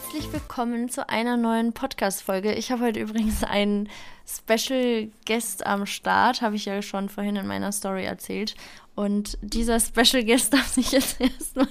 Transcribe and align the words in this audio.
herzlich 0.00 0.32
willkommen 0.32 0.88
zu 0.88 1.08
einer 1.08 1.36
neuen 1.36 1.72
Podcast-Folge. 1.72 2.52
Ich 2.54 2.70
habe 2.70 2.84
heute 2.84 3.00
übrigens 3.00 3.42
einen 3.42 3.88
Special 4.28 5.08
Guest 5.26 5.66
am 5.66 5.86
Start, 5.86 6.40
habe 6.40 6.54
ich 6.54 6.66
ja 6.66 6.82
schon 6.82 7.08
vorhin 7.08 7.34
in 7.34 7.48
meiner 7.48 7.72
Story 7.72 8.04
erzählt. 8.04 8.54
Und 8.94 9.38
dieser 9.42 9.80
Special 9.80 10.24
Guest 10.24 10.52
darf 10.52 10.68
sich 10.68 10.92
jetzt 10.92 11.20
erstmal 11.20 11.66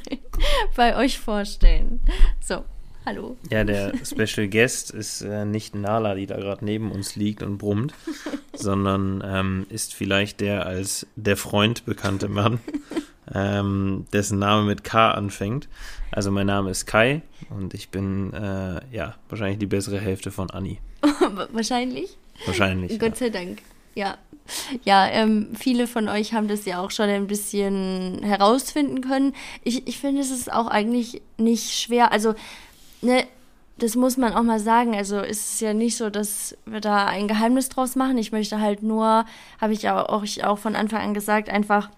bei 0.76 0.98
euch 0.98 1.20
vorstellen. 1.20 2.02
So, 2.44 2.66
hallo. 3.06 3.38
Ja, 3.50 3.64
der 3.64 3.94
Special 4.04 4.50
Guest 4.50 4.92
ist 4.92 5.22
äh, 5.22 5.46
nicht 5.46 5.74
Nala, 5.74 6.14
die 6.16 6.26
da 6.26 6.36
gerade 6.36 6.66
neben 6.66 6.92
uns 6.92 7.16
liegt 7.16 7.44
und 7.44 7.58
brummt, 7.58 7.94
sondern 8.54 9.24
ähm, 9.26 9.68
ist 9.70 9.94
vielleicht 9.94 10.42
der 10.42 10.66
als 10.66 11.08
der 11.16 11.38
Freund 11.38 11.86
bekannte 11.86 12.28
Mann, 12.28 12.60
ähm, 13.34 14.06
dessen 14.14 14.40
Name 14.40 14.64
mit 14.64 14.84
K 14.84 15.12
anfängt. 15.12 15.68
Also 16.12 16.32
mein 16.32 16.48
Name 16.48 16.72
ist 16.72 16.86
Kai 16.86 17.22
und 17.50 17.74
ich 17.74 17.90
bin 17.90 18.34
äh, 18.34 18.82
ja 18.92 19.16
wahrscheinlich 19.30 19.60
die 19.60 19.66
bessere 19.66 20.00
Hälfte 20.00 20.32
von 20.32 20.50
Anni. 20.50 20.80
Wahrscheinlich? 21.52 22.18
Wahrscheinlich. 22.46 23.00
Gott 23.00 23.18
sei 23.18 23.30
Dank. 23.30 23.62
Ja. 23.96 24.18
Ja, 24.86 25.08
ähm, 25.08 25.50
viele 25.60 25.88
von 25.88 26.08
euch 26.08 26.34
haben 26.34 26.48
das 26.48 26.66
ja 26.66 26.80
auch 26.80 26.92
schon 26.92 27.10
ein 27.10 27.28
bisschen 27.28 28.22
herausfinden 28.24 29.02
können. 29.02 29.34
Ich, 29.64 29.88
ich 29.88 30.00
finde, 30.00 30.22
es 30.22 30.32
ist 30.32 30.52
auch 30.52 30.68
eigentlich 30.68 31.22
nicht 31.38 31.74
schwer. 31.74 32.14
Also, 32.14 32.34
ne, 33.02 33.26
das 33.78 33.96
muss 33.96 34.18
man 34.18 34.34
auch 34.34 34.44
mal 34.44 34.60
sagen. 34.60 34.96
Also 34.96 35.18
es 35.18 35.54
ist 35.54 35.62
ja 35.62 35.74
nicht 35.74 35.98
so, 35.98 36.10
dass 36.10 36.58
wir 36.66 36.80
da 36.80 37.06
ein 37.06 37.28
Geheimnis 37.28 37.70
draus 37.70 37.96
machen. 37.96 38.18
Ich 38.18 38.32
möchte 38.32 38.60
halt 38.60 38.84
nur, 38.84 39.26
habe 39.60 39.74
ich 39.74 39.90
auch, 39.90 40.10
auch, 40.10 40.24
ich 40.24 40.44
auch 40.44 40.58
von 40.58 40.76
Anfang 40.76 41.02
an 41.02 41.14
gesagt, 41.14 41.50
einfach 41.50 41.90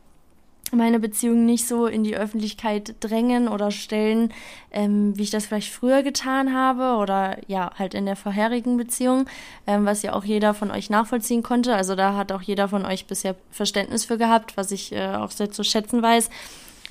meine 0.71 0.99
Beziehung 0.99 1.45
nicht 1.45 1.67
so 1.67 1.85
in 1.85 2.03
die 2.03 2.15
Öffentlichkeit 2.15 2.95
drängen 2.99 3.47
oder 3.47 3.71
stellen, 3.71 4.33
ähm, 4.71 5.17
wie 5.17 5.23
ich 5.23 5.29
das 5.29 5.45
vielleicht 5.45 5.71
früher 5.71 6.03
getan 6.03 6.53
habe 6.53 6.99
oder 7.01 7.37
ja, 7.47 7.71
halt 7.77 7.93
in 7.93 8.05
der 8.05 8.15
vorherigen 8.15 8.77
Beziehung, 8.77 9.25
ähm, 9.67 9.85
was 9.85 10.03
ja 10.03 10.13
auch 10.13 10.23
jeder 10.23 10.53
von 10.53 10.71
euch 10.71 10.89
nachvollziehen 10.89 11.43
konnte. 11.43 11.75
Also 11.75 11.95
da 11.95 12.15
hat 12.15 12.31
auch 12.31 12.41
jeder 12.41 12.67
von 12.67 12.85
euch 12.85 13.05
bisher 13.05 13.35
Verständnis 13.51 14.05
für 14.05 14.17
gehabt, 14.17 14.57
was 14.57 14.71
ich 14.71 14.91
äh, 14.91 15.15
auch 15.15 15.31
sehr 15.31 15.51
zu 15.51 15.63
schätzen 15.63 16.01
weiß. 16.01 16.29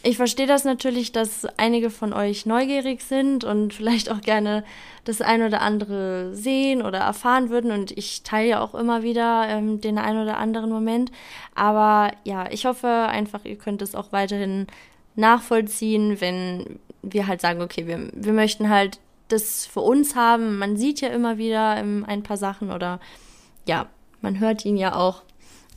Ich 0.05 0.17
verstehe 0.17 0.47
das 0.47 0.65
natürlich, 0.65 1.11
dass 1.11 1.45
einige 1.57 1.91
von 1.91 2.13
euch 2.13 2.47
neugierig 2.47 3.03
sind 3.03 3.43
und 3.43 3.75
vielleicht 3.75 4.11
auch 4.11 4.21
gerne 4.21 4.65
das 5.05 5.21
ein 5.21 5.43
oder 5.43 5.61
andere 5.61 6.35
sehen 6.35 6.83
oder 6.83 6.99
erfahren 6.99 7.51
würden. 7.51 7.73
Und 7.73 7.91
ich 7.91 8.23
teile 8.23 8.49
ja 8.49 8.61
auch 8.61 8.75
immer 8.75 9.03
wieder 9.03 9.49
ähm, 9.49 9.81
den 9.81 9.99
ein 9.99 10.17
oder 10.17 10.39
anderen 10.39 10.71
Moment. 10.71 11.11
Aber 11.55 12.13
ja, 12.23 12.49
ich 12.51 12.65
hoffe 12.65 12.89
einfach, 12.89 13.45
ihr 13.45 13.57
könnt 13.57 13.83
es 13.83 13.97
auch 13.97 14.13
weiterhin 14.13 14.69
nachvollziehen, 15.17 16.21
wenn 16.21 16.79
wir 17.03 17.27
halt 17.27 17.41
sagen, 17.41 17.61
okay, 17.61 17.89
wir, 17.89 18.09
wir 18.13 18.33
möchten 18.33 18.69
halt 18.69 19.01
das 19.27 19.67
für 19.67 19.81
uns 19.81 20.15
haben. 20.15 20.59
Man 20.59 20.77
sieht 20.77 21.01
ja 21.01 21.09
immer 21.09 21.39
wieder 21.39 21.77
ähm, 21.77 22.05
ein 22.07 22.23
paar 22.23 22.37
Sachen 22.37 22.71
oder 22.71 23.01
ja, 23.67 23.87
man 24.21 24.39
hört 24.39 24.65
ihn 24.65 24.77
ja 24.77 24.95
auch. 24.95 25.23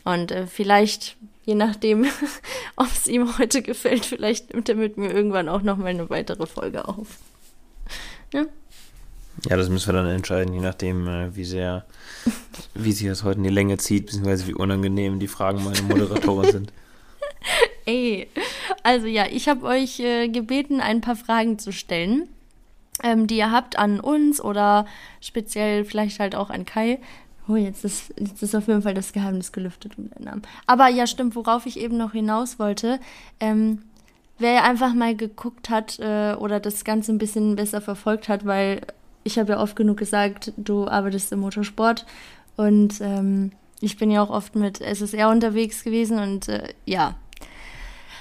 Und 0.04 0.32
äh, 0.32 0.46
vielleicht 0.46 1.18
Je 1.44 1.56
nachdem, 1.56 2.06
ob 2.76 2.88
es 2.88 3.08
ihm 3.08 3.38
heute 3.38 3.62
gefällt, 3.62 4.06
vielleicht 4.06 4.54
nimmt 4.54 4.70
er 4.70 4.76
mit 4.76 4.98
mir 4.98 5.12
irgendwann 5.12 5.50
auch 5.50 5.62
noch 5.62 5.78
mal 5.78 5.88
eine 5.88 6.10
weitere 6.10 6.46
Folge 6.46 6.88
auf. 6.88 7.08
Ja? 8.34 8.46
Ja, 9.50 9.58
das 9.58 9.70
müssen 9.70 9.88
wir 9.88 9.94
dann 9.94 10.08
entscheiden, 10.08 10.54
je 10.54 10.60
nachdem, 10.60 11.08
äh, 11.08 11.36
wie 11.36 11.46
sehr, 11.46 11.86
wie 12.76 12.92
sich 12.92 13.08
das 13.08 13.24
heute 13.24 13.38
in 13.38 13.44
die 13.44 13.50
Länge 13.50 13.78
zieht, 13.78 14.08
beziehungsweise 14.08 14.48
wie 14.48 14.54
unangenehm 14.54 15.20
die 15.20 15.28
Fragen 15.28 15.64
meiner 15.64 15.82
Moderatorin 15.82 16.52
sind. 16.52 16.74
Ey, 17.86 18.28
also 18.84 19.08
ja, 19.08 19.26
ich 19.26 19.50
habe 19.50 19.66
euch 19.66 20.00
äh, 20.00 20.28
gebeten, 20.28 20.80
ein 20.80 21.02
paar 21.02 21.16
Fragen 21.16 21.58
zu 21.58 21.72
stellen, 21.72 22.30
ähm, 23.04 23.26
die 23.26 23.38
ihr 23.38 23.52
habt 23.52 23.80
an 23.80 24.00
uns 24.00 24.40
oder 24.40 24.86
speziell 25.22 25.86
vielleicht 25.86 26.20
halt 26.20 26.36
auch 26.36 26.52
an 26.52 26.66
Kai. 26.66 27.00
Oh, 27.52 27.58
jetzt 27.58 27.84
ist, 27.84 28.14
jetzt 28.18 28.42
ist 28.42 28.56
auf 28.56 28.68
jeden 28.68 28.82
Fall 28.82 28.94
das 28.94 29.12
Geheimnis 29.12 29.52
gelüftet 29.52 29.98
um 29.98 30.10
den 30.10 30.24
Namen. 30.24 30.42
Aber 30.68 30.88
ja, 30.88 31.06
stimmt, 31.06 31.36
worauf 31.36 31.66
ich 31.66 31.78
eben 31.78 31.98
noch 31.98 32.14
hinaus 32.14 32.60
wollte. 32.60 32.98
Ähm, 33.42 33.80
wer 34.40 34.64
einfach 34.64 34.94
mal 34.94 35.18
geguckt 35.18 35.70
hat 35.70 36.00
äh, 36.00 36.34
oder 36.36 36.62
das 36.62 36.86
Ganze 36.86 37.12
ein 37.12 37.18
bisschen 37.18 37.58
besser 37.58 37.82
verfolgt 37.82 38.30
hat, 38.30 38.46
weil 38.46 38.82
ich 39.24 39.38
habe 39.38 39.54
ja 39.54 39.60
oft 39.60 39.76
genug 39.76 39.98
gesagt, 39.98 40.54
du 40.56 40.88
arbeitest 40.88 41.34
im 41.34 41.42
Motorsport 41.42 42.06
und 42.56 43.02
ähm, 43.02 43.52
ich 43.82 43.98
bin 43.98 44.12
ja 44.12 44.24
auch 44.24 44.30
oft 44.30 44.56
mit 44.56 44.80
SSR 44.80 45.30
unterwegs 45.30 45.84
gewesen 45.84 46.20
und 46.20 46.48
äh, 46.48 46.70
ja. 46.86 47.16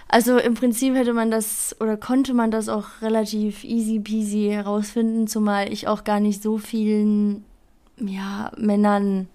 Also 0.09 0.39
im 0.39 0.55
Prinzip 0.55 0.97
hätte 0.97 1.13
man 1.13 1.31
das 1.31 1.77
oder 1.79 1.97
konnte 1.97 2.35
man 2.35 2.51
das 2.51 2.69
auch 2.69 3.01
relativ 3.01 3.63
easy 3.63 4.01
peasy 4.01 4.49
herausfinden, 4.51 5.29
zumal 5.29 5.73
ich 5.73 5.87
auch 5.87 6.03
gar 6.03 6.19
nicht 6.19 6.43
so 6.43 6.59
vielen 6.59 7.45
ja, 8.01 8.53
Männern 8.57 9.29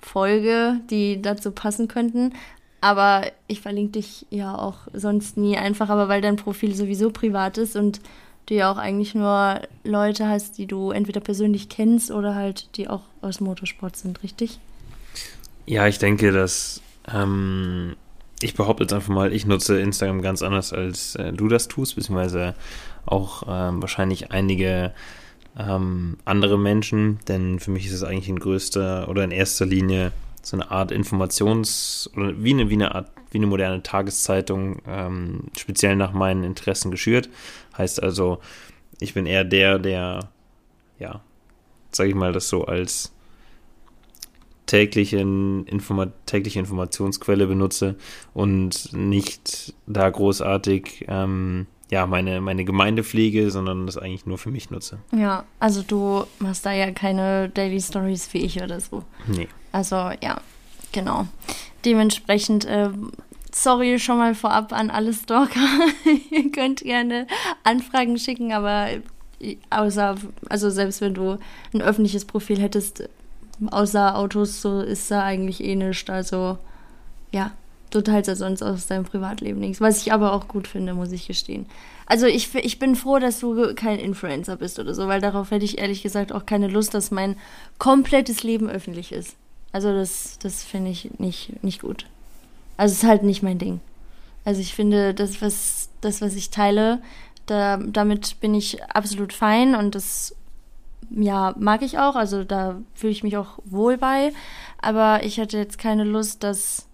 folge, 0.00 0.80
die 0.90 1.20
dazu 1.20 1.50
passen 1.50 1.88
könnten. 1.88 2.32
Aber 2.80 3.22
ich 3.48 3.60
verlinke 3.60 3.92
dich 3.92 4.26
ja 4.30 4.56
auch 4.56 4.78
sonst 4.92 5.36
nie 5.36 5.56
einfach, 5.56 5.88
aber 5.88 6.08
weil 6.08 6.20
dein 6.20 6.36
Profil 6.36 6.74
sowieso 6.74 7.10
privat 7.10 7.58
ist 7.58 7.74
und 7.74 8.00
du 8.46 8.54
ja 8.54 8.70
auch 8.70 8.78
eigentlich 8.78 9.14
nur 9.14 9.60
Leute 9.84 10.28
hast, 10.28 10.58
die 10.58 10.66
du 10.66 10.90
entweder 10.90 11.20
persönlich 11.20 11.68
kennst 11.68 12.10
oder 12.10 12.34
halt 12.34 12.76
die 12.76 12.88
auch 12.88 13.02
aus 13.20 13.40
Motorsport 13.40 13.96
sind, 13.96 14.22
richtig? 14.22 14.60
Ja, 15.66 15.86
ich 15.86 15.98
denke, 15.98 16.30
dass 16.32 16.80
ähm, 17.12 17.96
ich 18.40 18.54
behaupte 18.54 18.84
jetzt 18.84 18.92
einfach 18.92 19.12
mal, 19.12 19.32
ich 19.32 19.44
nutze 19.44 19.80
Instagram 19.80 20.22
ganz 20.22 20.42
anders 20.42 20.72
als 20.72 21.16
äh, 21.16 21.32
du 21.32 21.48
das 21.48 21.68
tust, 21.68 21.96
beziehungsweise 21.96 22.54
auch 23.06 23.42
ähm, 23.48 23.82
wahrscheinlich 23.82 24.30
einige 24.30 24.92
ähm, 25.56 26.16
andere 26.24 26.58
Menschen, 26.58 27.18
denn 27.28 27.58
für 27.58 27.70
mich 27.70 27.86
ist 27.86 27.92
es 27.92 28.02
eigentlich 28.02 28.28
in 28.28 28.38
größter 28.38 29.08
oder 29.08 29.24
in 29.24 29.30
erster 29.30 29.66
Linie 29.66 30.12
so 30.42 30.56
eine 30.56 30.70
Art 30.70 30.92
Informations- 30.92 32.10
oder 32.16 32.42
wie 32.42 32.52
eine, 32.52 32.70
wie 32.70 32.74
eine 32.74 32.94
Art, 32.94 33.10
wie 33.30 33.38
eine 33.38 33.46
moderne 33.46 33.82
Tageszeitung, 33.82 34.80
ähm, 34.86 35.44
speziell 35.56 35.96
nach 35.96 36.12
meinen 36.12 36.44
Interessen 36.44 36.90
geschürt. 36.90 37.28
Heißt 37.76 38.02
also, 38.02 38.40
ich 39.00 39.14
bin 39.14 39.26
eher 39.26 39.44
der, 39.44 39.78
der, 39.78 40.30
ja, 40.98 41.20
sage 41.92 42.10
ich 42.10 42.14
mal, 42.14 42.32
das 42.32 42.48
so 42.48 42.64
als 42.64 43.12
täglichen 44.66 45.66
Informa 45.66 46.08
tägliche 46.26 46.58
Informationsquelle 46.58 47.46
benutze 47.46 47.96
und 48.34 48.92
nicht 48.92 49.74
da 49.86 50.08
großartig 50.10 51.06
ähm, 51.08 51.66
ja, 51.90 52.06
meine, 52.06 52.40
meine 52.40 52.64
Gemeindepflege, 52.64 53.50
sondern 53.50 53.86
das 53.86 53.96
eigentlich 53.96 54.26
nur 54.26 54.38
für 54.38 54.50
mich 54.50 54.70
nutze. 54.70 54.98
Ja, 55.16 55.44
also 55.58 55.82
du 55.82 56.24
machst 56.38 56.66
da 56.66 56.72
ja 56.72 56.90
keine 56.90 57.48
Daily 57.48 57.80
Stories 57.80 58.32
wie 58.34 58.38
ich 58.38 58.62
oder 58.62 58.80
so. 58.80 59.04
Nee. 59.26 59.48
Also 59.72 59.96
ja, 60.22 60.40
genau. 60.92 61.26
Dementsprechend, 61.84 62.66
äh, 62.66 62.90
sorry 63.52 63.98
schon 63.98 64.18
mal 64.18 64.34
vorab 64.34 64.72
an 64.72 64.90
alle 64.90 65.14
Stalker. 65.14 65.60
Ihr 66.30 66.50
könnt 66.52 66.80
gerne 66.80 67.26
Anfragen 67.64 68.18
schicken, 68.18 68.52
aber 68.52 68.88
außer, 69.70 70.16
also 70.48 70.68
selbst 70.68 71.00
wenn 71.00 71.14
du 71.14 71.38
ein 71.72 71.80
öffentliches 71.80 72.26
Profil 72.26 72.60
hättest, 72.60 73.08
außer 73.70 74.16
Autos, 74.16 74.60
so 74.60 74.80
ist 74.80 75.10
da 75.10 75.22
eigentlich 75.22 75.64
eh 75.64 75.74
nichts. 75.74 76.10
Also 76.10 76.58
ja, 77.32 77.52
Du 77.90 78.02
teilst 78.02 78.28
ja 78.28 78.34
sonst 78.34 78.62
aus 78.62 78.86
deinem 78.86 79.04
Privatleben 79.04 79.60
nichts. 79.60 79.80
Was 79.80 80.02
ich 80.02 80.12
aber 80.12 80.32
auch 80.32 80.48
gut 80.48 80.66
finde, 80.68 80.94
muss 80.94 81.12
ich 81.12 81.26
gestehen. 81.26 81.66
Also 82.06 82.26
ich, 82.26 82.54
ich 82.54 82.78
bin 82.78 82.96
froh, 82.96 83.18
dass 83.18 83.40
du 83.40 83.74
kein 83.74 83.98
Influencer 83.98 84.56
bist 84.56 84.78
oder 84.78 84.94
so, 84.94 85.08
weil 85.08 85.20
darauf 85.20 85.50
hätte 85.50 85.64
ich 85.64 85.78
ehrlich 85.78 86.02
gesagt 86.02 86.32
auch 86.32 86.46
keine 86.46 86.68
Lust, 86.68 86.94
dass 86.94 87.10
mein 87.10 87.36
komplettes 87.78 88.42
Leben 88.42 88.68
öffentlich 88.68 89.12
ist. 89.12 89.36
Also 89.72 89.92
das, 89.92 90.38
das 90.38 90.64
finde 90.64 90.90
ich 90.90 91.18
nicht, 91.18 91.62
nicht 91.62 91.82
gut. 91.82 92.06
Also 92.76 92.92
es 92.92 93.02
ist 93.02 93.08
halt 93.08 93.22
nicht 93.22 93.42
mein 93.42 93.58
Ding. 93.58 93.80
Also 94.44 94.60
ich 94.60 94.74
finde, 94.74 95.12
das, 95.12 95.42
was, 95.42 95.90
das, 96.00 96.22
was 96.22 96.34
ich 96.34 96.50
teile, 96.50 97.00
da, 97.46 97.76
damit 97.76 98.40
bin 98.40 98.54
ich 98.54 98.82
absolut 98.84 99.32
fein 99.32 99.74
und 99.74 99.94
das 99.94 100.34
ja, 101.10 101.54
mag 101.58 101.82
ich 101.82 101.98
auch. 101.98 102.16
Also 102.16 102.44
da 102.44 102.76
fühle 102.94 103.12
ich 103.12 103.22
mich 103.22 103.36
auch 103.36 103.58
wohl 103.64 103.98
bei. 103.98 104.32
Aber 104.80 105.24
ich 105.24 105.38
hätte 105.38 105.58
jetzt 105.58 105.78
keine 105.78 106.04
Lust, 106.04 106.42
dass 106.42 106.87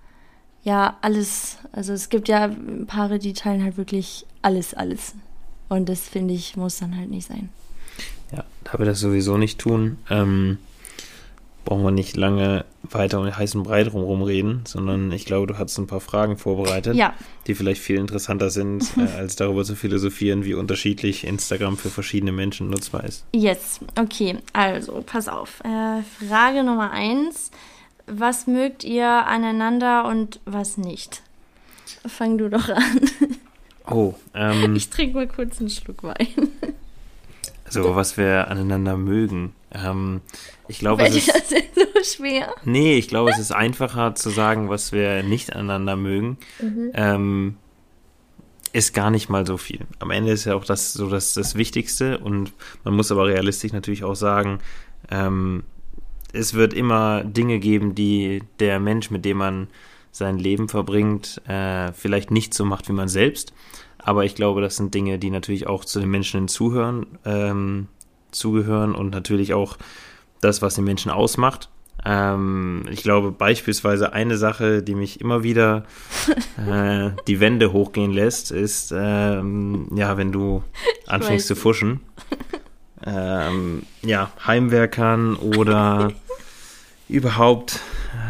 ja, 0.65 0.97
alles. 1.03 1.59
Also 1.73 1.93
es 1.93 2.09
gibt 2.09 2.29
ja 2.29 2.51
Paare, 2.87 3.19
die 3.19 3.35
teilen 3.35 3.63
halt 3.63 3.77
wirklich 3.77 4.27
alles, 4.43 4.75
alles. 4.75 5.15
Und 5.69 5.89
das 5.89 6.01
finde 6.01 6.35
ich, 6.35 6.57
muss 6.57 6.79
dann 6.79 6.97
halt 6.97 7.11
nicht 7.11 7.29
sein. 7.29 7.51
Ja, 8.33 8.45
da 8.65 8.79
wir 8.79 8.87
das 8.87 9.01
sowieso 9.01 9.37
nicht 9.37 9.59
tun, 9.59 9.99
ähm, 10.11 10.59
brauchen 11.65 11.83
wir 11.83 11.91
nicht 11.91 12.17
lange 12.17 12.65
weiter 12.83 13.19
um 13.19 13.25
den 13.25 13.37
heißen 13.37 13.63
Brei 13.63 13.85
drumherum 13.85 14.23
reden, 14.23 14.63
sondern 14.67 15.11
ich 15.13 15.25
glaube, 15.25 15.47
du 15.47 15.59
hast 15.59 15.79
ein 15.79 15.87
paar 15.87 16.01
Fragen 16.01 16.37
vorbereitet, 16.37 16.95
ja. 16.95 17.15
die 17.47 17.55
vielleicht 17.55 17.81
viel 17.81 17.97
interessanter 17.97 18.51
sind, 18.51 18.85
äh, 18.97 19.19
als 19.19 19.37
darüber 19.37 19.65
zu 19.65 19.75
philosophieren, 19.75 20.45
wie 20.45 20.55
unterschiedlich 20.55 21.25
Instagram 21.25 21.77
für 21.77 21.91
verschiedene 21.91 22.33
Menschen 22.33 22.71
nutzbar 22.71 23.05
ist. 23.05 23.25
Yes, 23.35 23.81
okay, 23.99 24.39
also 24.53 25.03
pass 25.05 25.29
auf. 25.29 25.61
Äh, 25.61 26.03
Frage 26.27 26.65
Nummer 26.65 26.91
eins 26.91 27.51
was 28.07 28.47
mögt 28.47 28.85
ihr 28.85 29.09
aneinander 29.09 30.07
und 30.07 30.41
was 30.45 30.77
nicht? 30.77 31.23
Fang 32.07 32.39
du 32.39 32.49
doch 32.49 32.69
an. 32.69 33.01
Oh, 33.87 34.15
ähm. 34.33 34.75
Ich 34.77 34.89
trinke 34.89 35.15
mal 35.15 35.29
kurz 35.29 35.61
einen 35.61 35.69
Schluck 35.69 36.03
Wein. 36.05 36.49
Also 37.67 37.95
was 37.95 38.17
wir 38.17 38.49
aneinander 38.49 38.97
mögen. 38.97 39.53
Ähm, 39.73 40.23
ich 40.69 40.79
glaube, 40.79 41.03
Fällt 41.03 41.17
es 41.17 41.29
ist, 41.29 41.35
das 41.35 41.51
jetzt 41.51 41.75
so 41.75 42.17
schwer? 42.17 42.55
nee, 42.65 42.97
ich 42.97 43.09
glaube, 43.09 43.31
es 43.31 43.39
ist 43.39 43.53
einfacher 43.53 44.15
zu 44.15 44.31
sagen, 44.31 44.71
was 44.71 44.93
wir 44.93 45.23
nicht 45.23 45.53
aneinander 45.53 45.97
mögen. 45.97 46.39
Ähm, 46.95 47.59
ist 48.73 48.95
gar 48.95 49.11
nicht 49.11 49.29
mal 49.29 49.47
so 49.47 49.57
viel. 49.57 49.81
Am 49.99 50.11
Ende 50.11 50.33
ist 50.33 50.47
ja 50.47 50.55
auch 50.55 50.65
das 50.65 50.95
so 50.95 51.11
das, 51.11 51.35
das 51.35 51.55
Wichtigste 51.55 52.19
und 52.19 52.53
man 52.85 52.95
muss 52.95 53.13
aber 53.13 53.27
realistisch 53.27 53.73
natürlich 53.73 54.03
auch 54.03 54.17
sagen, 54.17 54.61
ähm, 55.11 55.63
es 56.35 56.55
wird 56.55 56.75
immer 56.75 57.25
Dinge 57.25 57.59
geben, 57.59 57.95
die 57.95 58.43
der 58.61 58.81
Mensch, 58.81 59.11
mit 59.11 59.25
dem 59.25 59.39
man 59.39 59.69
sein 60.11 60.39
Leben 60.39 60.69
verbringt, 60.69 61.41
äh, 61.49 61.93
vielleicht 61.93 62.31
nicht 62.31 62.55
so 62.55 62.65
macht 62.65 62.89
wie 62.89 62.93
man 62.93 63.09
selbst. 63.09 63.53
Aber 63.99 64.25
ich 64.25 64.35
glaube, 64.35 64.61
das 64.61 64.77
sind 64.77 64.95
Dinge, 64.95 65.19
die 65.19 65.31
natürlich 65.31 65.67
auch 65.67 65.85
zu 65.85 65.99
den 65.99 66.11
Menschen 66.11 66.41
hinzuhören, 66.41 67.07
ähm, 67.25 67.89
zugehören 68.31 68.95
und 68.95 69.11
natürlich 69.11 69.55
auch 69.55 69.77
das, 70.41 70.63
was 70.63 70.75
den 70.75 70.85
Menschen 70.85 71.11
ausmacht. 71.11 71.71
Ähm, 72.05 72.85
ich 72.91 73.03
glaube 73.03 73.33
beispielsweise 73.33 74.13
eine 74.13 74.37
Sache, 74.37 74.83
die 74.83 74.95
mich 74.95 75.21
immer 75.21 75.43
wieder 75.43 75.85
äh, 76.59 77.11
die 77.27 77.41
Wände 77.41 77.73
hochgehen 77.73 78.13
lässt, 78.13 78.51
ist, 78.51 78.93
ähm, 78.95 79.89
ja, 79.95 80.17
wenn 80.17 80.31
du 80.31 80.63
anfängst 81.07 81.45
weiß. 81.45 81.47
zu 81.47 81.57
fuschen. 81.57 82.01
Ähm, 83.07 83.83
ja, 84.03 84.31
Heimwerkern 84.47 85.37
oder 85.37 86.13
überhaupt, 87.09 87.81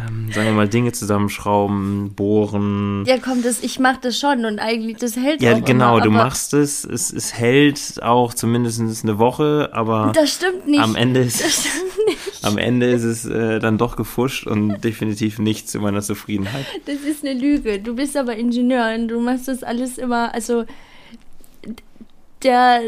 ähm, 0.07 0.31
sagen 0.33 0.47
wir 0.47 0.53
mal, 0.53 0.67
Dinge 0.67 0.91
zusammenschrauben, 0.91 2.13
bohren. 2.13 3.05
Ja, 3.07 3.17
komm, 3.17 3.41
das, 3.41 3.63
ich 3.63 3.79
mach 3.79 3.97
das 3.97 4.19
schon 4.19 4.43
und 4.45 4.59
eigentlich, 4.59 4.97
das 4.97 5.15
hält 5.15 5.41
Ja, 5.41 5.55
auch 5.55 5.63
genau, 5.63 5.95
immer, 5.95 6.03
du 6.05 6.11
machst 6.11 6.53
es, 6.53 6.83
es, 6.83 7.11
es 7.13 7.33
hält 7.33 8.03
auch 8.03 8.33
zumindest 8.33 8.81
eine 9.03 9.17
Woche, 9.17 9.69
aber 9.71 10.11
Das 10.13 10.33
stimmt 10.35 10.67
nicht. 10.67 10.81
am 10.81 10.95
Ende 10.95 11.21
ist, 11.21 11.41
Das 11.43 11.53
stimmt 11.65 11.97
nicht. 12.07 12.43
am 12.45 12.57
Ende 12.57 12.87
ist 12.87 13.03
es 13.03 13.25
äh, 13.25 13.59
dann 13.59 13.77
doch 13.77 13.95
gefuscht 13.95 14.45
und 14.45 14.81
definitiv 14.83 15.39
nicht 15.39 15.69
zu 15.69 15.79
meiner 15.79 16.01
Zufriedenheit. 16.01 16.65
Das 16.85 16.97
ist 16.97 17.23
eine 17.25 17.39
Lüge. 17.39 17.79
Du 17.79 17.95
bist 17.95 18.17
aber 18.17 18.35
Ingenieur 18.35 18.93
und 18.95 19.07
du 19.07 19.19
machst 19.21 19.47
das 19.47 19.63
alles 19.63 19.97
immer, 19.97 20.33
also 20.33 20.65
der, 22.43 22.81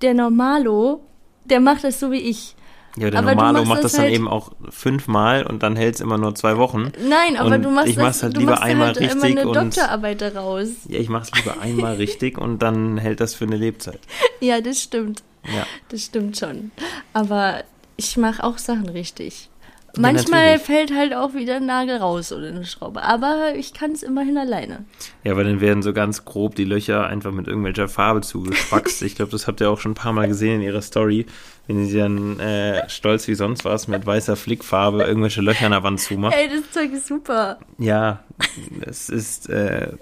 der 0.00 0.14
Normalo, 0.14 1.00
der 1.44 1.60
macht 1.60 1.84
das 1.84 2.00
so 2.00 2.10
wie 2.10 2.18
ich. 2.20 2.54
Ja, 2.96 3.10
der 3.10 3.18
Aber 3.20 3.34
Normalo 3.34 3.64
macht 3.64 3.82
das 3.82 3.92
dann 3.92 4.02
halt- 4.02 4.14
eben 4.14 4.28
auch 4.28 4.52
fünfmal 4.70 5.44
und 5.44 5.62
dann 5.64 5.74
hält 5.74 5.96
es 5.96 6.00
immer 6.00 6.16
nur 6.16 6.34
zwei 6.36 6.56
Wochen. 6.58 6.92
Nein, 7.08 7.36
aber 7.36 7.56
Und 7.56 7.62
du 7.62 7.70
machst 7.70 7.88
ich 7.88 7.96
mach's 7.96 8.22
halt 8.22 8.36
du 8.36 8.40
lieber 8.40 8.52
machst 8.52 8.62
einmal 8.64 8.86
halt 8.88 9.00
richtig 9.00 9.16
immer 9.16 9.24
eine 9.24 9.48
und- 9.48 9.56
Doktorarbeit 9.56 10.20
daraus. 10.20 10.68
Ja, 10.88 11.00
ich 11.00 11.08
mache 11.08 11.24
es 11.32 11.36
lieber 11.44 11.60
einmal 11.60 11.94
richtig 11.96 12.38
und 12.38 12.60
dann 12.60 12.98
hält 12.98 13.20
das 13.20 13.34
für 13.34 13.44
eine 13.46 13.56
Lebzeit. 13.56 14.00
Ja, 14.40 14.60
das 14.60 14.80
stimmt. 14.82 15.22
Ja. 15.44 15.66
Das 15.88 16.02
stimmt 16.04 16.36
schon. 16.36 16.70
Aber 17.12 17.64
ich 17.96 18.16
mache 18.16 18.44
auch 18.44 18.58
Sachen 18.58 18.88
richtig. 18.88 19.48
Ja, 19.96 20.00
Manchmal 20.02 20.42
natürlich. 20.58 20.62
fällt 20.66 20.94
halt 20.96 21.14
auch 21.14 21.34
wieder 21.34 21.56
ein 21.56 21.66
Nagel 21.66 21.96
raus 21.98 22.32
oder 22.32 22.48
eine 22.48 22.64
Schraube. 22.64 23.02
Aber 23.02 23.54
ich 23.56 23.72
kann 23.74 23.92
es 23.92 24.02
immerhin 24.02 24.36
alleine. 24.36 24.84
Ja, 25.22 25.36
weil 25.36 25.44
dann 25.44 25.60
werden 25.60 25.82
so 25.82 25.92
ganz 25.92 26.24
grob 26.24 26.56
die 26.56 26.64
Löcher 26.64 27.06
einfach 27.06 27.30
mit 27.30 27.46
irgendwelcher 27.46 27.88
Farbe 27.88 28.20
zugespackst. 28.20 29.02
ich 29.02 29.14
glaube, 29.14 29.30
das 29.30 29.46
habt 29.46 29.60
ihr 29.60 29.70
auch 29.70 29.78
schon 29.80 29.92
ein 29.92 29.96
paar 29.96 30.12
Mal 30.12 30.26
gesehen 30.28 30.56
in 30.56 30.62
ihrer 30.62 30.82
Story, 30.82 31.26
wenn 31.66 31.86
sie 31.86 31.98
dann 31.98 32.38
äh, 32.40 32.88
stolz 32.88 33.26
wie 33.28 33.34
sonst 33.34 33.64
was 33.64 33.88
mit 33.88 34.04
weißer 34.04 34.36
Flickfarbe 34.36 35.02
irgendwelche 35.04 35.40
Löcher 35.40 35.66
an 35.66 35.72
der 35.72 35.82
Wand 35.82 36.00
zumacht. 36.00 36.34
Ey, 36.36 36.48
das 36.48 36.70
Zeug 36.70 36.92
ist 36.92 37.06
super. 37.06 37.58
Ja, 37.78 38.22
das 38.84 39.08
ist, 39.08 39.48
äh, 39.48 39.92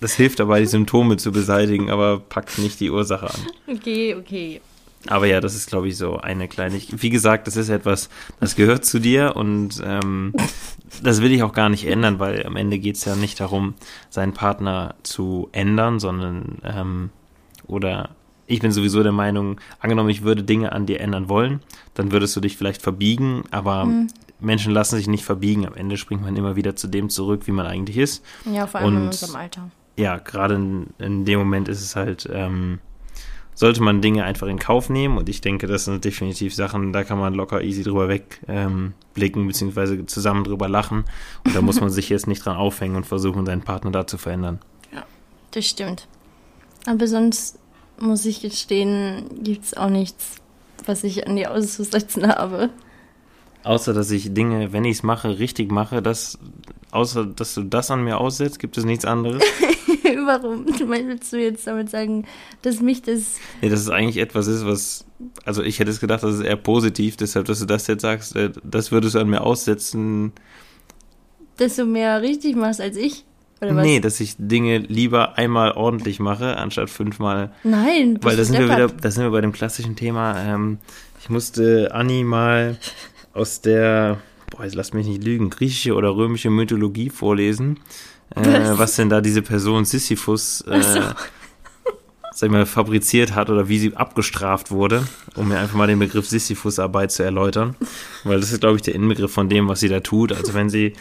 das 0.00 0.14
hilft 0.14 0.40
dabei, 0.40 0.60
die 0.60 0.66
Symptome 0.66 1.16
zu 1.16 1.32
beseitigen, 1.32 1.90
aber 1.90 2.18
packt 2.18 2.58
nicht 2.58 2.80
die 2.80 2.90
Ursache 2.90 3.30
an. 3.30 3.40
Okay, 3.66 4.14
okay. 4.14 4.60
Aber 5.08 5.26
ja, 5.26 5.40
das 5.40 5.54
ist, 5.54 5.68
glaube 5.68 5.88
ich, 5.88 5.96
so 5.96 6.18
eine 6.18 6.46
Kleinigkeit. 6.46 7.02
Wie 7.02 7.10
gesagt, 7.10 7.46
das 7.46 7.56
ist 7.56 7.70
etwas, 7.70 8.08
das 8.38 8.54
gehört 8.54 8.84
zu 8.84 9.00
dir 9.00 9.34
und 9.34 9.82
ähm, 9.84 10.32
das 11.02 11.22
will 11.22 11.32
ich 11.32 11.42
auch 11.42 11.52
gar 11.52 11.68
nicht 11.68 11.86
ändern, 11.86 12.18
weil 12.20 12.46
am 12.46 12.56
Ende 12.56 12.78
geht 12.78 12.96
es 12.96 13.04
ja 13.04 13.16
nicht 13.16 13.40
darum, 13.40 13.74
seinen 14.10 14.32
Partner 14.32 14.94
zu 15.02 15.48
ändern, 15.52 15.98
sondern 15.98 16.58
ähm, 16.64 17.10
oder 17.66 18.10
ich 18.46 18.60
bin 18.60 18.72
sowieso 18.72 19.02
der 19.02 19.12
Meinung, 19.12 19.60
angenommen, 19.80 20.10
ich 20.10 20.22
würde 20.22 20.42
Dinge 20.42 20.72
an 20.72 20.86
dir 20.86 21.00
ändern 21.00 21.28
wollen, 21.28 21.60
dann 21.94 22.12
würdest 22.12 22.34
du 22.36 22.40
dich 22.40 22.56
vielleicht 22.56 22.82
verbiegen, 22.82 23.44
aber 23.50 23.88
Menschen 24.40 24.72
lassen 24.72 24.96
sich 24.96 25.06
nicht 25.06 25.24
verbiegen. 25.24 25.66
Am 25.66 25.74
Ende 25.74 25.96
springt 25.96 26.22
man 26.22 26.36
immer 26.36 26.56
wieder 26.56 26.74
zu 26.76 26.88
dem 26.88 27.08
zurück, 27.10 27.46
wie 27.46 27.52
man 27.52 27.66
eigentlich 27.66 27.96
ist. 27.98 28.24
Ja, 28.52 28.66
vor 28.66 28.80
allem 28.80 28.88
in 28.90 28.96
Und- 29.02 29.06
unserem 29.08 29.36
Alter. 29.36 29.70
Ja, 29.96 30.16
gerade 30.16 30.54
in, 30.54 30.86
in 30.98 31.24
dem 31.26 31.38
Moment 31.38 31.68
ist 31.68 31.82
es 31.82 31.96
halt, 31.96 32.26
ähm, 32.32 32.78
sollte 33.54 33.82
man 33.82 34.00
Dinge 34.00 34.24
einfach 34.24 34.46
in 34.46 34.58
Kauf 34.58 34.88
nehmen 34.88 35.18
und 35.18 35.28
ich 35.28 35.42
denke, 35.42 35.66
das 35.66 35.84
sind 35.84 36.02
definitiv 36.04 36.54
Sachen, 36.54 36.94
da 36.94 37.04
kann 37.04 37.18
man 37.18 37.34
locker 37.34 37.62
easy 37.62 37.82
drüber 37.82 38.08
wegblicken, 38.08 38.94
ähm, 39.42 39.46
beziehungsweise 39.46 40.06
zusammen 40.06 40.44
drüber 40.44 40.68
lachen 40.70 41.04
und 41.44 41.54
da 41.54 41.60
muss 41.60 41.80
man 41.80 41.90
sich 41.90 42.08
jetzt 42.08 42.26
nicht 42.26 42.44
dran 42.44 42.56
aufhängen 42.56 42.96
und 42.96 43.04
versuchen, 43.06 43.44
seinen 43.44 43.60
Partner 43.60 43.90
da 43.90 44.06
zu 44.06 44.16
verändern. 44.16 44.58
Das 45.50 45.66
stimmt. 45.66 46.08
Aber 46.86 47.06
sonst 47.06 47.58
muss 48.02 48.26
ich 48.26 48.42
gestehen, 48.42 49.24
gibt 49.42 49.64
es 49.64 49.74
auch 49.74 49.88
nichts, 49.88 50.36
was 50.84 51.04
ich 51.04 51.26
an 51.26 51.36
dir 51.36 51.52
auszusetzen 51.52 52.26
habe. 52.26 52.70
Außer, 53.64 53.94
dass 53.94 54.10
ich 54.10 54.34
Dinge, 54.34 54.72
wenn 54.72 54.84
ich 54.84 54.98
es 54.98 55.02
mache, 55.02 55.38
richtig 55.38 55.70
mache, 55.70 56.02
das, 56.02 56.38
außer, 56.90 57.24
dass 57.26 57.54
du 57.54 57.62
das 57.62 57.90
an 57.90 58.02
mir 58.02 58.18
aussetzt, 58.18 58.58
gibt 58.58 58.76
es 58.76 58.84
nichts 58.84 59.04
anderes. 59.04 59.42
Warum? 60.26 60.66
Willst 60.66 61.32
du 61.32 61.40
jetzt 61.40 61.66
damit 61.66 61.88
sagen, 61.88 62.26
dass 62.62 62.80
mich 62.80 63.02
das. 63.02 63.36
Nee, 63.60 63.68
dass 63.68 63.80
es 63.80 63.88
eigentlich 63.88 64.18
etwas 64.18 64.48
ist, 64.48 64.66
was, 64.66 65.04
also 65.44 65.62
ich 65.62 65.78
hätte 65.78 65.90
es 65.90 66.00
gedacht, 66.00 66.24
das 66.24 66.34
ist 66.36 66.40
eher 66.42 66.56
positiv, 66.56 67.16
deshalb, 67.16 67.46
dass 67.46 67.60
du 67.60 67.66
das 67.66 67.86
jetzt 67.86 68.02
sagst, 68.02 68.34
äh, 68.34 68.50
das 68.64 68.90
würdest 68.90 69.14
du 69.14 69.20
an 69.20 69.30
mir 69.30 69.42
aussetzen, 69.42 70.32
dass 71.56 71.76
du 71.76 71.84
mehr 71.84 72.20
richtig 72.20 72.56
machst 72.56 72.80
als 72.80 72.96
ich? 72.96 73.24
Oder 73.62 73.76
was? 73.76 73.84
Nee, 73.84 74.00
dass 74.00 74.20
ich 74.20 74.34
Dinge 74.38 74.78
lieber 74.78 75.38
einmal 75.38 75.72
ordentlich 75.72 76.18
mache, 76.18 76.56
anstatt 76.56 76.90
fünfmal. 76.90 77.52
Nein, 77.62 78.18
Weil 78.20 78.36
da 78.36 78.44
sind 78.44 78.58
wir 78.58 78.64
wieder, 78.64 78.88
da 78.88 79.10
sind 79.10 79.22
wir 79.22 79.30
bei 79.30 79.40
dem 79.40 79.52
klassischen 79.52 79.94
Thema. 79.94 80.36
Ähm, 80.42 80.78
ich 81.20 81.30
musste 81.30 81.90
Anni 81.94 82.24
mal 82.24 82.76
aus 83.32 83.60
der, 83.60 84.18
boah, 84.50 84.64
jetzt 84.64 84.74
lasst 84.74 84.94
mich 84.94 85.06
nicht 85.06 85.22
lügen, 85.22 85.48
griechische 85.50 85.94
oder 85.94 86.14
römische 86.14 86.50
Mythologie 86.50 87.08
vorlesen. 87.08 87.78
Äh, 88.34 88.40
Was? 88.44 88.78
was? 88.78 88.96
denn 88.96 89.10
da 89.10 89.20
diese 89.20 89.42
Person 89.42 89.84
Sisyphus 89.84 90.62
äh, 90.62 90.82
so. 90.82 91.00
sag 92.34 92.46
ich 92.46 92.50
mal, 92.50 92.66
fabriziert 92.66 93.34
hat 93.34 93.50
oder 93.50 93.68
wie 93.68 93.78
sie 93.78 93.94
abgestraft 93.94 94.70
wurde, 94.70 95.06
um 95.36 95.48
mir 95.48 95.58
einfach 95.58 95.76
mal 95.76 95.86
den 95.86 95.98
Begriff 95.98 96.26
Sisyphusarbeit 96.26 97.12
zu 97.12 97.22
erläutern. 97.22 97.76
Weil 98.24 98.40
das 98.40 98.52
ist, 98.52 98.60
glaube 98.60 98.76
ich, 98.76 98.82
der 98.82 98.94
Inbegriff 98.94 99.32
von 99.32 99.48
dem, 99.48 99.68
was 99.68 99.80
sie 99.80 99.88
da 99.88 100.00
tut. 100.00 100.32
Also 100.32 100.54
wenn 100.54 100.70
sie 100.70 100.94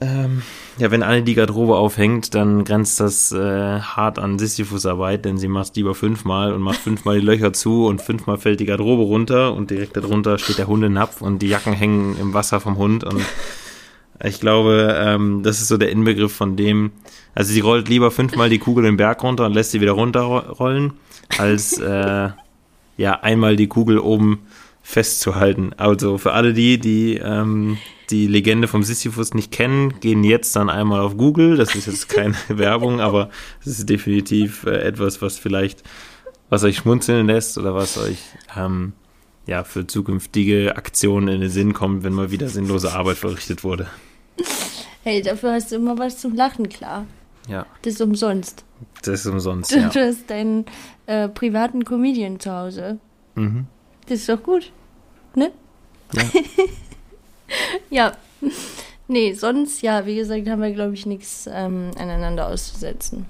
ähm, 0.00 0.42
ja, 0.78 0.90
wenn 0.90 1.02
Anne 1.02 1.22
die 1.22 1.34
Garderobe 1.34 1.76
aufhängt, 1.76 2.34
dann 2.34 2.64
grenzt 2.64 2.98
das 2.98 3.30
äh, 3.30 3.80
hart 3.80 4.18
an 4.18 4.38
Sisyphusarbeit, 4.38 5.26
denn 5.26 5.36
sie 5.36 5.48
macht 5.48 5.76
lieber 5.76 5.94
fünfmal 5.94 6.54
und 6.54 6.62
macht 6.62 6.78
fünfmal 6.78 7.20
die 7.20 7.26
Löcher 7.26 7.52
zu 7.52 7.86
und 7.86 8.00
fünfmal 8.00 8.38
fällt 8.38 8.60
die 8.60 8.64
Garderobe 8.64 9.02
runter 9.02 9.52
und 9.52 9.70
direkt 9.70 9.96
darunter 9.96 10.38
steht 10.38 10.56
der 10.56 10.66
Hundenapf 10.66 11.20
und 11.20 11.40
die 11.40 11.48
Jacken 11.48 11.74
hängen 11.74 12.16
im 12.18 12.32
Wasser 12.32 12.58
vom 12.58 12.78
Hund 12.78 13.04
und 13.04 13.20
ich 14.24 14.40
glaube, 14.40 14.96
ähm, 14.98 15.42
das 15.42 15.60
ist 15.60 15.68
so 15.68 15.76
der 15.76 15.90
Inbegriff 15.90 16.32
von 16.32 16.56
dem, 16.56 16.92
also 17.34 17.52
sie 17.52 17.60
rollt 17.60 17.88
lieber 17.90 18.10
fünfmal 18.10 18.48
die 18.48 18.58
Kugel 18.58 18.84
den 18.84 18.96
Berg 18.96 19.22
runter 19.22 19.44
und 19.44 19.52
lässt 19.52 19.72
sie 19.72 19.82
wieder 19.82 19.92
runterrollen, 19.92 20.94
als 21.36 21.78
äh, 21.78 22.30
ja 22.96 23.20
einmal 23.20 23.56
die 23.56 23.68
Kugel 23.68 23.98
oben 23.98 24.38
festzuhalten. 24.82 25.72
Also 25.76 26.18
für 26.18 26.32
alle 26.32 26.52
die, 26.52 26.78
die 26.78 27.16
ähm, 27.16 27.78
die 28.10 28.26
Legende 28.26 28.68
vom 28.68 28.82
Sisyphus 28.82 29.32
nicht 29.32 29.50
kennen, 29.52 30.00
gehen 30.00 30.22
jetzt 30.24 30.54
dann 30.56 30.68
einmal 30.68 31.00
auf 31.00 31.16
Google. 31.16 31.56
Das 31.56 31.74
ist 31.74 31.86
jetzt 31.86 32.08
keine 32.08 32.34
Werbung, 32.48 33.00
aber 33.00 33.30
es 33.60 33.66
ist 33.78 33.88
definitiv 33.88 34.64
äh, 34.64 34.82
etwas, 34.82 35.22
was 35.22 35.38
vielleicht, 35.38 35.82
was 36.50 36.64
euch 36.64 36.76
schmunzeln 36.78 37.26
lässt 37.26 37.56
oder 37.56 37.74
was 37.74 37.96
euch 37.96 38.18
ähm, 38.56 38.92
ja 39.46 39.64
für 39.64 39.86
zukünftige 39.86 40.76
Aktionen 40.76 41.28
in 41.28 41.40
den 41.40 41.50
Sinn 41.50 41.72
kommt, 41.72 42.04
wenn 42.04 42.12
mal 42.12 42.30
wieder 42.30 42.48
sinnlose 42.48 42.92
Arbeit 42.92 43.16
verrichtet 43.16 43.64
wurde. 43.64 43.86
Hey, 45.04 45.22
dafür 45.22 45.52
hast 45.54 45.72
du 45.72 45.76
immer 45.76 45.96
was 45.98 46.18
zum 46.18 46.34
Lachen, 46.34 46.68
klar. 46.68 47.06
Ja, 47.48 47.66
Das 47.82 47.94
ist 47.94 48.00
umsonst. 48.00 48.64
das 49.02 49.20
ist 49.20 49.26
umsonst. 49.26 49.72
Du, 49.72 49.76
Ja. 49.78 49.88
du 49.88 50.06
hast 50.06 50.28
deinen 50.30 50.64
äh, 51.06 51.28
privaten 51.28 51.84
Comedian 51.84 52.38
zu 52.38 52.52
Hause. 52.52 52.98
Mhm. 53.34 53.66
Das 54.06 54.20
ist 54.20 54.28
doch 54.28 54.42
gut. 54.42 54.72
Ne? 55.34 55.52
Ja. 56.12 56.22
Ja. 57.90 58.12
Nee, 59.08 59.34
sonst, 59.34 59.82
ja, 59.82 60.06
wie 60.06 60.16
gesagt, 60.16 60.48
haben 60.48 60.62
wir, 60.62 60.72
glaube 60.72 60.94
ich, 60.94 61.04
nichts 61.04 61.46
ähm, 61.52 61.90
aneinander 61.98 62.48
auszusetzen. 62.48 63.26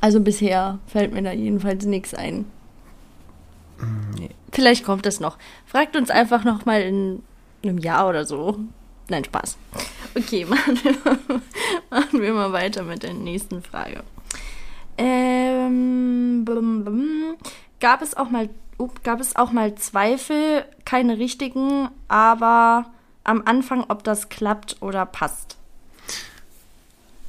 Also 0.00 0.20
bisher 0.20 0.78
fällt 0.86 1.12
mir 1.12 1.22
da 1.22 1.32
jedenfalls 1.32 1.84
nichts 1.84 2.14
ein. 2.14 2.44
Nee. 4.16 4.30
Vielleicht 4.52 4.84
kommt 4.84 5.04
das 5.04 5.18
noch. 5.18 5.36
Fragt 5.66 5.96
uns 5.96 6.10
einfach 6.10 6.44
noch 6.44 6.64
mal 6.64 6.82
in 6.82 7.22
einem 7.64 7.78
Jahr 7.78 8.08
oder 8.08 8.24
so. 8.24 8.58
Nein, 9.08 9.24
Spaß. 9.24 9.56
Okay, 10.14 10.44
machen 10.48 10.78
wir 10.82 10.92
mal, 11.04 11.18
machen 11.90 12.22
wir 12.22 12.32
mal 12.32 12.52
weiter 12.52 12.82
mit 12.82 13.02
der 13.02 13.14
nächsten 13.14 13.62
Frage. 13.62 14.04
Ähm, 14.96 16.44
blum, 16.44 16.84
blum. 16.84 17.36
gab 17.80 18.02
es 18.02 18.16
auch 18.16 18.30
mal, 18.30 18.48
gab 19.02 19.20
es 19.20 19.36
auch 19.36 19.52
mal 19.52 19.74
Zweifel, 19.74 20.64
keine 20.84 21.18
richtigen, 21.18 21.88
aber 22.06 22.86
am 23.24 23.42
Anfang, 23.44 23.84
ob 23.88 24.04
das 24.04 24.28
klappt 24.28 24.76
oder 24.80 25.04
passt? 25.04 25.56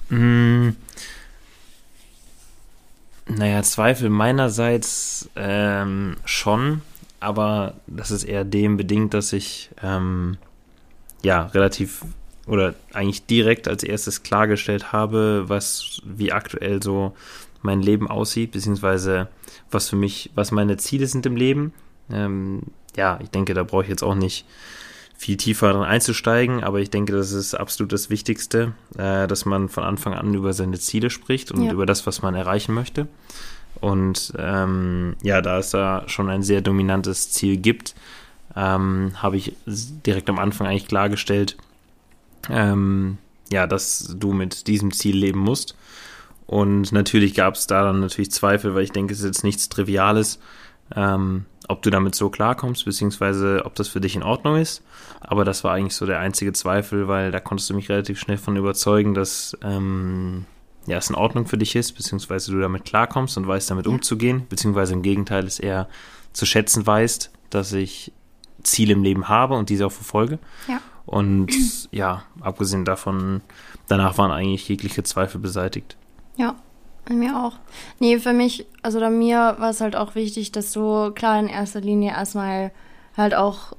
Mm. 0.09 0.69
Naja, 3.27 3.61
Zweifel 3.61 4.09
meinerseits 4.09 5.29
ähm, 5.35 6.15
schon, 6.25 6.81
aber 7.19 7.75
das 7.85 8.09
ist 8.09 8.23
eher 8.23 8.43
dem 8.43 8.77
bedingt, 8.77 9.13
dass 9.13 9.33
ich 9.33 9.69
ähm, 9.83 10.37
ja 11.21 11.43
relativ 11.47 12.03
oder 12.47 12.73
eigentlich 12.93 13.27
direkt 13.27 13.67
als 13.67 13.83
erstes 13.83 14.23
klargestellt 14.23 14.91
habe, 14.91 15.43
was 15.47 16.01
wie 16.03 16.31
aktuell 16.31 16.81
so 16.81 17.15
mein 17.61 17.81
Leben 17.81 18.09
aussieht, 18.09 18.51
beziehungsweise 18.51 19.27
was 19.71 19.89
für 19.89 19.95
mich, 19.95 20.31
was 20.35 20.51
meine 20.51 20.77
Ziele 20.77 21.07
sind 21.07 21.25
im 21.25 21.35
Leben. 21.35 21.73
Ähm, 22.11 22.63
ja, 22.95 23.19
ich 23.21 23.29
denke, 23.29 23.53
da 23.53 23.63
brauche 23.63 23.83
ich 23.83 23.89
jetzt 23.89 24.03
auch 24.03 24.15
nicht 24.15 24.45
viel 25.17 25.35
tiefer 25.35 25.73
dran 25.73 25.83
einzusteigen, 25.83 26.63
aber 26.63 26.79
ich 26.79 26.89
denke, 26.89 27.11
das 27.11 27.33
ist 27.33 27.53
absolut 27.53 27.91
das 27.91 28.09
Wichtigste, 28.09 28.73
äh, 28.97 29.27
dass 29.27 29.45
man 29.45 29.67
von 29.67 29.83
Anfang 29.83 30.13
an 30.13 30.33
über 30.33 30.53
seine 30.53 30.79
Ziele 30.79 31.09
spricht 31.09 31.51
und 31.51 31.63
ja. 31.63 31.73
über 31.73 31.85
das, 31.85 32.07
was 32.07 32.21
man 32.21 32.35
erreichen 32.35 32.73
möchte. 32.73 33.07
Und 33.81 34.33
ähm, 34.37 35.15
ja, 35.21 35.41
da 35.41 35.59
es 35.59 35.71
da 35.71 36.03
schon 36.07 36.29
ein 36.29 36.41
sehr 36.41 36.61
dominantes 36.61 37.31
Ziel 37.31 37.57
gibt, 37.57 37.95
ähm, 38.55 39.11
habe 39.15 39.37
ich 39.37 39.53
direkt 39.65 40.29
am 40.29 40.39
Anfang 40.39 40.67
eigentlich 40.67 40.87
klargestellt, 40.87 41.57
ähm, 42.49 43.17
ja, 43.51 43.67
dass 43.67 44.15
du 44.17 44.33
mit 44.33 44.67
diesem 44.67 44.91
Ziel 44.91 45.17
leben 45.17 45.39
musst. 45.39 45.75
Und 46.49 46.91
natürlich 46.91 47.35
gab 47.35 47.53
es 47.53 47.67
da 47.67 47.83
dann 47.83 47.99
natürlich 47.99 48.31
Zweifel, 48.31 48.73
weil 48.73 48.81
ich 48.81 48.91
denke, 48.91 49.13
es 49.13 49.19
ist 49.19 49.25
jetzt 49.25 49.43
nichts 49.43 49.69
Triviales, 49.69 50.39
ähm, 50.95 51.45
ob 51.67 51.83
du 51.83 51.91
damit 51.91 52.15
so 52.15 52.31
klarkommst, 52.31 52.85
beziehungsweise 52.85 53.61
ob 53.65 53.75
das 53.75 53.87
für 53.87 54.01
dich 54.01 54.15
in 54.15 54.23
Ordnung 54.23 54.55
ist. 54.55 54.81
Aber 55.19 55.45
das 55.45 55.63
war 55.63 55.73
eigentlich 55.73 55.93
so 55.93 56.07
der 56.07 56.17
einzige 56.19 56.51
Zweifel, 56.51 57.07
weil 57.07 57.29
da 57.29 57.39
konntest 57.39 57.69
du 57.69 57.75
mich 57.75 57.87
relativ 57.89 58.19
schnell 58.19 58.37
von 58.37 58.57
überzeugen, 58.57 59.13
dass 59.13 59.55
ähm, 59.61 60.45
ja, 60.87 60.97
es 60.97 61.11
in 61.11 61.15
Ordnung 61.15 61.45
für 61.45 61.59
dich 61.59 61.75
ist, 61.75 61.91
beziehungsweise 61.91 62.51
du 62.51 62.59
damit 62.59 62.83
klarkommst 62.83 63.37
und 63.37 63.47
weißt, 63.47 63.69
damit 63.69 63.85
umzugehen, 63.85 64.47
beziehungsweise 64.49 64.93
im 64.93 65.03
Gegenteil 65.03 65.45
es 65.45 65.59
eher 65.59 65.87
zu 66.33 66.47
schätzen 66.47 66.87
weißt, 66.87 67.29
dass 67.51 67.73
ich 67.73 68.11
Ziele 68.63 68.93
im 68.93 69.03
Leben 69.03 69.29
habe 69.29 69.53
und 69.53 69.69
diese 69.69 69.85
auch 69.85 69.91
verfolge. 69.91 70.39
Ja. 70.67 70.81
Und 71.05 71.51
ja, 71.91 72.23
abgesehen 72.41 72.85
davon, 72.85 73.41
danach 73.87 74.17
waren 74.17 74.31
eigentlich 74.31 74.67
jegliche 74.67 75.03
Zweifel 75.03 75.39
beseitigt. 75.39 75.95
Ja, 76.39 76.55
mir 77.09 77.37
auch. 77.37 77.53
Nee, 77.99 78.17
für 78.17 78.31
mich, 78.31 78.65
also 78.81 79.01
da 79.01 79.09
mir 79.09 79.57
war 79.59 79.71
es 79.71 79.81
halt 79.81 79.97
auch 79.97 80.15
wichtig, 80.15 80.53
dass 80.53 80.71
du 80.71 81.11
klar 81.11 81.37
in 81.37 81.49
erster 81.49 81.81
Linie 81.81 82.11
erstmal 82.11 82.71
halt 83.17 83.35
auch 83.35 83.73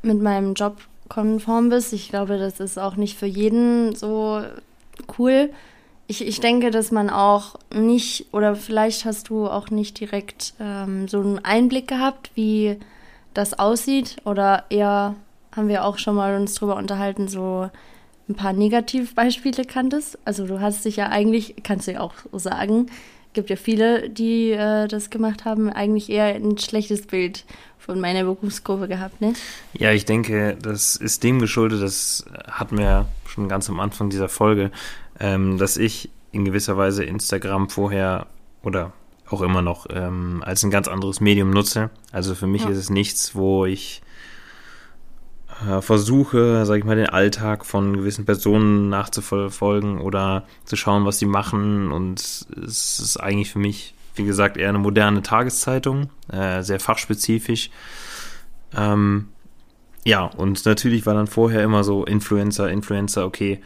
mit 0.00 0.22
meinem 0.22 0.54
Job 0.54 0.78
konform 1.10 1.68
bist. 1.68 1.92
Ich 1.92 2.08
glaube, 2.08 2.38
das 2.38 2.60
ist 2.60 2.78
auch 2.78 2.96
nicht 2.96 3.18
für 3.18 3.26
jeden 3.26 3.94
so 3.94 4.42
cool. 5.18 5.50
Ich, 6.06 6.26
ich 6.26 6.40
denke, 6.40 6.70
dass 6.70 6.90
man 6.90 7.10
auch 7.10 7.56
nicht, 7.74 8.32
oder 8.32 8.56
vielleicht 8.56 9.04
hast 9.04 9.28
du 9.28 9.46
auch 9.46 9.68
nicht 9.68 10.00
direkt 10.00 10.54
ähm, 10.58 11.08
so 11.08 11.20
einen 11.20 11.44
Einblick 11.44 11.88
gehabt, 11.88 12.30
wie 12.34 12.78
das 13.34 13.58
aussieht. 13.58 14.16
Oder 14.24 14.64
eher 14.70 15.14
haben 15.54 15.68
wir 15.68 15.84
auch 15.84 15.98
schon 15.98 16.14
mal 16.14 16.34
uns 16.36 16.54
drüber 16.54 16.76
unterhalten, 16.76 17.28
so 17.28 17.68
ein 18.28 18.34
paar 18.34 18.52
Negativbeispiele 18.52 19.64
kanntest. 19.64 20.18
Also 20.24 20.46
du 20.46 20.60
hast 20.60 20.84
dich 20.84 20.96
ja 20.96 21.08
eigentlich, 21.08 21.56
kannst 21.62 21.88
du 21.88 21.92
ja 21.92 22.00
auch 22.00 22.14
sagen, 22.32 22.86
gibt 23.32 23.50
ja 23.50 23.56
viele, 23.56 24.10
die 24.10 24.50
äh, 24.50 24.88
das 24.88 25.10
gemacht 25.10 25.44
haben, 25.44 25.70
eigentlich 25.70 26.10
eher 26.10 26.34
ein 26.34 26.58
schlechtes 26.58 27.06
Bild 27.06 27.44
von 27.78 28.00
meiner 28.00 28.24
Berufsgruppe 28.24 28.88
gehabt, 28.88 29.20
ne? 29.20 29.32
Ja, 29.72 29.92
ich 29.92 30.04
denke, 30.04 30.58
das 30.60 30.96
ist 30.96 31.22
dem 31.22 31.38
geschuldet, 31.38 31.80
das 31.80 32.24
hatten 32.50 32.76
wir 32.76 32.84
ja 32.84 33.08
schon 33.26 33.48
ganz 33.48 33.70
am 33.70 33.80
Anfang 33.80 34.10
dieser 34.10 34.28
Folge, 34.28 34.70
ähm, 35.20 35.56
dass 35.56 35.76
ich 35.76 36.10
in 36.32 36.44
gewisser 36.44 36.76
Weise 36.76 37.04
Instagram 37.04 37.70
vorher 37.70 38.26
oder 38.62 38.92
auch 39.30 39.42
immer 39.42 39.62
noch 39.62 39.86
ähm, 39.90 40.42
als 40.44 40.62
ein 40.64 40.70
ganz 40.70 40.88
anderes 40.88 41.20
Medium 41.20 41.50
nutze. 41.50 41.90
Also 42.12 42.34
für 42.34 42.46
mich 42.46 42.64
ja. 42.64 42.70
ist 42.70 42.78
es 42.78 42.90
nichts, 42.90 43.34
wo 43.34 43.66
ich 43.66 44.02
versuche, 45.80 46.64
sag 46.66 46.78
ich 46.78 46.84
mal, 46.84 46.96
den 46.96 47.08
Alltag 47.08 47.66
von 47.66 47.96
gewissen 47.96 48.24
Personen 48.24 48.88
nachzuverfolgen 48.88 50.00
oder 50.00 50.44
zu 50.64 50.76
schauen, 50.76 51.04
was 51.04 51.18
sie 51.18 51.26
machen. 51.26 51.90
Und 51.90 52.20
es 52.20 52.46
ist 53.00 53.16
eigentlich 53.18 53.50
für 53.50 53.58
mich, 53.58 53.94
wie 54.14 54.24
gesagt, 54.24 54.56
eher 54.56 54.68
eine 54.68 54.78
moderne 54.78 55.22
Tageszeitung, 55.22 56.10
äh, 56.30 56.62
sehr 56.62 56.80
fachspezifisch. 56.80 57.70
Ähm, 58.76 59.28
ja, 60.04 60.24
und 60.24 60.64
natürlich 60.64 61.06
war 61.06 61.14
dann 61.14 61.26
vorher 61.26 61.62
immer 61.62 61.82
so 61.84 62.04
Influencer, 62.04 62.70
Influencer, 62.70 63.26
okay, 63.26 63.60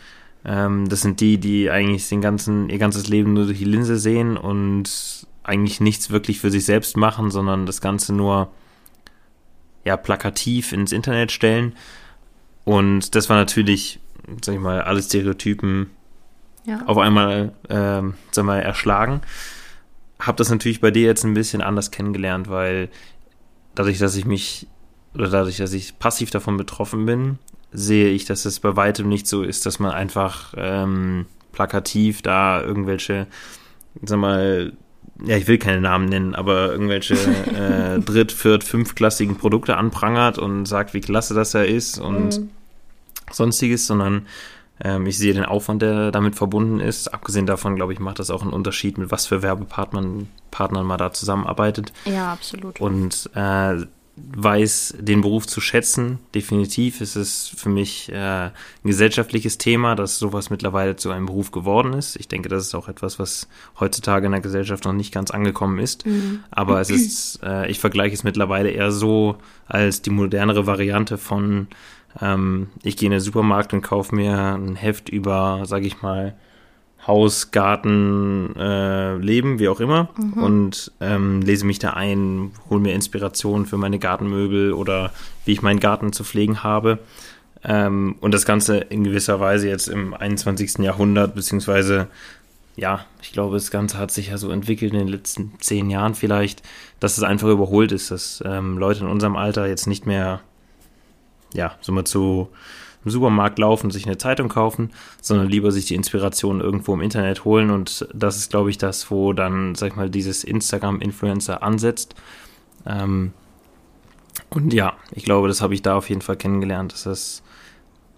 ähm, 0.45 0.89
das 0.89 1.03
sind 1.03 1.21
die, 1.21 1.39
die 1.39 1.71
eigentlich 1.71 2.09
den 2.09 2.21
ganzen, 2.21 2.69
ihr 2.69 2.79
ganzes 2.79 3.09
Leben 3.09 3.33
nur 3.33 3.45
durch 3.47 3.59
die 3.59 3.65
Linse 3.65 3.99
sehen 3.99 4.37
und 4.37 5.27
eigentlich 5.45 5.81
nichts 5.81 6.11
wirklich 6.11 6.41
für 6.41 6.51
sich 6.51 6.65
selbst 6.65 6.97
machen, 6.97 7.31
sondern 7.31 7.67
das 7.67 7.81
Ganze 7.81 8.15
nur 8.15 8.51
ja 9.85 9.97
plakativ 9.97 10.73
ins 10.73 10.93
Internet 10.93 11.33
stellen. 11.33 11.75
Und 12.65 13.15
das 13.15 13.29
war 13.29 13.37
natürlich, 13.37 14.01
sag 14.43 14.55
ich 14.55 14.61
mal, 14.61 14.83
alle 14.83 15.03
Stereotypen 15.03 15.91
ja. 16.65 16.83
auf 16.87 16.99
einmal, 16.99 17.53
ähm, 17.69 18.15
sag 18.31 18.45
mal, 18.45 18.61
erschlagen. 18.61 19.23
Hab 20.19 20.37
das 20.37 20.51
natürlich 20.51 20.81
bei 20.81 20.91
dir 20.91 21.03
jetzt 21.03 21.25
ein 21.25 21.35
bisschen 21.35 21.63
anders 21.63 21.91
kennengelernt, 21.91 22.49
weil 22.49 22.89
dadurch, 23.75 23.99
dass 23.99 24.15
ich 24.15 24.25
mich 24.25 24.69
oder 25.15 25.29
dadurch, 25.29 25.59
dass 25.59 25.73
ich 25.73 25.99
passiv 25.99 26.31
davon 26.31 26.57
betroffen 26.57 27.05
bin, 27.05 27.39
sehe 27.73 28.09
ich, 28.09 28.25
dass 28.25 28.45
es 28.45 28.61
bei 28.61 28.77
weitem 28.77 29.09
nicht 29.09 29.27
so 29.27 29.43
ist, 29.43 29.67
dass 29.67 29.79
man 29.79 29.91
einfach 29.91 30.55
ähm, 30.57 31.27
plakativ 31.53 32.23
da 32.23 32.63
irgendwelche, 32.63 33.27
sag 34.03 34.19
mal, 34.19 34.73
ja, 35.25 35.37
ich 35.37 35.47
will 35.47 35.59
keine 35.59 35.81
Namen 35.81 36.07
nennen, 36.07 36.35
aber 36.35 36.73
irgendwelche 36.73 37.15
äh, 37.17 38.01
dritt-, 38.01 38.33
viert-, 38.33 38.65
fünfklassigen 38.65 39.37
Produkte 39.37 39.77
anprangert 39.77 40.39
und 40.39 40.67
sagt, 40.67 40.95
wie 40.95 41.01
klasse 41.01 41.35
das 41.35 41.53
ja 41.53 41.63
ist 41.63 41.99
und 41.99 42.41
mhm. 42.41 42.51
sonstiges, 43.31 43.87
sondern 43.87 44.27
ähm, 44.83 45.07
ich 45.07 45.19
sehe 45.19 45.35
den 45.35 45.45
Aufwand, 45.45 45.83
der 45.83 46.11
damit 46.11 46.35
verbunden 46.35 46.81
ist. 46.81 47.09
Abgesehen 47.09 47.47
davon, 47.47 47.77
glaube 47.77 47.93
ich, 47.93 48.01
macht 48.01 48.19
das 48.19 48.31
auch 48.31 48.43
einen 48.43 48.53
Unterschied, 48.53 48.99
mit 48.99 49.11
was 49.11 49.27
für 49.27 49.43
Werbepartnern 49.43 50.29
Partnern 50.51 50.87
man 50.87 50.99
da 50.99 51.13
zusammenarbeitet. 51.13 51.93
Ja, 52.05 52.33
absolut. 52.33 52.81
Und 52.81 53.31
äh, 53.35 53.87
weiß 54.17 54.97
den 54.99 55.23
Beruf 55.23 55.47
zu 55.47 55.61
schätzen. 55.61 56.19
Definitiv 56.35 57.01
ist 57.01 57.17
es 57.17 57.49
für 57.57 57.71
mich 57.71 58.11
äh, 58.11 58.17
ein 58.17 58.53
gesellschaftliches 58.85 59.57
Thema, 59.57 59.95
dass 59.95 60.19
sowas 60.19 60.51
mittlerweile 60.51 60.97
zu 60.97 61.11
einem 61.11 61.27
Beruf 61.27 61.51
geworden 61.51 61.95
ist. 61.95 62.17
Ich 62.17 62.29
denke, 62.29 62.51
das 62.51 62.65
ist 62.65 62.75
auch 62.75 62.89
etwas, 62.89 63.19
was 63.19 63.49
heutzutage 63.81 64.27
in 64.27 64.33
der 64.33 64.43
Gesellschaft 64.43 64.85
noch 64.85 64.93
nicht 64.93 65.15
ganz 65.15 65.31
angekommen 65.31 65.79
ist. 65.79 66.05
Mhm. 66.05 66.41
Aber 66.51 66.81
es 66.81 66.91
ist, 66.91 67.41
äh, 67.43 67.71
ich 67.71 67.79
vergleiche 67.81 68.15
es 68.15 68.23
mittlerweile 68.23 68.71
eher 68.71 68.93
so 68.93 69.37
als 69.67 70.03
die 70.03 70.11
modernere 70.11 70.67
Variante 70.67 71.17
von 71.17 71.69
ähm, 72.21 72.69
ich 72.83 72.97
gehe 72.97 73.07
in 73.07 73.13
den 73.13 73.21
Supermarkt 73.21 73.73
und 73.73 73.81
kaufe 73.81 74.15
mir 74.15 74.37
ein 74.37 74.77
Heft 74.77 75.09
über, 75.09 75.63
sage 75.65 75.87
ich 75.87 76.03
mal, 76.03 76.35
Haus, 77.07 77.51
Garten, 77.51 78.55
äh, 78.57 79.17
Leben, 79.17 79.59
wie 79.59 79.69
auch 79.69 79.81
immer. 79.81 80.09
Mhm. 80.17 80.43
Und 80.43 80.93
ähm, 81.01 81.43
lese 81.43 81.67
mich 81.67 81.79
da 81.79 81.91
ein, 81.91 82.53
hole 82.71 82.81
mir 82.81 82.95
Inspiration 82.95 83.67
für 83.67 83.77
meine 83.77 83.99
Gartenmöbel 83.99 84.73
oder 84.73 85.13
wie 85.45 85.53
ich 85.53 85.63
meinen 85.63 85.81
Garten 85.81 86.13
zu 86.13 86.23
pflegen 86.23 86.63
habe. 86.63 87.01
Ähm, 87.65 88.17
und 88.21 88.33
das 88.33 88.45
Ganze 88.45 88.79
in 88.79 89.05
gewisser 89.05 89.41
Weise 89.41 89.69
jetzt 89.69 89.89
im 89.89 90.15
21. 90.15 90.79
Jahrhundert, 90.79 91.35
beziehungsweise, 91.35 92.07
ja, 92.77 93.05
ich 93.21 93.33
glaube, 93.33 93.57
das 93.57 93.71
Ganze 93.71 93.99
hat 93.99 94.11
sich 94.11 94.29
ja 94.29 94.39
so 94.39 94.51
entwickelt 94.51 94.93
in 94.93 94.99
den 94.99 95.09
letzten 95.09 95.53
zehn 95.59 95.91
Jahren 95.91 96.15
vielleicht, 96.15 96.63
dass 97.01 97.19
es 97.19 97.25
einfach 97.25 97.49
überholt 97.49 97.91
ist, 97.91 98.13
dass 98.13 98.43
ähm, 98.47 98.79
Leute 98.79 99.01
in 99.01 99.09
unserem 99.09 99.37
Alter 99.37 99.67
jetzt 99.67 99.87
nicht 99.87 100.07
mehr, 100.07 100.41
ja, 101.53 101.77
so 101.81 101.93
mal 101.93 102.05
zu 102.05 102.49
im 103.05 103.11
Supermarkt 103.11 103.59
laufen, 103.59 103.91
sich 103.91 104.07
eine 104.07 104.19
Zeitung 104.19 104.49
kaufen, 104.49 104.91
sondern 105.21 105.49
lieber 105.49 105.73
sich 105.73 105.87
die 105.87 105.95
Inspiration 105.95 106.61
irgendwo 106.61 106.95
im 106.95 107.01
Internet 107.01 107.45
holen. 107.45 107.71
Und 107.71 108.07
das 108.15 108.37
ist, 108.37 108.51
glaube 108.51 108.71
ich, 108.71 108.79
das, 108.79 109.11
wo 109.11 109.33
dann, 109.33 109.75
sag 109.75 109.89
ich 109.89 109.97
mal, 109.97 110.11
dieses 110.11 110.45
Instagram-Influencer 110.45 111.63
ansetzt. 111.63 112.15
Ähm, 112.87 113.33
und 114.51 114.73
ja, 114.73 114.95
ich 115.13 115.25
glaube, 115.25 115.49
das 115.49 115.61
habe 115.61 115.75
ich 115.75 115.83
da 115.83 115.97
auf 115.97 116.09
jeden 116.09 116.23
Fall 116.23 116.37
kennengelernt, 116.37 116.93
dass 116.93 117.07
es, 117.07 117.43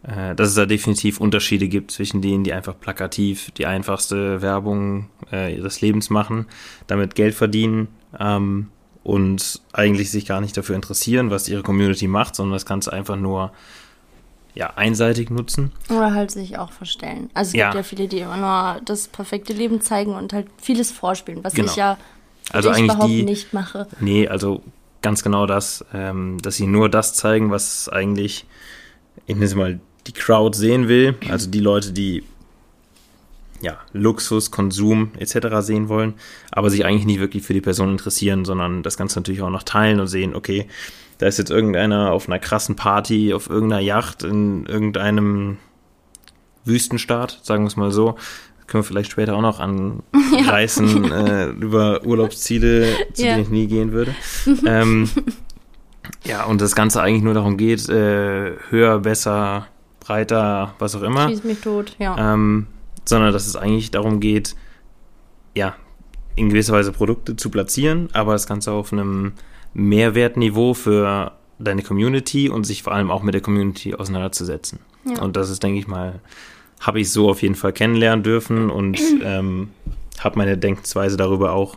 äh, 0.02 0.34
dass 0.34 0.48
es 0.48 0.54
da 0.54 0.66
definitiv 0.66 1.20
Unterschiede 1.20 1.68
gibt 1.68 1.90
zwischen 1.90 2.22
denen, 2.22 2.44
die 2.44 2.52
einfach 2.52 2.78
plakativ 2.78 3.50
die 3.52 3.66
einfachste 3.66 4.42
Werbung 4.42 5.08
äh, 5.32 5.54
ihres 5.54 5.80
Lebens 5.80 6.10
machen, 6.10 6.46
damit 6.86 7.14
Geld 7.14 7.34
verdienen 7.34 7.88
ähm, 8.18 8.68
und 9.02 9.62
eigentlich 9.72 10.10
sich 10.10 10.26
gar 10.26 10.40
nicht 10.40 10.56
dafür 10.56 10.76
interessieren, 10.76 11.30
was 11.30 11.48
ihre 11.48 11.62
Community 11.62 12.08
macht, 12.08 12.34
sondern 12.34 12.54
das 12.54 12.66
Ganze 12.66 12.92
einfach 12.92 13.16
nur 13.16 13.52
ja, 14.54 14.72
einseitig 14.76 15.30
nutzen. 15.30 15.72
Oder 15.88 16.14
halt 16.14 16.30
sich 16.30 16.58
auch 16.58 16.72
verstellen. 16.72 17.30
Also 17.34 17.48
es 17.48 17.54
ja. 17.54 17.66
gibt 17.66 17.76
ja 17.76 17.82
viele, 17.82 18.08
die 18.08 18.20
immer 18.20 18.36
nur 18.36 18.80
das 18.84 19.08
perfekte 19.08 19.52
Leben 19.52 19.80
zeigen 19.80 20.14
und 20.14 20.32
halt 20.32 20.46
vieles 20.60 20.90
vorspielen, 20.90 21.42
was 21.42 21.54
genau. 21.54 21.70
ich 21.70 21.76
ja 21.76 21.98
Also 22.52 22.70
ich 22.70 22.76
eigentlich 22.76 22.92
überhaupt 22.92 23.10
die. 23.10 23.22
nicht 23.24 23.52
mache. 23.52 23.88
Nee, 24.00 24.28
also 24.28 24.62
ganz 25.02 25.22
genau 25.22 25.46
das, 25.46 25.84
ähm, 25.92 26.38
dass 26.40 26.56
sie 26.56 26.66
nur 26.66 26.88
das 26.88 27.14
zeigen, 27.14 27.50
was 27.50 27.88
eigentlich, 27.88 28.46
ich 29.26 29.34
nenne 29.34 29.46
es 29.46 29.54
mal, 29.54 29.80
die 30.06 30.12
Crowd 30.12 30.56
sehen 30.56 30.88
will. 30.88 31.16
Also 31.28 31.50
die 31.50 31.60
Leute, 31.60 31.92
die 31.92 32.22
ja, 33.60 33.78
Luxus, 33.92 34.50
Konsum 34.50 35.12
etc. 35.18 35.48
sehen 35.60 35.88
wollen, 35.88 36.14
aber 36.52 36.70
sich 36.70 36.84
eigentlich 36.84 37.06
nicht 37.06 37.20
wirklich 37.20 37.42
für 37.42 37.54
die 37.54 37.62
Person 37.62 37.90
interessieren, 37.90 38.44
sondern 38.44 38.82
das 38.82 38.96
Ganze 38.96 39.18
natürlich 39.18 39.42
auch 39.42 39.50
noch 39.50 39.62
teilen 39.62 40.00
und 40.00 40.06
sehen, 40.06 40.34
okay, 40.34 40.68
da 41.24 41.28
ist 41.28 41.38
jetzt 41.38 41.50
irgendeiner 41.50 42.12
auf 42.12 42.28
einer 42.28 42.38
krassen 42.38 42.76
Party, 42.76 43.32
auf 43.32 43.48
irgendeiner 43.48 43.80
Yacht 43.80 44.24
in 44.24 44.66
irgendeinem 44.66 45.56
Wüstenstaat, 46.66 47.40
sagen 47.42 47.64
wir 47.64 47.68
es 47.68 47.76
mal 47.76 47.90
so. 47.90 48.16
Das 48.58 48.66
können 48.66 48.82
wir 48.82 48.86
vielleicht 48.86 49.12
später 49.12 49.34
auch 49.34 49.40
noch 49.40 49.58
anreißen 49.58 51.04
ja. 51.08 51.26
äh, 51.26 51.50
über 51.52 52.04
Urlaubsziele, 52.04 52.88
zu 53.14 53.24
ja. 53.24 53.30
denen 53.30 53.42
ich 53.42 53.48
nie 53.48 53.66
gehen 53.68 53.92
würde. 53.92 54.14
ähm, 54.66 55.08
ja, 56.24 56.44
und 56.44 56.60
das 56.60 56.74
Ganze 56.74 57.00
eigentlich 57.00 57.22
nur 57.22 57.32
darum 57.32 57.56
geht, 57.56 57.88
äh, 57.88 58.56
höher, 58.68 58.98
besser, 58.98 59.68
breiter, 60.00 60.74
was 60.78 60.94
auch 60.94 61.02
immer. 61.02 61.30
Schieß 61.30 61.44
mich 61.44 61.60
tot, 61.62 61.96
ja. 61.98 62.34
Ähm, 62.34 62.66
sondern 63.06 63.32
dass 63.32 63.46
es 63.46 63.56
eigentlich 63.56 63.90
darum 63.90 64.20
geht, 64.20 64.56
ja, 65.54 65.74
in 66.36 66.50
gewisser 66.50 66.74
Weise 66.74 66.92
Produkte 66.92 67.34
zu 67.34 67.48
platzieren, 67.48 68.10
aber 68.12 68.32
das 68.32 68.46
Ganze 68.46 68.72
auf 68.72 68.92
einem 68.92 69.32
Mehrwertniveau 69.74 70.74
für 70.74 71.32
deine 71.58 71.82
Community 71.82 72.48
und 72.48 72.64
sich 72.64 72.82
vor 72.82 72.92
allem 72.94 73.10
auch 73.10 73.22
mit 73.22 73.34
der 73.34 73.40
Community 73.40 73.94
auseinanderzusetzen. 73.94 74.80
Ja. 75.04 75.22
Und 75.22 75.36
das 75.36 75.50
ist, 75.50 75.62
denke 75.62 75.78
ich 75.78 75.86
mal, 75.86 76.20
habe 76.80 77.00
ich 77.00 77.10
so 77.10 77.30
auf 77.30 77.42
jeden 77.42 77.54
Fall 77.54 77.72
kennenlernen 77.72 78.22
dürfen 78.22 78.70
und 78.70 79.00
ähm, 79.22 79.70
habe 80.20 80.38
meine 80.38 80.56
Denkensweise 80.56 81.16
darüber 81.16 81.52
auch 81.52 81.76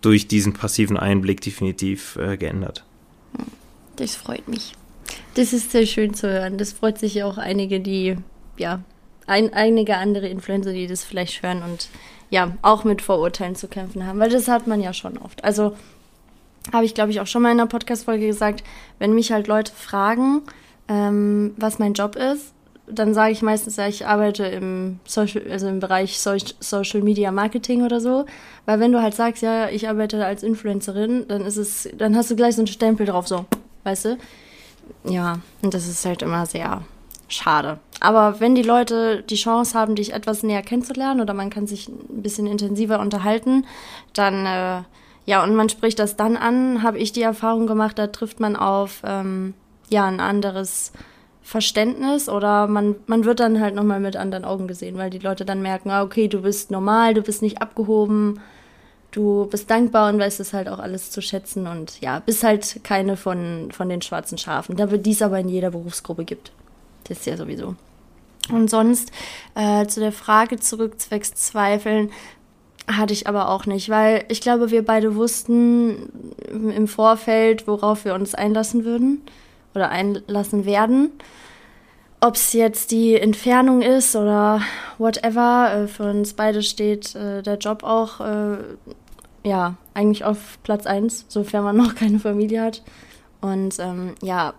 durch 0.00 0.28
diesen 0.28 0.52
passiven 0.52 0.96
Einblick 0.96 1.40
definitiv 1.40 2.16
äh, 2.16 2.36
geändert. 2.36 2.84
Das 3.96 4.14
freut 4.14 4.46
mich. 4.48 4.74
Das 5.34 5.52
ist 5.52 5.72
sehr 5.72 5.86
schön 5.86 6.14
zu 6.14 6.28
hören. 6.28 6.58
Das 6.58 6.72
freut 6.72 6.98
sich 6.98 7.14
ja 7.14 7.26
auch 7.26 7.38
einige, 7.38 7.80
die 7.80 8.16
ja 8.56 8.82
ein, 9.26 9.52
einige 9.52 9.96
andere 9.96 10.28
Influencer, 10.28 10.72
die 10.72 10.86
das 10.86 11.04
vielleicht 11.04 11.42
hören 11.42 11.62
und 11.62 11.88
ja, 12.30 12.56
auch 12.62 12.84
mit 12.84 13.02
Vorurteilen 13.02 13.54
zu 13.54 13.68
kämpfen 13.68 14.06
haben, 14.06 14.18
weil 14.18 14.30
das 14.30 14.48
hat 14.48 14.66
man 14.66 14.80
ja 14.80 14.92
schon 14.92 15.16
oft. 15.16 15.42
Also 15.44 15.76
habe 16.72 16.84
ich, 16.84 16.94
glaube 16.94 17.10
ich, 17.10 17.20
auch 17.20 17.26
schon 17.26 17.42
mal 17.42 17.52
in 17.52 17.60
einer 17.60 17.68
Podcast-Folge 17.68 18.26
gesagt, 18.26 18.64
wenn 18.98 19.14
mich 19.14 19.32
halt 19.32 19.46
Leute 19.48 19.72
fragen, 19.72 20.42
ähm, 20.88 21.54
was 21.56 21.78
mein 21.78 21.94
Job 21.94 22.16
ist, 22.16 22.52
dann 22.90 23.14
sage 23.14 23.32
ich 23.32 23.42
meistens, 23.42 23.76
ja, 23.76 23.86
ich 23.86 24.06
arbeite 24.06 24.44
im 24.44 25.00
Social, 25.04 25.42
also 25.50 25.68
im 25.68 25.80
Bereich 25.80 26.18
so 26.18 26.34
Social 26.60 27.02
Media 27.02 27.30
Marketing 27.30 27.82
oder 27.82 28.00
so. 28.00 28.24
Weil 28.64 28.80
wenn 28.80 28.92
du 28.92 29.02
halt 29.02 29.14
sagst, 29.14 29.42
ja, 29.42 29.68
ich 29.68 29.88
arbeite 29.88 30.24
als 30.24 30.42
Influencerin, 30.42 31.26
dann 31.28 31.42
ist 31.42 31.56
es, 31.56 31.88
dann 31.96 32.16
hast 32.16 32.30
du 32.30 32.36
gleich 32.36 32.54
so 32.54 32.62
einen 32.62 32.66
Stempel 32.66 33.06
drauf, 33.06 33.28
so, 33.28 33.44
weißt 33.84 34.06
du? 34.06 34.18
Ja, 35.04 35.40
und 35.62 35.74
das 35.74 35.86
ist 35.86 36.04
halt 36.04 36.22
immer 36.22 36.46
sehr 36.46 36.82
schade. 37.28 37.78
Aber 38.00 38.40
wenn 38.40 38.54
die 38.54 38.62
Leute 38.62 39.22
die 39.22 39.36
Chance 39.36 39.78
haben, 39.78 39.94
dich 39.94 40.12
etwas 40.12 40.42
näher 40.42 40.62
kennenzulernen 40.62 41.20
oder 41.20 41.34
man 41.34 41.50
kann 41.50 41.66
sich 41.66 41.88
ein 41.88 42.22
bisschen 42.22 42.46
intensiver 42.46 43.00
unterhalten, 43.00 43.66
dann 44.14 44.46
äh, 44.46 44.82
ja, 45.28 45.44
und 45.44 45.54
man 45.54 45.68
spricht 45.68 45.98
das 45.98 46.16
dann 46.16 46.38
an, 46.38 46.82
habe 46.82 46.96
ich 46.96 47.12
die 47.12 47.20
Erfahrung 47.20 47.66
gemacht, 47.66 47.98
da 47.98 48.06
trifft 48.06 48.40
man 48.40 48.56
auf 48.56 49.02
ähm, 49.04 49.52
ja 49.90 50.06
ein 50.06 50.20
anderes 50.20 50.90
Verständnis 51.42 52.30
oder 52.30 52.66
man, 52.66 52.96
man 53.06 53.26
wird 53.26 53.40
dann 53.40 53.60
halt 53.60 53.74
nochmal 53.74 54.00
mit 54.00 54.16
anderen 54.16 54.46
Augen 54.46 54.66
gesehen, 54.66 54.96
weil 54.96 55.10
die 55.10 55.18
Leute 55.18 55.44
dann 55.44 55.60
merken, 55.60 55.90
ah, 55.90 56.02
okay, 56.02 56.28
du 56.28 56.40
bist 56.40 56.70
normal, 56.70 57.12
du 57.12 57.20
bist 57.20 57.42
nicht 57.42 57.60
abgehoben, 57.60 58.40
du 59.10 59.44
bist 59.44 59.70
dankbar 59.70 60.10
und 60.10 60.18
weißt 60.18 60.40
es 60.40 60.54
halt 60.54 60.66
auch 60.66 60.78
alles 60.78 61.10
zu 61.10 61.20
schätzen 61.20 61.66
und 61.66 62.00
ja, 62.00 62.20
bist 62.20 62.42
halt 62.42 62.80
keine 62.82 63.18
von, 63.18 63.68
von 63.70 63.90
den 63.90 64.00
schwarzen 64.00 64.38
Schafen, 64.38 64.78
da 64.78 64.90
wird 64.90 65.04
dies 65.04 65.20
aber 65.20 65.38
in 65.38 65.50
jeder 65.50 65.72
Berufsgruppe 65.72 66.24
gibt. 66.24 66.52
Das 67.04 67.18
ist 67.18 67.26
ja 67.26 67.36
sowieso. 67.36 67.76
Und 68.50 68.70
sonst 68.70 69.12
äh, 69.54 69.86
zu 69.86 70.00
der 70.00 70.12
Frage 70.12 70.58
zurück, 70.58 70.98
zwecks 70.98 71.34
Zweifeln, 71.34 72.12
hatte 72.88 73.12
ich 73.12 73.26
aber 73.26 73.50
auch 73.50 73.66
nicht, 73.66 73.88
weil 73.90 74.24
ich 74.28 74.40
glaube, 74.40 74.70
wir 74.70 74.84
beide 74.84 75.14
wussten 75.14 76.08
im 76.50 76.88
Vorfeld, 76.88 77.66
worauf 77.66 78.04
wir 78.04 78.14
uns 78.14 78.34
einlassen 78.34 78.84
würden 78.84 79.22
oder 79.74 79.90
einlassen 79.90 80.64
werden. 80.64 81.10
Ob 82.20 82.34
es 82.34 82.52
jetzt 82.52 82.90
die 82.90 83.14
Entfernung 83.14 83.80
ist 83.82 84.16
oder 84.16 84.60
whatever, 84.96 85.84
äh, 85.84 85.86
für 85.86 86.10
uns 86.10 86.32
beide 86.32 86.62
steht 86.62 87.14
äh, 87.14 87.42
der 87.42 87.58
Job 87.58 87.84
auch, 87.84 88.20
äh, 88.20 88.56
ja, 89.44 89.76
eigentlich 89.94 90.24
auf 90.24 90.58
Platz 90.64 90.86
1, 90.86 91.26
sofern 91.28 91.62
man 91.62 91.76
noch 91.76 91.94
keine 91.94 92.18
Familie 92.18 92.62
hat. 92.62 92.82
Und 93.40 93.78
ähm, 93.78 94.16
ja, 94.20 94.54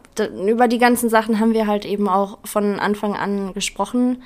über 0.47 0.69
die 0.69 0.77
ganzen 0.77 1.09
Sachen 1.09 1.41
haben 1.41 1.53
wir 1.53 1.67
halt 1.67 1.83
eben 1.83 2.07
auch 2.07 2.37
von 2.45 2.79
Anfang 2.79 3.13
an 3.13 3.53
gesprochen. 3.53 4.23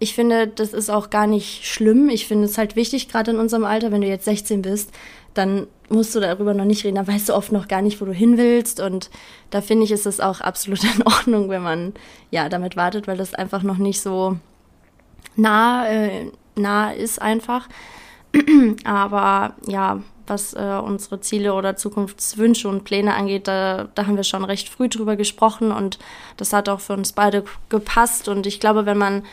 Ich 0.00 0.14
finde, 0.14 0.48
das 0.48 0.72
ist 0.72 0.90
auch 0.90 1.10
gar 1.10 1.26
nicht 1.26 1.66
schlimm. 1.66 2.08
Ich 2.08 2.26
finde 2.26 2.46
es 2.46 2.58
halt 2.58 2.74
wichtig, 2.74 3.08
gerade 3.08 3.30
in 3.32 3.38
unserem 3.38 3.64
Alter, 3.64 3.92
wenn 3.92 4.00
du 4.00 4.08
jetzt 4.08 4.24
16 4.24 4.62
bist, 4.62 4.90
dann 5.34 5.66
musst 5.90 6.14
du 6.14 6.20
darüber 6.20 6.54
noch 6.54 6.64
nicht 6.64 6.84
reden. 6.84 6.96
Da 6.96 7.06
weißt 7.06 7.28
du 7.28 7.34
oft 7.34 7.52
noch 7.52 7.68
gar 7.68 7.82
nicht, 7.82 8.00
wo 8.00 8.06
du 8.06 8.12
hin 8.12 8.38
willst. 8.38 8.80
Und 8.80 9.10
da 9.50 9.60
finde 9.60 9.84
ich, 9.84 9.90
ist 9.92 10.06
es 10.06 10.18
auch 10.18 10.40
absolut 10.40 10.82
in 10.96 11.02
Ordnung, 11.02 11.50
wenn 11.50 11.62
man 11.62 11.92
ja 12.30 12.48
damit 12.48 12.76
wartet, 12.76 13.06
weil 13.06 13.18
das 13.18 13.34
einfach 13.34 13.62
noch 13.62 13.76
nicht 13.76 14.00
so 14.00 14.38
nah, 15.36 15.86
äh, 15.86 16.30
nah 16.56 16.92
ist 16.92 17.20
einfach. 17.20 17.68
Aber 18.84 19.54
ja, 19.66 20.00
was 20.26 20.54
äh, 20.54 20.80
unsere 20.82 21.20
Ziele 21.20 21.52
oder 21.52 21.76
Zukunftswünsche 21.76 22.68
und 22.68 22.84
Pläne 22.84 23.14
angeht, 23.14 23.48
da, 23.48 23.88
da 23.94 24.06
haben 24.06 24.16
wir 24.16 24.24
schon 24.24 24.44
recht 24.44 24.70
früh 24.70 24.88
drüber 24.88 25.16
gesprochen 25.16 25.72
und 25.72 25.98
das 26.38 26.54
hat 26.54 26.70
auch 26.70 26.80
für 26.80 26.94
uns 26.94 27.12
beide 27.12 27.44
gepasst. 27.68 28.28
Und 28.28 28.46
ich 28.46 28.60
glaube, 28.60 28.86
wenn 28.86 28.96
man 28.96 29.24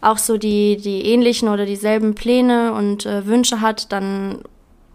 auch 0.00 0.18
so 0.18 0.36
die, 0.36 0.76
die 0.76 1.02
ähnlichen 1.02 1.48
oder 1.48 1.66
dieselben 1.66 2.14
Pläne 2.14 2.72
und 2.72 3.06
äh, 3.06 3.26
Wünsche 3.26 3.60
hat, 3.60 3.92
dann, 3.92 4.38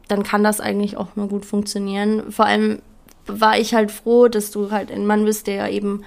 dann 0.08 0.24
kann 0.24 0.44
das 0.44 0.62
eigentlich 0.62 0.98
auch 0.98 1.16
nur 1.16 1.28
gut 1.28 1.46
funktionieren. 1.46 2.32
Vor 2.32 2.46
allem 2.46 2.80
war 3.26 3.58
ich 3.58 3.74
halt 3.74 3.92
froh, 3.92 4.28
dass 4.28 4.52
du 4.52 4.72
halt 4.72 4.92
ein 4.92 5.06
Mann 5.06 5.26
bist, 5.26 5.48
der 5.48 5.72
eben 5.72 6.04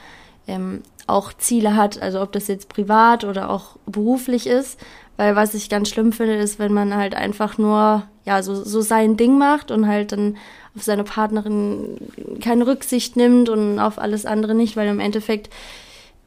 ähm, 0.47 0.83
auch 1.07 1.33
Ziele 1.33 1.77
hat, 1.77 2.01
also 2.01 2.21
ob 2.21 2.33
das 2.33 2.49
jetzt 2.49 2.69
privat 2.69 3.25
oder 3.25 3.51
auch 3.51 3.77
beruflich 3.87 4.47
ist, 4.47 4.79
weil 5.17 5.37
was 5.37 5.55
ich 5.55 5.71
ganz 5.71 5.89
schlimm 5.89 6.13
finde, 6.13 6.35
ist, 6.35 6.59
wenn 6.59 6.73
man 6.73 6.95
halt 6.95 7.15
einfach 7.15 7.59
nur, 7.59 8.05
ja, 8.25 8.43
so, 8.43 8.55
so 8.55 8.81
sein 8.81 9.17
Ding 9.17 9.39
macht 9.39 9.71
und 9.71 9.87
halt 9.87 10.13
dann 10.13 10.37
auf 10.75 10.83
seine 10.83 11.05
Partnerin 11.05 11.99
keine 12.43 12.67
Rücksicht 12.67 13.17
nimmt 13.17 13.49
und 13.49 13.79
auf 13.79 13.99
alles 13.99 14.27
andere 14.27 14.55
nicht, 14.55 14.77
weil 14.77 14.89
im 14.89 15.01
Endeffekt 15.01 15.49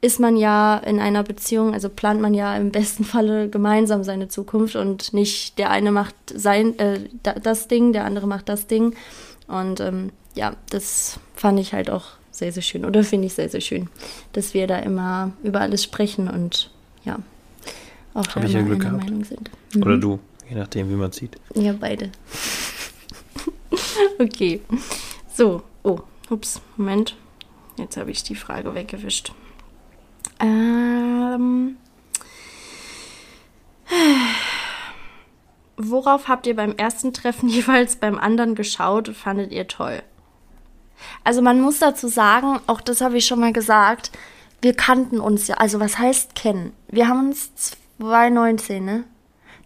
ist 0.01 0.19
man 0.19 0.38
ja 0.38 0.77
in 0.77 0.99
einer 0.99 1.23
Beziehung, 1.23 1.73
also 1.73 1.89
plant 1.89 2.21
man 2.21 2.33
ja 2.33 2.55
im 2.55 2.71
besten 2.71 3.03
Falle 3.03 3.49
gemeinsam 3.49 4.03
seine 4.03 4.29
Zukunft 4.29 4.75
und 4.75 5.13
nicht 5.13 5.57
der 5.57 5.71
eine 5.71 5.91
macht 5.91 6.15
sein, 6.33 6.77
äh, 6.79 7.01
das 7.21 7.67
Ding, 7.67 7.91
der 7.91 8.05
andere 8.05 8.27
macht 8.27 8.47
das 8.47 8.67
Ding. 8.67 8.95
Und 9.47 9.79
ähm, 9.81 10.12
ja, 10.35 10.53
das 10.69 11.19
fand 11.35 11.59
ich 11.59 11.73
halt 11.73 11.89
auch 11.89 12.05
sehr, 12.31 12.51
sehr 12.53 12.63
schön 12.63 12.85
oder 12.85 13.03
finde 13.03 13.27
ich 13.27 13.33
sehr, 13.33 13.49
sehr 13.49 13.62
schön, 13.62 13.89
dass 14.31 14.53
wir 14.53 14.67
da 14.67 14.79
immer 14.79 15.31
über 15.43 15.59
alles 15.59 15.83
sprechen 15.83 16.29
und 16.29 16.71
ja, 17.03 17.19
auch 18.13 18.27
Hab 18.35 18.43
ich 18.43 18.53
ja 18.53 18.62
Glück 18.62 18.81
gehabt. 18.81 19.03
Meinung 19.03 19.23
sind. 19.23 19.49
Mhm. 19.73 19.83
Oder 19.83 19.97
du, 19.97 20.19
je 20.49 20.55
nachdem, 20.55 20.89
wie 20.89 20.95
man 20.95 21.12
sieht. 21.12 21.35
Ja, 21.55 21.73
beide. 21.73 22.12
okay. 24.19 24.62
So, 25.33 25.62
oh, 25.83 25.99
ups, 26.29 26.62
Moment. 26.77 27.15
Jetzt 27.77 27.97
habe 27.97 28.12
ich 28.12 28.23
die 28.23 28.35
Frage 28.35 28.73
weggewischt. 28.75 29.33
Ähm, 30.39 31.78
worauf 35.78 36.28
habt 36.28 36.47
ihr 36.47 36.56
beim 36.56 36.75
ersten 36.75 37.13
Treffen 37.13 37.49
jeweils 37.49 37.97
beim 37.97 38.17
anderen 38.17 38.56
geschaut 38.56 39.10
und 39.10 39.17
fandet 39.17 39.52
ihr 39.52 39.67
toll? 39.67 40.02
Also 41.23 41.41
man 41.41 41.62
muss 41.62 41.80
dazu 41.80 42.08
sagen, 42.08 42.60
auch 42.67 42.82
das 42.82 43.02
habe 43.02 43.17
ich 43.17 43.25
schon 43.25 43.39
mal 43.39 43.54
gesagt, 43.54 44.12
wir 44.62 44.73
kannten 44.73 45.19
uns 45.19 45.47
ja, 45.47 45.56
also 45.56 45.80
was 45.80 45.97
heißt 45.97 46.36
kennen? 46.36 46.73
Wir 46.89 47.08
haben 47.08 47.30
uns 47.30 47.52
2019, 47.99 48.84
ne? 48.84 49.04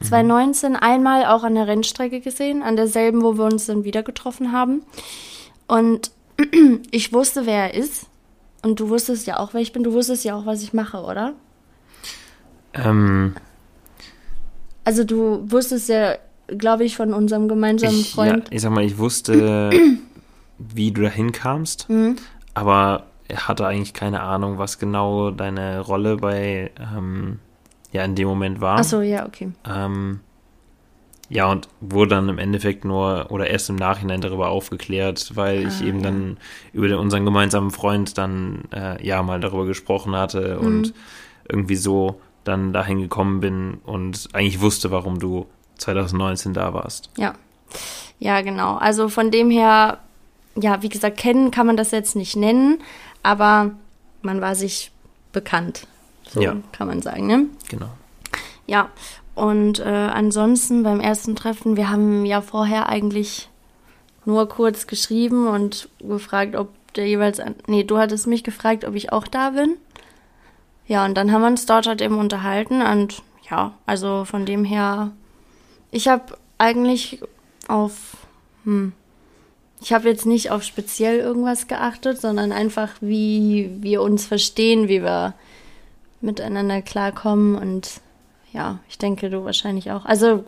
2019 0.01 0.71
mhm. 0.71 0.77
einmal 0.77 1.25
auch 1.25 1.43
an 1.43 1.55
der 1.55 1.67
Rennstrecke 1.67 2.19
gesehen, 2.19 2.61
an 2.61 2.75
derselben, 2.75 3.21
wo 3.23 3.37
wir 3.37 3.45
uns 3.45 3.65
dann 3.65 3.83
wieder 3.83 4.03
getroffen 4.03 4.51
haben. 4.51 4.83
Und 5.67 6.11
ich 6.91 7.13
wusste, 7.13 7.45
wer 7.45 7.71
er 7.71 7.73
ist. 7.73 8.07
Und 8.63 8.79
du 8.79 8.89
wusstest 8.89 9.27
ja 9.27 9.39
auch, 9.39 9.53
wer 9.53 9.61
ich 9.61 9.73
bin. 9.73 9.83
Du 9.83 9.93
wusstest 9.93 10.23
ja 10.23 10.35
auch, 10.35 10.45
was 10.45 10.63
ich 10.63 10.73
mache, 10.73 11.01
oder? 11.01 11.33
Ähm. 12.73 13.35
Also 14.85 15.03
du 15.03 15.51
wusstest 15.51 15.89
ja, 15.89 16.15
glaube 16.47 16.83
ich, 16.83 16.97
von 16.97 17.13
unserem 17.13 17.47
gemeinsamen 17.47 17.99
ich, 17.99 18.11
Freund. 18.11 18.49
Ja, 18.49 18.55
ich 18.55 18.61
sag 18.61 18.71
mal, 18.71 18.83
ich 18.83 18.97
wusste, 18.97 19.69
wie 20.57 20.91
du 20.91 21.03
dahin 21.03 21.31
kamst, 21.31 21.89
mhm. 21.89 22.15
aber 22.53 23.05
er 23.27 23.47
hatte 23.47 23.65
eigentlich 23.65 23.93
keine 23.93 24.21
Ahnung, 24.21 24.57
was 24.57 24.79
genau 24.79 25.31
deine 25.31 25.79
Rolle 25.79 26.17
bei 26.17 26.71
ähm, 26.79 27.39
ja 27.91 28.03
in 28.03 28.15
dem 28.15 28.27
Moment 28.27 28.59
war. 28.59 28.79
Ach 28.79 28.83
so, 28.83 29.01
ja, 29.01 29.25
okay. 29.25 29.51
Ähm, 29.65 30.19
ja, 31.33 31.49
und 31.51 31.67
wurde 31.81 32.11
dann 32.11 32.29
im 32.29 32.37
Endeffekt 32.37 32.85
nur 32.85 33.27
oder 33.29 33.47
erst 33.49 33.69
im 33.69 33.75
Nachhinein 33.75 34.21
darüber 34.21 34.49
aufgeklärt, 34.49 35.31
weil 35.35 35.59
ich 35.67 35.81
Ah, 35.81 35.85
eben 35.85 35.99
ja. 35.99 36.03
dann 36.05 36.37
über 36.73 36.99
unseren 36.99 37.25
gemeinsamen 37.25 37.71
Freund 37.71 38.17
dann 38.17 38.63
äh, 38.73 39.05
ja 39.05 39.23
mal 39.23 39.39
darüber 39.39 39.65
gesprochen 39.65 40.15
hatte 40.15 40.59
und 40.59 40.87
Mhm. 40.89 40.93
irgendwie 41.49 41.75
so 41.75 42.21
dann 42.43 42.73
dahin 42.73 42.99
gekommen 43.01 43.39
bin 43.39 43.79
und 43.85 44.29
eigentlich 44.33 44.61
wusste, 44.61 44.91
warum 44.91 45.19
du 45.19 45.45
2019 45.77 46.53
da 46.53 46.73
warst. 46.73 47.09
Ja. 47.17 47.33
Ja, 48.19 48.41
genau. 48.41 48.75
Also 48.75 49.09
von 49.09 49.31
dem 49.31 49.49
her, 49.49 49.97
ja, 50.55 50.81
wie 50.83 50.89
gesagt, 50.89 51.17
kennen 51.17 51.51
kann 51.51 51.65
man 51.67 51.77
das 51.77 51.91
jetzt 51.91 52.15
nicht 52.15 52.35
nennen, 52.35 52.79
aber 53.23 53.71
man 54.21 54.39
war 54.41 54.55
sich 54.55 54.91
bekannt. 55.31 55.87
So 56.29 56.41
Ja. 56.41 56.55
kann 56.71 56.87
man 56.87 57.01
sagen, 57.01 57.27
ne? 57.27 57.45
Genau. 57.69 57.89
Ja. 58.67 58.89
Und 59.35 59.79
äh, 59.79 59.83
ansonsten 59.83 60.83
beim 60.83 60.99
ersten 60.99 61.35
Treffen, 61.35 61.75
wir 61.75 61.89
haben 61.89 62.25
ja 62.25 62.41
vorher 62.41 62.87
eigentlich 62.89 63.49
nur 64.25 64.47
kurz 64.47 64.87
geschrieben 64.87 65.47
und 65.47 65.89
gefragt, 65.99 66.55
ob 66.55 66.69
der 66.93 67.07
jeweils 67.07 67.39
an. 67.39 67.55
Nee, 67.67 67.83
du 67.83 67.97
hattest 67.97 68.27
mich 68.27 68.43
gefragt, 68.43 68.85
ob 68.85 68.95
ich 68.95 69.11
auch 69.11 69.27
da 69.27 69.51
bin. 69.51 69.77
Ja, 70.85 71.05
und 71.05 71.15
dann 71.15 71.31
haben 71.31 71.41
wir 71.41 71.47
uns 71.47 71.65
dort 71.65 71.87
halt 71.87 72.01
eben 72.01 72.19
unterhalten 72.19 72.81
und 72.81 73.23
ja, 73.49 73.73
also 73.85 74.25
von 74.25 74.45
dem 74.45 74.63
her, 74.63 75.11
ich 75.91 76.07
habe 76.07 76.37
eigentlich 76.57 77.21
auf, 77.67 78.17
hm, 78.63 78.93
ich 79.81 79.93
habe 79.93 80.09
jetzt 80.09 80.25
nicht 80.25 80.51
auf 80.51 80.63
speziell 80.63 81.19
irgendwas 81.19 81.67
geachtet, 81.67 82.19
sondern 82.21 82.51
einfach, 82.51 82.89
wie 83.01 83.69
wir 83.79 84.01
uns 84.01 84.25
verstehen, 84.25 84.87
wie 84.87 85.01
wir 85.01 85.33
miteinander 86.21 86.81
klarkommen 86.81 87.55
und 87.55 88.01
ja, 88.53 88.79
ich 88.87 88.97
denke, 88.97 89.29
du 89.29 89.43
wahrscheinlich 89.43 89.91
auch. 89.91 90.05
Also, 90.05 90.43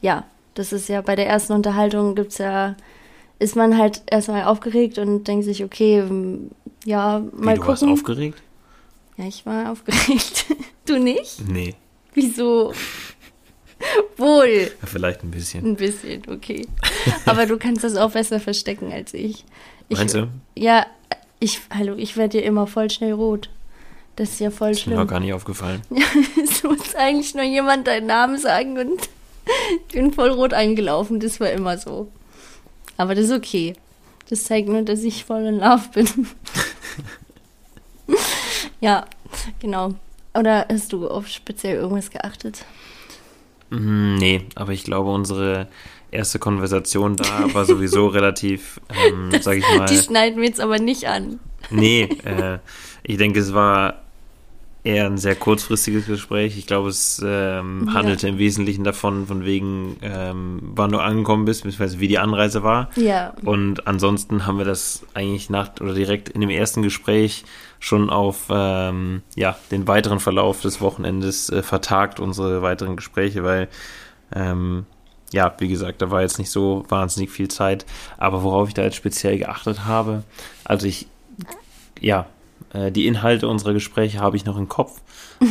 ja, 0.00 0.24
das 0.54 0.72
ist 0.72 0.88
ja 0.88 1.00
bei 1.00 1.16
der 1.16 1.26
ersten 1.26 1.52
Unterhaltung 1.54 2.14
gibt's 2.14 2.38
ja, 2.38 2.76
ist 3.38 3.56
man 3.56 3.78
halt 3.78 4.02
erstmal 4.06 4.44
aufgeregt 4.44 4.98
und 4.98 5.24
denkt 5.24 5.44
sich, 5.44 5.64
okay, 5.64 6.04
ja, 6.84 7.22
mal 7.32 7.54
Wie, 7.56 7.60
du 7.60 7.66
warst 7.66 7.80
gucken. 7.80 7.94
aufgeregt? 7.94 8.42
ja, 9.16 9.26
ich 9.26 9.44
war 9.44 9.72
aufgeregt. 9.72 10.46
du 10.86 10.98
nicht? 10.98 11.46
Nee, 11.48 11.74
Wieso? 12.14 12.72
Wohl. 14.16 14.70
ja, 14.80 14.86
vielleicht 14.86 15.22
ein 15.22 15.30
bisschen. 15.30 15.64
Ein 15.64 15.76
bisschen, 15.76 16.22
okay. 16.28 16.66
Aber 17.24 17.46
du 17.46 17.56
kannst 17.56 17.82
das 17.84 17.96
auch 17.96 18.10
besser 18.10 18.40
verstecken 18.40 18.92
als 18.92 19.14
ich. 19.14 19.44
ich 19.88 19.96
Meinst 19.96 20.14
du? 20.14 20.28
Ja, 20.54 20.86
ich, 21.38 21.60
hallo, 21.74 21.94
ich 21.96 22.16
werde 22.16 22.38
dir 22.38 22.44
immer 22.44 22.66
voll 22.66 22.90
schnell 22.90 23.12
rot. 23.12 23.48
Das 24.16 24.30
ist 24.30 24.40
ja 24.40 24.50
voll 24.50 24.70
Ist 24.70 24.86
mir 24.86 24.94
noch 24.94 25.00
schlimm. 25.02 25.08
gar 25.08 25.20
nicht 25.20 25.32
aufgefallen. 25.32 25.82
es 26.42 26.62
muss 26.62 26.94
eigentlich 26.94 27.34
nur 27.34 27.44
jemand 27.44 27.86
deinen 27.86 28.06
Namen 28.06 28.38
sagen 28.38 28.76
und 28.78 29.00
ich 29.88 29.92
bin 29.94 30.12
voll 30.12 30.30
rot 30.30 30.52
eingelaufen. 30.52 31.20
Das 31.20 31.40
war 31.40 31.50
immer 31.50 31.78
so. 31.78 32.10
Aber 32.96 33.14
das 33.14 33.26
ist 33.26 33.32
okay. 33.32 33.74
Das 34.28 34.44
zeigt 34.44 34.68
nur, 34.68 34.82
dass 34.82 35.00
ich 35.02 35.24
voll 35.24 35.44
in 35.46 35.58
Love 35.58 35.88
bin. 35.94 36.08
ja, 38.80 39.06
genau. 39.60 39.94
Oder 40.34 40.66
hast 40.70 40.92
du 40.92 41.08
auf 41.08 41.26
speziell 41.28 41.76
irgendwas 41.76 42.10
geachtet? 42.10 42.64
Mm, 43.70 44.16
Nee, 44.16 44.42
aber 44.54 44.72
ich 44.72 44.84
glaube, 44.84 45.10
unsere 45.10 45.68
erste 46.10 46.38
Konversation 46.38 47.16
da 47.16 47.52
war 47.54 47.64
sowieso 47.64 48.08
relativ, 48.08 48.80
ähm, 48.90 49.30
sag 49.40 49.56
ich 49.58 49.64
mal. 49.76 49.86
Die 49.86 49.96
schneiden 49.96 50.40
wir 50.40 50.48
jetzt 50.48 50.60
aber 50.60 50.78
nicht 50.78 51.06
an. 51.06 51.40
Nee, 51.70 52.02
äh, 52.24 52.58
ich 53.02 53.16
denke, 53.16 53.40
es 53.40 53.52
war 53.54 53.94
eher 54.82 55.04
ein 55.04 55.18
sehr 55.18 55.34
kurzfristiges 55.34 56.06
Gespräch. 56.06 56.56
Ich 56.56 56.66
glaube, 56.66 56.88
es 56.88 57.20
ähm, 57.22 57.84
Ja. 57.86 57.92
handelte 57.94 58.28
im 58.28 58.38
Wesentlichen 58.38 58.82
davon, 58.82 59.26
von 59.26 59.44
wegen, 59.44 59.96
ähm, 60.00 60.58
wann 60.74 60.90
du 60.90 60.98
angekommen 60.98 61.44
bist, 61.44 61.64
beziehungsweise 61.64 62.00
wie 62.00 62.08
die 62.08 62.18
Anreise 62.18 62.62
war. 62.62 62.88
Ja. 62.96 63.34
Und 63.44 63.86
ansonsten 63.86 64.46
haben 64.46 64.56
wir 64.56 64.64
das 64.64 65.04
eigentlich 65.12 65.50
nach 65.50 65.72
oder 65.82 65.92
direkt 65.92 66.30
in 66.30 66.40
dem 66.40 66.48
ersten 66.48 66.80
Gespräch 66.80 67.44
schon 67.78 68.08
auf 68.08 68.46
ähm, 68.48 69.20
ja, 69.36 69.58
den 69.70 69.86
weiteren 69.86 70.18
Verlauf 70.18 70.62
des 70.62 70.80
Wochenendes 70.80 71.50
äh, 71.50 71.62
vertagt, 71.62 72.18
unsere 72.18 72.62
weiteren 72.62 72.96
Gespräche, 72.96 73.44
weil 73.44 73.68
ähm, 74.34 74.86
ja, 75.32 75.52
wie 75.58 75.68
gesagt, 75.68 76.00
da 76.00 76.10
war 76.10 76.22
jetzt 76.22 76.38
nicht 76.38 76.50
so 76.50 76.86
wahnsinnig 76.88 77.28
viel 77.30 77.48
Zeit. 77.48 77.84
Aber 78.16 78.42
worauf 78.42 78.68
ich 78.68 78.74
da 78.74 78.82
jetzt 78.82 78.96
speziell 78.96 79.36
geachtet 79.38 79.84
habe, 79.84 80.24
also 80.64 80.86
ich, 80.86 81.06
ja, 82.00 82.24
die 82.72 83.06
Inhalte 83.06 83.48
unserer 83.48 83.72
Gespräche 83.72 84.20
habe 84.20 84.36
ich 84.36 84.44
noch 84.44 84.56
im 84.56 84.68
Kopf. 84.68 85.00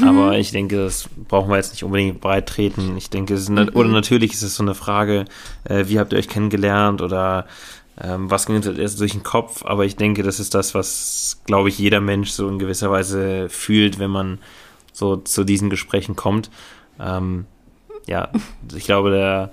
Aber 0.05 0.37
ich 0.37 0.51
denke, 0.51 0.77
das 0.77 1.09
brauchen 1.27 1.49
wir 1.49 1.57
jetzt 1.57 1.71
nicht 1.71 1.83
unbedingt 1.83 2.21
breit 2.21 2.47
treten. 2.47 2.95
Ich 2.95 3.09
denke, 3.09 3.33
es 3.33 3.41
ist 3.41 3.49
na 3.49 3.67
oder 3.73 3.89
natürlich 3.89 4.33
ist 4.33 4.43
es 4.43 4.55
so 4.55 4.63
eine 4.63 4.75
Frage, 4.75 5.25
äh, 5.63 5.85
wie 5.87 5.99
habt 5.99 6.13
ihr 6.13 6.19
euch 6.19 6.29
kennengelernt 6.29 7.01
oder 7.01 7.47
ähm, 7.99 8.29
was 8.29 8.45
ging 8.45 8.55
uns 8.55 8.67
erstes 8.67 8.97
durch 8.97 9.13
den 9.13 9.23
Kopf? 9.23 9.65
Aber 9.65 9.85
ich 9.85 9.95
denke, 9.95 10.21
das 10.21 10.39
ist 10.39 10.53
das, 10.53 10.75
was, 10.75 11.41
glaube 11.45 11.69
ich, 11.69 11.79
jeder 11.79 12.01
Mensch 12.01 12.29
so 12.29 12.47
in 12.47 12.59
gewisser 12.59 12.91
Weise 12.91 13.49
fühlt, 13.49 13.97
wenn 13.97 14.11
man 14.11 14.37
so 14.93 15.17
zu 15.17 15.43
diesen 15.43 15.71
Gesprächen 15.71 16.15
kommt. 16.15 16.51
Ähm, 16.99 17.45
ja, 18.05 18.29
ich 18.75 18.85
glaube, 18.85 19.09
der, 19.09 19.51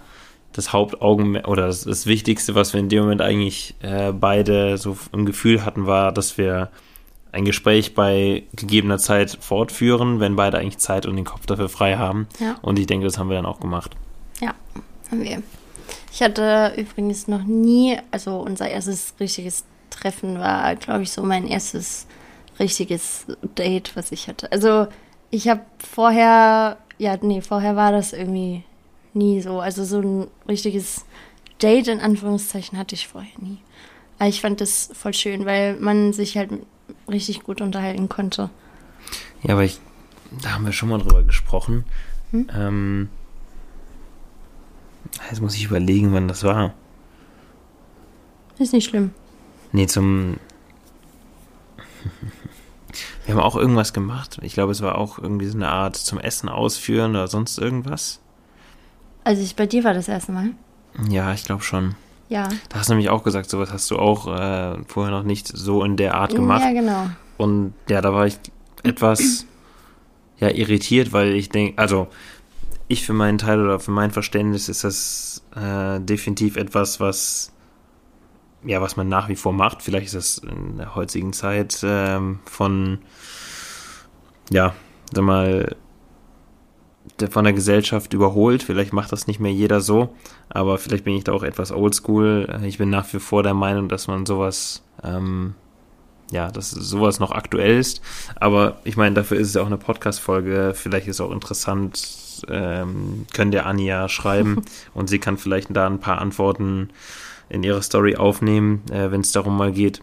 das 0.53 0.73
Hauptaugenmerk 0.73 1.49
oder 1.49 1.66
das, 1.66 1.85
das 1.85 2.07
Wichtigste, 2.07 2.55
was 2.55 2.75
wir 2.75 2.81
in 2.81 2.90
dem 2.90 3.03
Moment 3.03 3.23
eigentlich 3.23 3.75
äh, 3.81 4.12
beide 4.12 4.77
so 4.77 4.99
im 5.12 5.25
Gefühl 5.25 5.64
hatten, 5.64 5.87
war, 5.87 6.12
dass 6.12 6.37
wir 6.37 6.71
ein 7.37 7.44
Gespräch 7.44 7.94
bei 7.94 8.44
gegebener 8.55 8.99
Zeit 8.99 9.37
fortführen, 9.40 10.20
wenn 10.20 10.37
beide 10.37 10.59
eigentlich 10.59 10.79
Zeit 10.79 11.05
und 11.05 11.16
den 11.16 11.27
Kopf 11.27 11.44
dafür 11.44 11.68
frei 11.68 11.96
haben. 11.96 12.27
Ja. 12.40 12.57
Und 12.62 12.79
ich 12.79 12.87
denke, 12.87 13.05
das 13.05 13.18
haben 13.18 13.29
wir 13.29 13.37
dann 13.37 13.46
auch 13.46 13.61
gemacht. 13.61 13.92
Ja, 14.40 14.55
haben 15.11 15.22
wir. 15.22 15.42
Ich 16.11 16.22
hatte 16.22 16.72
übrigens 16.79 17.29
noch 17.29 17.44
nie, 17.44 17.99
also 18.11 18.38
unser 18.40 18.70
erstes 18.70 19.14
richtiges 19.20 19.64
Treffen 19.90 20.38
war, 20.38 20.75
glaube 20.77 21.03
ich, 21.03 21.12
so 21.12 21.22
mein 21.22 21.46
erstes 21.46 22.07
richtiges 22.59 23.27
Date, 23.57 23.94
was 23.96 24.12
ich 24.12 24.29
hatte. 24.29 24.51
Also 24.51 24.87
ich 25.31 25.49
habe 25.49 25.61
vorher, 25.79 26.79
ja, 26.96 27.18
nee, 27.20 27.42
vorher 27.42 27.77
war 27.77 27.92
das 27.92 28.14
irgendwie 28.14 28.64
nie 29.12 29.42
so. 29.42 29.61
Also 29.61 29.85
so 29.85 30.01
ein 30.01 30.27
richtiges 30.49 31.05
Date 31.61 31.88
in 31.88 32.01
Anführungszeichen 32.01 32.79
hatte 32.79 32.94
ich 32.94 33.09
vorher 33.09 33.38
nie. 33.38 33.59
Aber 34.18 34.31
ich 34.31 34.40
fand 34.40 34.62
das 34.62 34.88
voll 34.94 35.12
schön, 35.12 35.44
weil 35.44 35.77
man 35.77 36.14
sich 36.14 36.38
halt 36.38 36.51
richtig 37.09 37.42
gut 37.42 37.61
unterhalten 37.61 38.09
konnte. 38.09 38.51
Ja, 39.42 39.55
aber 39.55 39.64
ich, 39.64 39.81
da 40.42 40.53
haben 40.53 40.64
wir 40.64 40.72
schon 40.72 40.88
mal 40.88 40.99
drüber 40.99 41.22
gesprochen. 41.22 41.85
Hm? 42.31 42.49
Ähm, 42.55 43.09
jetzt 45.31 45.40
muss 45.40 45.55
ich 45.55 45.64
überlegen, 45.64 46.12
wann 46.12 46.29
das 46.29 46.42
war. 46.44 46.75
Ist 48.59 48.72
nicht 48.72 48.88
schlimm. 48.88 49.11
Nee, 49.72 49.87
zum. 49.87 50.38
Wir 53.27 53.35
haben 53.35 53.42
auch 53.42 53.57
irgendwas 53.57 53.92
gemacht. 53.92 54.38
Ich 54.42 54.55
glaube, 54.55 54.72
es 54.72 54.81
war 54.83 54.96
auch 54.96 55.18
irgendwie 55.18 55.46
so 55.46 55.59
eine 55.59 55.68
Art 55.68 55.96
zum 55.96 56.18
Essen 56.20 56.49
ausführen 56.49 57.11
oder 57.11 57.27
sonst 57.27 57.59
irgendwas. 57.59 58.20
Also 59.25 59.42
ich, 59.42 59.57
bei 59.57 59.66
dir 59.66 59.83
war 59.83 59.92
das 59.92 60.07
erste 60.07 60.31
Mal. 60.31 60.51
Ja, 61.11 61.35
ich 61.35 61.44
glaube 61.44 61.62
schon. 61.62 61.96
Ja. 62.29 62.49
Da 62.69 62.79
hast 62.79 62.89
du 62.89 62.95
nämlich 62.95 63.11
auch 63.11 63.23
gesagt, 63.23 63.49
sowas 63.51 63.73
hast 63.73 63.91
du 63.91 63.99
auch 63.99 64.27
äh, 64.27 64.77
vorher 64.87 65.12
noch 65.12 65.23
nicht 65.23 65.49
so 65.49 65.85
in 65.85 65.97
der 65.97 66.15
Art 66.15 66.35
gemacht. 66.35 66.62
Ja, 66.62 66.73
genau. 66.73 67.07
Und 67.37 67.75
ja, 67.89 68.01
da 68.01 68.12
war 68.12 68.27
ich 68.27 68.39
etwas 68.83 69.47
ja, 70.39 70.49
irritiert, 70.51 71.12
weil 71.12 71.35
ich 71.35 71.49
denke, 71.49 71.79
also 71.79 72.09
ich 72.89 73.05
für 73.05 73.12
meinen 73.12 73.39
Teil 73.39 73.62
oder 73.62 73.81
für 73.81 73.91
mein 73.91 74.11
Verständnis 74.11 74.69
ist 74.69 74.85
das 74.85 75.45
äh, 75.55 76.01
definitiv 76.01 76.57
etwas, 76.57 77.01
was 77.01 77.53
ja, 78.65 78.81
was 78.81 78.97
man 78.97 79.09
nach 79.09 79.29
wie 79.29 79.37
vor 79.37 79.53
macht. 79.53 79.83
Vielleicht 79.83 80.07
ist 80.07 80.15
das 80.15 80.39
in 80.39 80.79
der 80.79 80.95
heutigen 80.95 81.33
Zeit 81.33 81.81
ähm, 81.85 82.41
von 82.45 82.99
ja, 84.51 84.75
sag 85.12 85.25
mal, 85.25 85.77
von 87.31 87.45
der 87.45 87.53
Gesellschaft 87.53 88.12
überholt. 88.12 88.62
Vielleicht 88.62 88.92
macht 88.92 89.12
das 89.12 89.27
nicht 89.27 89.40
mehr 89.40 89.53
jeder 89.53 89.81
so, 89.81 90.11
aber 90.49 90.79
vielleicht 90.79 91.05
bin 91.05 91.16
ich 91.16 91.25
da 91.25 91.33
auch 91.33 91.42
etwas 91.42 91.73
oldschool. 91.73 92.61
Ich 92.64 92.79
bin 92.79 92.90
nach 92.90 93.12
wie 93.12 93.19
vor 93.19 93.42
der 93.42 93.55
Meinung, 93.55 93.88
dass 93.88 94.07
man 94.09 94.27
sowas 94.27 94.83
ähm, 95.03 95.55
ja, 96.31 96.51
dass 96.51 96.71
sowas 96.71 97.21
noch 97.21 97.31
aktuell 97.31 97.79
ist. 97.79 98.01
Aber 98.37 98.81
ich 98.85 98.97
meine, 98.97 99.14
dafür 99.14 99.38
ist 99.38 99.49
es 99.49 99.55
ja 99.55 99.62
auch 99.62 99.66
eine 99.66 99.77
Podcast-Folge. 99.77 100.73
Vielleicht 100.75 101.07
ist 101.07 101.16
es 101.16 101.21
auch 101.21 101.31
interessant, 101.31 102.45
ähm, 102.49 103.27
könnt 103.33 103.55
ihr 103.55 103.66
Anja 103.66 104.09
schreiben 104.09 104.62
und 104.95 105.09
sie 105.09 105.19
kann 105.19 105.38
vielleicht 105.38 105.75
da 105.75 105.87
ein 105.87 106.01
paar 106.01 106.21
Antworten 106.21 106.90
in 107.49 107.62
ihre 107.62 107.83
Story 107.83 108.16
aufnehmen, 108.16 108.83
äh, 108.90 109.11
wenn 109.11 109.21
es 109.21 109.33
darum 109.33 109.57
mal 109.57 109.73
geht, 109.73 110.03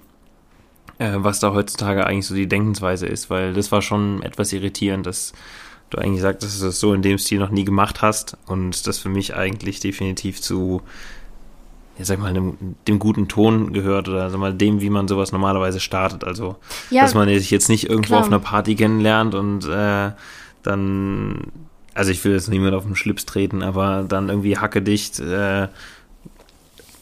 äh, 0.97 1.11
was 1.15 1.39
da 1.39 1.53
heutzutage 1.53 2.05
eigentlich 2.05 2.25
so 2.25 2.35
die 2.35 2.47
Denkensweise 2.47 3.05
ist, 3.05 3.29
weil 3.29 3.53
das 3.53 3.71
war 3.71 3.81
schon 3.81 4.23
etwas 4.23 4.53
irritierend, 4.53 5.05
dass 5.05 5.33
du 5.93 5.97
eigentlich 5.99 6.21
sagst, 6.21 6.43
dass 6.43 6.60
du 6.60 6.65
das 6.65 6.79
so 6.79 6.93
in 6.93 7.01
dem 7.01 7.17
Stil 7.17 7.39
noch 7.39 7.49
nie 7.49 7.65
gemacht 7.65 8.01
hast 8.01 8.38
und 8.47 8.88
das 8.88 8.99
für 8.99 9.10
mich 9.10 9.36
eigentlich 9.36 9.79
definitiv 9.79 10.41
zu 10.41 10.82
ja, 11.97 12.06
sag 12.06 12.17
mal, 12.17 12.34
dem, 12.34 12.58
dem 12.88 12.97
guten 12.97 13.27
Ton 13.27 13.71
gehört 13.71 14.10
oder 14.10 14.29
sag 14.32 14.39
mal, 14.39 14.53
dem, 14.53 14.82
wie 14.82 14.89
man 14.89 15.08
sowas 15.08 15.32
normalerweise 15.32 15.79
startet. 15.79 16.23
Also, 16.23 16.56
Ja, 16.89 17.03
dass 17.03 17.13
man 17.13 17.27
sich 17.27 17.51
jetzt 17.51 17.69
nicht 17.69 17.88
irgendwo 17.88 18.08
klar. 18.08 18.21
auf 18.21 18.27
einer 18.27 18.39
Party 18.39 18.75
kennenlernt 18.75 19.36
und 19.36 19.67
äh, 19.67 20.12
dann 20.63 21.51
also 21.93 22.12
ich 22.12 22.23
will 22.23 22.34
jetzt 22.34 22.49
niemand 22.49 22.73
auf 22.73 22.86
den 22.86 22.95
Schlips 22.95 23.25
treten, 23.25 23.62
aber 23.62 24.06
dann 24.08 24.29
irgendwie 24.29 24.58
hackedicht, 24.58 25.19
äh, 25.19 25.67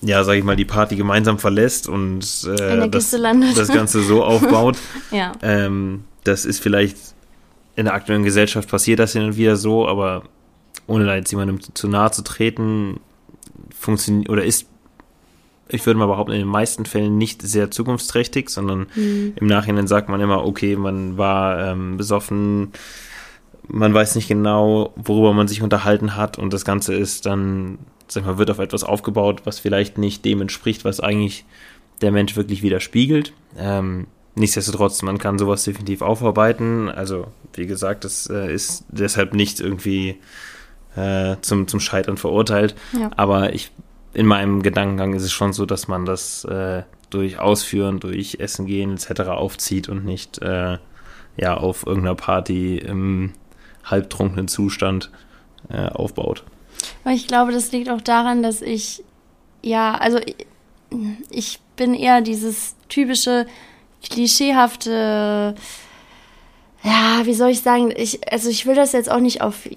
ja, 0.02 0.24
sag 0.24 0.34
ich 0.34 0.44
mal, 0.44 0.56
die 0.56 0.66
Party 0.66 0.96
gemeinsam 0.96 1.40
verlässt 1.40 1.88
und 1.88 2.24
äh, 2.46 2.90
das, 2.90 3.12
das, 3.12 3.68
Ganze 3.70 4.02
so 4.02 4.24
aufbaut. 4.26 4.78
ja. 5.12 5.32
Ähm, 5.42 6.04
das 6.24 6.46
ist 6.46 6.60
vielleicht 6.60 6.98
in 7.76 7.86
der 7.86 7.94
aktuellen 7.94 8.24
Gesellschaft 8.24 8.70
passiert 8.70 9.00
das 9.00 9.14
hin 9.14 9.24
und 9.24 9.38
wieder 9.38 9.56
so, 9.56 9.88
aber 9.88 10.24
ohne 10.88 11.06
da 11.06 11.16
jetzt 11.16 11.32
jemandem 11.32 11.60
zu 11.74 11.88
nahe 11.88 12.12
zu 12.12 12.24
treten, 12.24 13.00
funktioniert 13.74 14.30
oder 14.30 14.44
ist, 14.44 14.68
ich 15.70 15.86
würde 15.86 15.98
mal 16.00 16.08
behaupten, 16.08 16.34
in 16.34 16.40
den 16.40 16.48
meisten 16.48 16.86
Fällen 16.86 17.18
nicht 17.18 17.42
sehr 17.42 17.72
zukunftsträchtig, 17.72 18.50
sondern 18.50 18.88
mhm. 18.96 19.34
im 19.36 19.48
Nachhinein 19.48 19.88
sagt 19.88 20.10
man 20.10 20.20
immer, 20.20 20.46
okay, 20.46 20.76
man 20.76 21.18
war 21.18 21.72
ähm, 21.72 21.98
besoffen, 21.98 22.74
man 23.68 23.94
weiß 23.94 24.16
nicht 24.16 24.28
genau, 24.28 24.94
worüber 24.98 25.34
man 25.34 25.48
sich 25.48 25.62
unterhalten 25.62 26.16
hat 26.18 26.38
und 26.38 26.52
das 26.52 26.66
Ganze 26.66 26.94
ist 26.94 27.26
dann, 27.26 27.80
sag 28.08 28.26
mal, 28.26 28.38
wird 28.38 28.52
auf 28.52 28.60
etwas 28.60 28.84
aufgebaut, 28.84 29.42
was 29.46 29.60
vielleicht 29.60 29.98
nicht 29.98 30.26
dem 30.26 30.42
entspricht, 30.42 30.84
was 30.84 31.00
eigentlich 31.00 31.46
der 32.02 32.12
Mensch 32.12 32.36
wirklich 32.36 32.64
widerspiegelt. 32.64 33.34
Ähm, 33.58 34.08
nichtsdestotrotz, 34.36 35.02
man 35.02 35.18
kann 35.18 35.40
sowas 35.40 35.64
definitiv 35.64 36.02
aufarbeiten. 36.02 36.90
Also, 36.90 37.28
wie 37.54 37.68
gesagt, 37.68 38.04
das 38.04 38.30
äh, 38.30 38.54
ist 38.54 38.86
deshalb 38.90 39.34
nicht 39.34 39.60
irgendwie 39.60 40.20
äh, 40.96 41.36
zum, 41.42 41.68
zum 41.68 41.80
Scheitern 41.80 42.18
verurteilt. 42.18 42.76
Ja. 42.94 43.12
Aber 43.16 43.54
ich, 43.54 43.72
in 44.14 44.26
meinem 44.26 44.62
Gedankengang 44.62 45.14
ist 45.14 45.24
es 45.24 45.32
schon 45.32 45.54
so, 45.54 45.66
dass 45.66 45.88
man 45.88 46.06
das 46.06 46.44
äh, 46.46 46.84
durch 47.10 47.40
Ausführen, 47.40 48.00
durch 48.00 48.38
Essen 48.40 48.66
gehen 48.66 48.94
etc. 48.94 49.22
aufzieht 49.22 49.90
und 49.90 50.06
nicht 50.06 50.42
äh, 50.42 50.78
ja 51.38 51.58
auf 51.58 51.86
irgendeiner 51.86 52.16
Party 52.16 52.78
im 52.78 53.34
halbtrunkenen 53.84 54.48
Zustand 54.48 55.12
äh, 55.70 55.88
aufbaut. 55.88 56.44
Aber 57.04 57.14
ich 57.14 57.28
glaube, 57.28 57.52
das 57.52 57.72
liegt 57.72 57.90
auch 57.90 58.02
daran, 58.02 58.44
dass 58.44 58.62
ich, 58.62 59.04
ja, 59.62 59.96
also 59.96 60.20
ich, 60.20 60.36
ich 61.30 61.60
bin 61.76 61.94
eher 61.94 62.22
dieses 62.22 62.76
typische, 62.90 63.48
klischeehafte, 64.10 65.56
ja, 66.84 67.22
wie 67.26 67.34
soll 67.34 67.50
ich 67.50 67.62
sagen, 67.62 67.94
ich, 67.96 68.32
also 68.32 68.50
ich 68.50 68.66
will 68.66 68.76
das 68.76 68.92
jetzt 68.92 69.12
auch 69.12 69.20
nicht 69.20 69.42
auf 69.42 69.68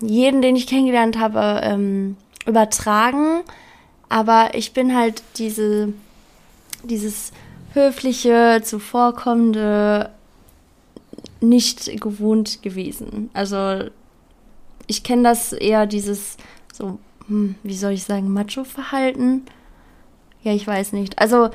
jeden, 0.00 0.42
den 0.42 0.56
ich 0.56 0.66
kennengelernt 0.66 1.18
habe, 1.18 1.60
ähm, 1.62 2.16
übertragen, 2.46 3.42
aber 4.08 4.50
ich 4.54 4.72
bin 4.72 4.94
halt 4.94 5.22
diese, 5.38 5.92
dieses 6.82 7.32
höfliche, 7.72 8.60
zuvorkommende, 8.62 10.10
nicht 11.40 12.00
gewohnt 12.00 12.62
gewesen. 12.62 13.30
Also 13.34 13.84
ich 14.86 15.02
kenne 15.02 15.22
das 15.22 15.52
eher 15.52 15.86
dieses 15.86 16.36
so, 16.72 16.98
hm, 17.28 17.54
wie 17.62 17.76
soll 17.76 17.92
ich 17.92 18.04
sagen, 18.04 18.32
Macho-Verhalten. 18.32 19.42
Ja, 20.42 20.52
ich 20.52 20.66
weiß 20.66 20.92
nicht. 20.92 21.18
Also 21.18 21.50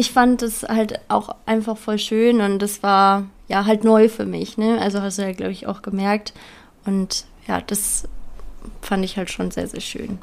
ich 0.00 0.12
fand 0.12 0.40
es 0.40 0.62
halt 0.62 0.98
auch 1.08 1.36
einfach 1.44 1.76
voll 1.76 1.98
schön 1.98 2.40
und 2.40 2.60
das 2.60 2.82
war 2.82 3.26
ja 3.48 3.66
halt 3.66 3.84
neu 3.84 4.08
für 4.08 4.24
mich. 4.24 4.56
Ne? 4.56 4.80
Also 4.80 5.02
hast 5.02 5.18
du 5.18 5.22
ja, 5.22 5.32
glaube 5.32 5.52
ich, 5.52 5.66
auch 5.66 5.82
gemerkt. 5.82 6.32
Und 6.86 7.26
ja, 7.46 7.60
das 7.60 8.08
fand 8.80 9.04
ich 9.04 9.18
halt 9.18 9.30
schon 9.30 9.50
sehr, 9.50 9.68
sehr 9.68 9.82
schön. 9.82 10.18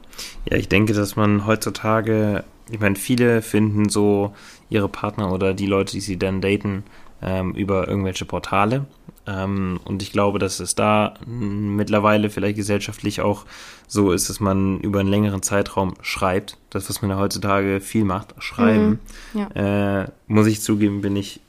Ja, 0.50 0.58
ich 0.58 0.68
denke, 0.68 0.94
dass 0.94 1.16
man 1.16 1.46
heutzutage, 1.46 2.44
ich 2.72 2.80
meine, 2.80 2.96
viele 2.96 3.44
finden 3.44 3.88
so 3.90 4.34
ihre 4.72 4.90
Partner 4.90 5.32
oder 5.32 5.54
die 5.54 5.68
Leute, 5.68 5.92
die 5.92 6.02
sie 6.02 6.18
dann 6.18 6.42
daten, 6.42 6.84
ähm, 7.22 7.54
über 7.54 7.88
irgendwelche 7.88 8.26
Portale. 8.26 8.88
Ähm, 9.28 9.80
und 9.84 10.02
ich 10.02 10.12
glaube, 10.12 10.40
dass 10.40 10.60
es 10.60 10.74
da 10.74 11.16
mittlerweile 11.26 12.30
vielleicht 12.30 12.56
gesellschaftlich 12.56 13.22
auch 13.22 13.46
so 13.88 14.12
ist, 14.12 14.30
dass 14.30 14.40
man 14.40 14.80
über 14.80 15.02
einen 15.02 15.10
längeren 15.10 15.44
Zeitraum 15.44 15.96
schreibt. 16.02 16.58
Das, 16.70 16.90
was 16.90 17.02
man 17.02 17.12
ja 17.12 17.18
heutzutage 17.18 17.82
viel 17.82 18.06
macht, 18.06 18.34
schreiben. 18.40 19.00
Mhm, 19.34 19.40
ja. 19.40 20.02
äh, 20.02 20.08
muss 20.28 20.48
ich 20.48 20.62
zugeben, 20.62 21.02
bin 21.02 21.16
ich 21.16 21.42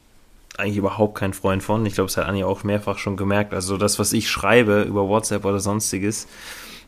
eigentlich 0.57 0.77
überhaupt 0.77 1.17
kein 1.17 1.33
Freund 1.33 1.63
von. 1.63 1.87
Ich 1.87 1.95
glaube, 1.95 2.09
es 2.09 2.17
hat 2.17 2.27
Anja 2.27 2.47
auch 2.47 2.65
mehrfach 2.65 2.99
schon 2.99 3.17
gemerkt. 3.17 3.55
Also 3.55 3.77
das, 3.77 4.01
was 4.01 4.13
ich 4.13 4.29
schreibe 4.29 4.83
über 4.83 5.09
WhatsApp 5.09 5.45
oder 5.45 5.61
sonstiges, 5.61 6.27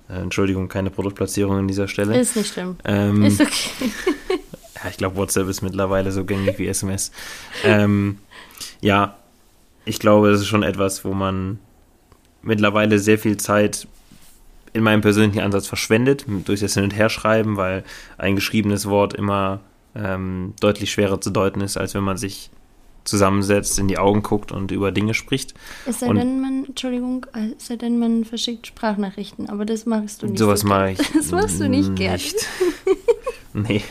äh, 0.09 0.15
Entschuldigung, 0.15 0.69
keine 0.69 0.91
Produktplatzierung 0.91 1.57
an 1.57 1.69
dieser 1.69 1.87
Stelle. 1.87 2.19
Ist 2.19 2.35
nicht 2.37 2.53
schlimm. 2.53 2.77
Ähm, 2.85 3.23
ist 3.25 3.41
okay. 3.41 3.93
ja, 4.75 4.91
ich 4.91 4.97
glaube, 4.97 5.17
WhatsApp 5.17 5.49
ist 5.49 5.63
mittlerweile 5.63 6.11
so 6.11 6.25
gängig 6.25 6.59
wie 6.59 6.67
SMS. 6.67 7.13
Ähm, 7.65 8.19
ja, 8.81 9.17
ich 9.85 9.99
glaube, 9.99 10.31
das 10.31 10.41
ist 10.41 10.47
schon 10.47 10.63
etwas, 10.63 11.05
wo 11.05 11.13
man 11.13 11.59
mittlerweile 12.43 12.99
sehr 12.99 13.19
viel 13.19 13.37
Zeit 13.37 13.87
in 14.73 14.83
meinem 14.83 15.01
persönlichen 15.01 15.41
Ansatz 15.41 15.67
verschwendet, 15.67 16.25
durch 16.45 16.61
das 16.61 16.75
Hin- 16.75 16.85
und 16.85 16.95
Herschreiben, 16.95 17.57
weil 17.57 17.85
ein 18.19 18.37
geschriebenes 18.37 18.89
Wort 18.89 19.15
immer 19.15 19.61
ähm, 19.95 20.55
deutlich 20.61 20.93
schwerer 20.93 21.21
zu 21.21 21.31
deuten 21.31 21.61
ist, 21.61 21.77
als 21.77 21.95
wenn 21.95 22.05
man 22.05 22.17
sich 22.17 22.51
zusammensetzt, 23.05 23.79
in 23.79 23.89
die 23.89 23.99
Augen 23.99 24.23
guckt 24.23 24.53
und 24.53 24.71
über 24.71 24.93
Dinge 24.93 25.15
spricht. 25.15 25.55
Es 25.87 26.01
sei 26.01 26.13
denn, 26.13 26.41
man, 26.41 26.67
Entschuldigung, 26.67 27.27
es 27.57 27.67
sei 27.67 27.77
denn, 27.77 27.99
man 27.99 28.25
verschickt 28.25 28.67
Sprachnachrichten, 28.67 29.49
aber 29.49 29.65
das 29.65 29.87
machst 29.87 30.23
du 30.23 30.27
nicht. 30.27 30.39
Sowas 30.39 30.61
so 30.61 30.69
mache 30.69 30.93
ich. 30.93 30.99
Das 31.15 31.31
machst 31.31 31.61
du 31.61 31.69
nicht, 31.69 31.97
gern. 31.97 32.21
nee. 33.55 33.83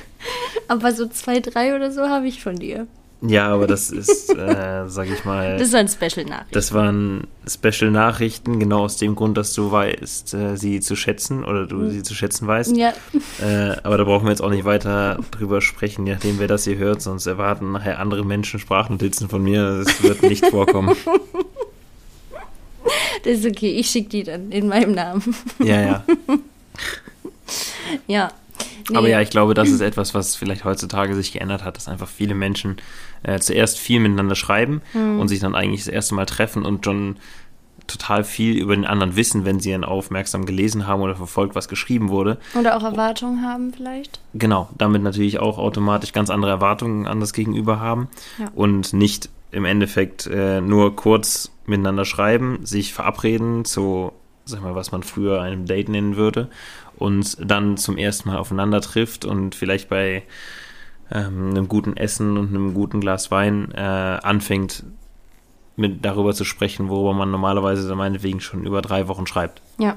Aber 0.68 0.94
so 0.94 1.08
zwei, 1.08 1.40
drei 1.40 1.76
oder 1.76 1.92
so 1.92 2.08
habe 2.08 2.28
ich 2.28 2.42
von 2.44 2.56
dir. 2.56 2.88
Ja, 3.22 3.50
aber 3.50 3.68
das 3.68 3.92
ist, 3.92 4.30
äh, 4.30 4.88
sag 4.88 5.10
ich 5.10 5.26
mal. 5.26 5.58
Das 5.58 5.74
waren 5.74 5.90
Special-Nachrichten. 5.90 6.54
Das 6.54 6.74
waren 6.74 7.28
Special-Nachrichten, 7.46 8.60
genau 8.60 8.84
aus 8.84 8.96
dem 8.96 9.16
Grund, 9.16 9.38
dass 9.38 9.52
du 9.54 9.72
weißt, 9.72 10.34
äh, 10.36 10.56
sie 10.56 10.80
zu 10.80 10.96
schätzen 10.96 11.44
oder 11.44 11.66
du 11.66 11.78
mhm. 11.78 11.92
sie 11.92 12.04
zu 12.04 12.16
schätzen 12.16 12.48
weißt. 12.48 12.78
Ja. 12.78 12.94
Äh, 13.42 13.76
aber 13.84 13.98
da 13.98 14.06
brauchen 14.06 14.26
wir 14.26 14.32
jetzt 14.32 14.42
auch 14.42 14.50
nicht 14.50 14.64
weiter 14.64 15.20
drüber 15.32 15.60
sprechen, 15.60 16.06
nachdem 16.06 16.40
wer 16.40 16.48
das 16.48 16.64
hier 16.64 16.78
hört, 16.78 17.02
sonst 17.02 17.26
erwarten 17.26 17.74
nachher 17.74 18.00
andere 18.00 18.24
Menschen 18.24 18.58
Sprachnotizen 18.60 19.28
von 19.28 19.44
mir. 19.44 19.84
Das 19.84 20.02
wird 20.02 20.24
nicht 20.24 20.46
vorkommen. 20.50 20.96
Das 23.24 23.40
ist 23.40 23.46
okay, 23.46 23.72
ich 23.72 23.90
schicke 23.90 24.10
die 24.10 24.24
dann 24.24 24.50
in 24.52 24.70
meinem 24.70 24.94
Namen. 24.94 25.36
Ja, 25.60 25.82
ja. 25.82 26.04
ja. 28.08 28.32
Nee. 28.90 28.98
Aber 28.98 29.08
ja, 29.08 29.22
ich 29.22 29.30
glaube, 29.30 29.54
das 29.54 29.70
ist 29.70 29.82
etwas, 29.82 30.14
was 30.14 30.36
vielleicht 30.36 30.64
heutzutage 30.64 31.16
sich 31.16 31.32
geändert 31.32 31.64
hat, 31.64 31.78
dass 31.78 31.88
einfach 31.88 32.08
viele 32.08 32.34
Menschen 32.34 32.78
äh, 33.24 33.40
zuerst 33.40 33.80
viel 33.80 34.00
miteinander 34.00 34.36
schreiben 34.36 34.82
mhm. 34.94 35.20
und 35.20 35.28
sich 35.28 35.40
dann 35.40 35.56
eigentlich 35.56 35.82
das 35.82 35.94
erste 35.94 36.16
Mal 36.16 36.26
treffen 36.26 36.66
und 36.66 36.86
schon 36.86 37.18
total 37.90 38.24
viel 38.24 38.58
über 38.58 38.76
den 38.76 38.86
anderen 38.86 39.16
wissen, 39.16 39.46
wenn 39.46 39.60
sie 39.60 39.72
ihn 39.72 39.84
aufmerksam 39.84 40.46
gelesen 40.46 40.88
haben 40.88 41.02
oder 41.02 41.16
verfolgt, 41.16 41.56
was 41.56 41.68
geschrieben 41.68 42.10
wurde. 42.10 42.38
Oder 42.58 42.78
auch 42.78 42.84
Erwartungen 42.84 43.44
haben 43.44 43.74
vielleicht. 43.74 44.20
Genau, 44.34 44.70
damit 44.78 45.02
natürlich 45.02 45.40
auch 45.40 45.58
automatisch 45.58 46.14
ganz 46.14 46.30
andere 46.30 46.52
Erwartungen 46.52 47.08
an 47.08 47.20
das 47.20 47.34
Gegenüber 47.34 47.80
haben 47.80 48.08
ja. 48.38 48.50
und 48.56 48.94
nicht 48.94 49.30
im 49.52 49.66
Endeffekt 49.66 50.28
äh, 50.28 50.62
nur 50.62 50.96
kurz 50.96 51.52
miteinander 51.66 52.06
schreiben, 52.06 52.60
sich 52.64 52.94
verabreden 52.94 53.66
zu, 53.66 54.12
sag 54.46 54.62
mal, 54.62 54.76
was 54.76 54.92
man 54.92 55.04
früher 55.04 55.42
einem 55.42 55.66
Date 55.66 55.90
nennen 55.90 56.16
würde 56.16 56.50
und 56.98 57.38
dann 57.40 57.78
zum 57.78 57.98
ersten 57.98 58.30
Mal 58.30 58.38
aufeinander 58.38 58.82
trifft 58.82 59.26
und 59.26 59.56
vielleicht 59.56 59.90
bei 59.90 60.24
ähm, 61.12 61.50
einem 61.50 61.68
guten 61.68 61.98
Essen 61.98 62.38
und 62.38 62.50
einem 62.50 62.74
guten 62.74 63.02
Glas 63.02 63.32
Wein 63.32 63.72
äh, 63.74 63.80
anfängt, 63.80 64.84
mit 65.76 66.04
darüber 66.04 66.34
zu 66.34 66.44
sprechen, 66.44 66.90
worüber 66.90 67.14
man 67.14 67.32
normalerweise 67.32 67.96
meinetwegen 67.96 68.42
schon 68.42 68.66
über 68.66 68.82
drei 68.82 69.08
Wochen 69.08 69.26
schreibt. 69.26 69.62
Ja, 69.78 69.96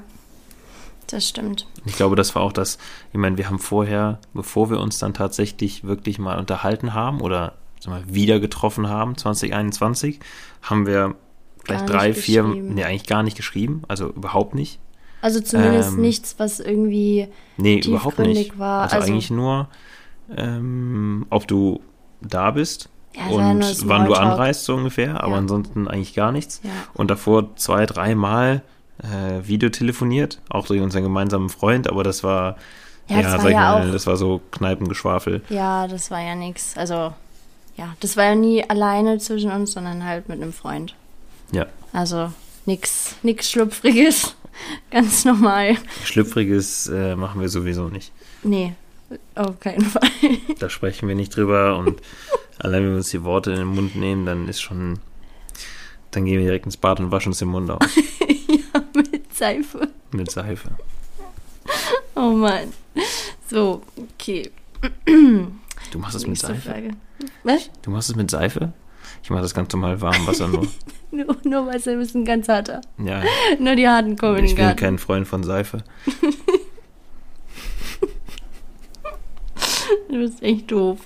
das 1.09 1.29
stimmt. 1.29 1.67
Ich 1.85 1.97
glaube, 1.97 2.17
das 2.17 2.35
war 2.35 2.43
auch 2.43 2.53
das, 2.53 2.79
ich 3.13 3.19
meine, 3.19 3.37
wir 3.37 3.49
haben 3.49 3.59
vorher, 3.59 4.19
bevor 4.33 4.71
wir 4.71 4.81
uns 4.81 4.99
dann 4.99 5.13
tatsächlich 5.13 5.85
wirklich 5.85 6.19
mal 6.19 6.39
unterhalten 6.39 6.95
haben 6.95 7.21
oder 7.21 7.55
mal, 7.87 8.03
wieder 8.07 8.41
getroffen 8.41 8.89
haben, 8.89 9.17
2021, 9.17 10.21
haben 10.63 10.87
wir 10.87 11.17
vielleicht 11.65 11.89
drei, 11.89 12.15
vier, 12.15 12.45
nee, 12.45 12.85
eigentlich 12.85 13.07
gar 13.07 13.23
nicht 13.23 13.37
geschrieben, 13.37 13.83
also 13.89 14.09
überhaupt 14.09 14.55
nicht. 14.55 14.79
Also 15.21 15.41
zumindest 15.41 15.93
ähm, 15.93 16.01
nichts, 16.01 16.37
was 16.39 16.61
irgendwie 16.61 17.29
nee, 17.57 17.81
überhaupt 17.81 18.19
nicht. 18.19 18.59
war. 18.59 18.85
Also, 18.85 18.97
also 18.97 19.13
eigentlich 19.13 19.31
nur, 19.31 19.69
ähm, 20.37 21.27
ob 21.31 21.47
du 21.47 21.81
da 22.21 22.51
bist 22.53 22.89
ja, 23.15 23.27
und 23.27 23.89
wann 23.89 24.07
du 24.07 24.15
anreist, 24.15 24.65
so 24.65 24.75
ungefähr, 24.75 25.23
aber 25.23 25.33
ja. 25.33 25.39
ansonsten 25.39 25.89
eigentlich 25.89 26.15
gar 26.15 26.33
nichts. 26.33 26.61
Ja. 26.63 26.71
Und 26.95 27.11
davor 27.11 27.55
zwei, 27.57 27.85
dreimal 27.87 28.63
äh, 29.03 29.47
Videotelefoniert, 29.47 30.41
auch 30.49 30.67
durch 30.67 30.81
unseren 30.81 31.03
gemeinsamen 31.03 31.49
Freund, 31.49 31.89
aber 31.91 32.05
das 32.05 32.25
war, 32.25 32.57
ja, 33.09 33.21
das, 33.23 33.45
war, 33.45 33.51
mal, 33.51 33.91
das 33.91 34.07
war 34.07 34.17
so 34.17 34.41
Kneipengeschwafel. 34.51 35.43
Ja, 35.49 35.87
das 35.89 36.11
war 36.11 36.21
ja 36.21 36.35
nichts. 36.35 36.77
Also, 36.77 37.13
ja, 37.77 37.95
das 38.01 38.17
war 38.17 38.25
ja 38.25 38.35
nie 38.35 38.69
alleine 38.69 39.19
zwischen 39.19 39.51
uns, 39.51 39.73
sondern 39.73 40.05
halt 40.05 40.29
mit 40.29 40.41
einem 40.41 40.53
Freund. 40.53 40.95
Ja. 41.51 41.67
Also, 41.93 42.33
nichts 42.65 43.17
nix 43.23 43.51
Schlupfriges. 43.51 44.37
Ganz 44.91 45.25
normal. 45.25 45.77
Schlüpfriges 46.05 46.89
äh, 46.89 47.17
machen 47.17 47.41
wir 47.41 47.49
sowieso 47.49 47.89
nicht. 47.89 48.13
Nee, 48.43 48.75
auf 49.35 49.59
keinen 49.61 49.85
Fall. 49.85 50.09
Da 50.59 50.69
sprechen 50.71 51.09
wir 51.09 51.15
nicht 51.15 51.35
drüber 51.37 51.77
und 51.77 52.01
allein 52.59 52.83
wenn 52.85 52.91
wir 52.91 52.97
uns 52.99 53.11
die 53.11 53.25
Worte 53.25 53.51
in 53.51 53.57
den 53.59 53.67
Mund 53.69 53.97
nehmen, 53.97 54.27
dann 54.27 54.49
ist 54.49 54.61
schon, 54.61 54.99
dann 56.13 56.25
gehen 56.25 56.39
wir 56.39 56.45
direkt 56.47 56.67
ins 56.67 56.77
Bad 56.77 57.01
und 57.01 57.11
waschen 57.11 57.31
uns 57.31 57.39
den 57.39 57.49
Mund 57.49 57.71
aus. 57.71 57.81
Seife. 59.33 59.89
Mit 60.13 60.31
Seife. 60.31 60.71
Oh 62.15 62.31
Mann. 62.31 62.73
So, 63.51 63.83
okay. 63.97 64.51
Du 65.91 65.99
machst 65.99 66.15
es 66.17 66.27
mit 66.27 66.39
Seife? 66.39 66.71
Frage. 66.71 66.91
Was? 67.45 67.71
Du 67.83 67.91
machst 67.91 68.11
es 68.11 68.17
mit 68.17 68.31
Seife? 68.31 68.73
Ich 69.23 69.31
mache 69.31 69.43
das 69.43 69.55
ganz 69.55 69.73
normal 69.73 70.01
warm 70.01 70.27
Wasser 70.27 70.49
nur. 70.49 70.67
Nur, 71.15 71.37
nur 71.45 71.67
weil 71.67 71.79
du 71.79 71.99
bist 71.99 72.15
ein 72.15 72.25
ganz 72.25 72.49
harter. 72.49 72.81
Ja, 72.97 73.23
Nur 73.59 73.77
die 73.77 73.87
harten 73.87 74.17
kommen 74.17 74.39
in 74.39 74.45
ich 74.47 74.53
den 74.53 74.57
bin 74.57 74.65
Garten. 74.65 74.81
kein 74.81 74.99
Freund 74.99 75.29
von 75.29 75.45
Seife. 75.45 75.85
Du 80.09 80.19
bist 80.19 80.43
echt 80.43 80.71
doof. 80.71 81.01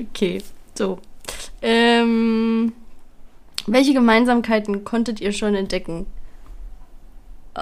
Okay, 0.00 0.42
so. 0.74 0.98
Ähm, 1.62 2.72
welche 3.66 3.92
Gemeinsamkeiten 3.92 4.84
konntet 4.84 5.20
ihr 5.20 5.32
schon 5.32 5.54
entdecken? 5.54 6.06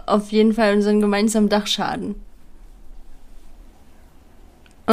Auf 0.07 0.31
jeden 0.31 0.53
Fall 0.53 0.75
unseren 0.75 1.01
gemeinsamen 1.01 1.49
Dachschaden. 1.49 2.15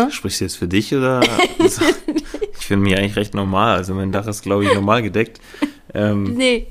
Sprichst 0.09 0.41
du 0.41 0.45
jetzt 0.45 0.57
für 0.57 0.67
dich 0.67 0.93
oder? 0.93 1.21
ich 1.59 2.65
finde 2.65 2.83
mich 2.83 2.97
eigentlich 2.97 3.15
recht 3.15 3.33
normal. 3.33 3.77
Also 3.77 3.93
mein 3.93 4.11
Dach 4.11 4.27
ist, 4.27 4.41
glaube 4.41 4.65
ich, 4.65 4.73
normal 4.73 5.01
gedeckt. 5.01 5.39
Ähm, 5.93 6.35
Nee, 6.35 6.67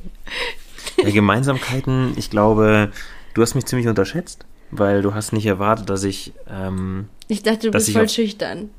ja, 1.03 1.11
Gemeinsamkeiten, 1.11 2.15
ich 2.17 2.31
glaube, 2.31 2.91
du 3.35 3.43
hast 3.43 3.55
mich 3.55 3.67
ziemlich 3.67 3.89
unterschätzt, 3.89 4.45
weil 4.71 5.03
du 5.03 5.15
hast 5.15 5.33
nicht 5.33 5.47
erwartet, 5.47 5.91
dass 5.91 6.05
ich, 6.05 6.33
ähm, 6.49 7.09
ich 7.29 7.43
dachte, 7.43 7.67
du 7.67 7.71
bist 7.73 7.89
ich 7.89 7.95
voll 7.95 8.05
auf- 8.05 8.11
schüchtern. 8.11 8.71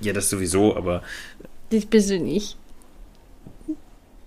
ja, 0.00 0.12
das 0.12 0.30
sowieso, 0.30 0.76
aber 0.76 1.02
Das 1.70 1.84
bist 1.86 2.10
du 2.10 2.18
nicht. 2.18 2.56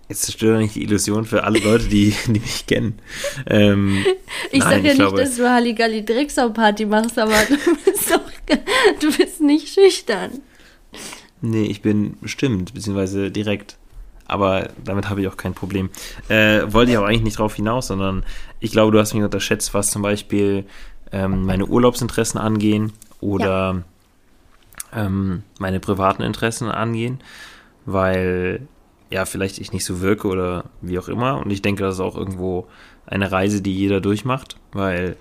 jetzt 0.10 0.22
zerstört 0.24 0.60
nicht 0.60 0.76
die 0.76 0.84
Illusion 0.84 1.26
für 1.26 1.44
alle 1.44 1.60
Leute, 1.60 1.86
die, 1.88 2.14
die 2.28 2.40
mich 2.40 2.66
kennen. 2.66 3.00
Ähm, 3.48 4.04
Ich 4.52 4.60
Nein, 4.60 4.70
sag 4.70 4.72
ja 4.72 4.78
ich 4.78 4.84
nicht, 4.84 4.96
glaube- 4.98 5.18
dass 5.22 5.36
du 5.36 5.50
Halligalli 5.50 6.06
Drecksau 6.06 6.50
Party 6.50 6.86
machst, 6.86 7.18
aber 7.20 7.34
du 7.50 7.58
bist 7.86 8.12
doch, 8.12 8.22
du 9.00 9.18
bist 9.18 9.42
nicht 9.42 9.68
schüchtern. 9.74 10.42
Nee, 11.42 11.66
ich 11.66 11.82
bin 11.82 12.18
bestimmt, 12.22 12.74
beziehungsweise 12.74 13.30
direkt. 13.32 13.78
Aber 14.30 14.70
damit 14.84 15.10
habe 15.10 15.22
ich 15.22 15.28
auch 15.30 15.38
kein 15.38 15.54
Problem. 15.54 15.90
Äh, 16.28 16.64
wollte 16.68 16.92
ich 16.92 16.98
auch 16.98 17.04
eigentlich 17.06 17.24
nicht 17.24 17.40
drauf 17.40 17.56
hinaus, 17.56 17.88
sondern 17.88 18.26
ich 18.60 18.72
glaube, 18.72 18.92
du 18.92 19.00
hast 19.00 19.14
mich 19.14 19.24
unterschätzt, 19.24 19.74
was 19.74 19.90
zum 19.92 20.02
Beispiel 20.02 20.66
ähm, 21.14 21.46
meine 21.46 21.66
Urlaubsinteressen 21.66 22.38
angehen 22.40 22.92
oder 23.22 23.84
ähm, 24.94 25.44
meine 25.60 25.80
privaten 25.80 26.24
Interessen 26.24 26.70
angehen, 26.70 27.20
weil 27.86 28.68
ja, 29.10 29.26
vielleicht 29.26 29.60
ich 29.60 29.72
nicht 29.72 29.86
so 29.86 30.02
wirke 30.02 30.28
oder 30.28 30.66
wie 30.82 31.00
auch 31.00 31.08
immer. 31.08 31.40
Und 31.40 31.52
ich 31.52 31.62
denke, 31.62 31.84
das 31.84 31.96
ist 31.96 32.02
auch 32.02 32.18
irgendwo 32.18 32.68
eine 33.06 33.32
Reise, 33.32 33.62
die 33.62 33.76
jeder 33.76 34.02
durchmacht, 34.02 34.58
weil 34.74 35.16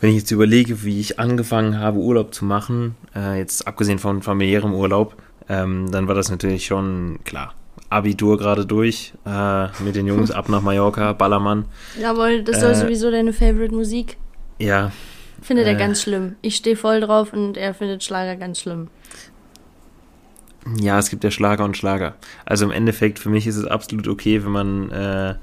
wenn 0.00 0.10
ich 0.10 0.16
jetzt 0.16 0.30
überlege, 0.30 0.82
wie 0.82 1.00
ich 1.00 1.18
angefangen 1.18 1.78
habe, 1.78 1.98
Urlaub 1.98 2.34
zu 2.34 2.44
machen, 2.44 2.96
äh, 3.14 3.38
jetzt 3.38 3.66
abgesehen 3.66 3.98
von 3.98 4.22
familiärem 4.22 4.74
Urlaub, 4.74 5.14
ähm, 5.48 5.90
dann 5.90 6.08
war 6.08 6.14
das 6.14 6.30
natürlich 6.30 6.66
schon 6.66 7.18
klar. 7.24 7.54
Abitur 7.90 8.38
gerade 8.38 8.66
durch, 8.66 9.14
äh, 9.26 9.66
mit 9.82 9.96
den 9.96 10.06
Jungs 10.06 10.30
ab 10.30 10.48
nach 10.48 10.62
Mallorca, 10.62 11.12
Ballermann. 11.12 11.64
Jawohl, 12.00 12.42
das 12.42 12.60
soll 12.60 12.72
Äh, 12.72 12.76
sowieso 12.76 13.10
deine 13.10 13.32
Favorite 13.32 13.74
Musik. 13.74 14.16
Ja, 14.58 14.92
Findet 15.42 15.66
er 15.66 15.74
äh. 15.74 15.78
ganz 15.78 16.02
schlimm. 16.02 16.36
Ich 16.42 16.56
stehe 16.56 16.76
voll 16.76 17.00
drauf 17.00 17.32
und 17.32 17.56
er 17.56 17.74
findet 17.74 18.04
Schlager 18.04 18.36
ganz 18.36 18.60
schlimm. 18.60 18.88
ja, 20.78 20.98
es 20.98 21.10
gibt 21.10 21.24
ja 21.24 21.30
Schlager 21.30 21.64
und 21.64 21.76
Schlager. 21.76 22.14
Also 22.44 22.64
im 22.66 22.70
Endeffekt, 22.70 23.18
für 23.18 23.30
mich 23.30 23.46
ist 23.46 23.56
es 23.56 23.64
absolut 23.64 24.06
okay, 24.08 24.44
wenn 24.44 24.52
man 24.52 24.90
äh, 24.90 25.34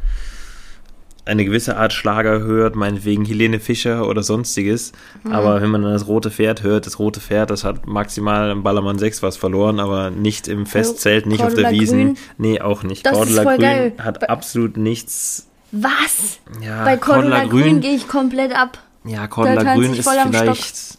eine 1.26 1.44
gewisse 1.44 1.76
Art 1.78 1.92
Schlager 1.92 2.40
hört, 2.40 2.76
meinetwegen 2.76 3.26
Helene 3.26 3.60
Fischer 3.60 4.08
oder 4.08 4.24
sonstiges. 4.24 4.94
Mhm. 5.24 5.34
Aber 5.34 5.62
wenn 5.62 5.70
man 5.70 5.82
dann 5.82 5.92
das 5.94 6.08
rote 6.08 6.32
Pferd 6.32 6.64
hört, 6.64 6.86
das 6.86 7.00
rote 7.00 7.20
Pferd, 7.20 7.50
das 7.50 7.64
hat 7.64 7.86
maximal 7.88 8.52
im 8.52 8.64
Ballermann 8.64 8.98
6 8.98 9.24
was 9.24 9.38
verloren, 9.38 9.80
aber 9.80 10.10
nicht 10.10 10.48
im 10.48 10.66
Festzelt, 10.66 11.26
nicht 11.26 11.42
auf 11.44 11.54
der 11.54 11.66
Cordula 11.66 11.82
Wiesen. 11.82 12.00
Grün? 12.06 12.18
Nee, 12.38 12.62
auch 12.62 12.84
nicht. 12.84 13.06
Das 13.06 13.14
ist 13.14 13.18
Cordula 13.18 13.44
voll 13.44 13.56
Grün 13.58 13.66
geil. 13.66 13.94
hat 13.98 14.20
Bei- 14.22 14.30
absolut 14.30 14.78
nichts. 14.78 15.48
Was? 15.72 16.40
Ja, 16.62 16.86
Bei 16.86 16.96
Cordula 16.96 17.44
Grün, 17.46 17.82
gehe 17.82 17.96
ich 17.96 18.08
komplett 18.08 18.56
ab. 18.56 18.80
Ja, 19.08 19.28
Cordula 19.28 19.64
Grün 19.76 19.94
ist 19.94 20.08
vielleicht, 20.10 20.98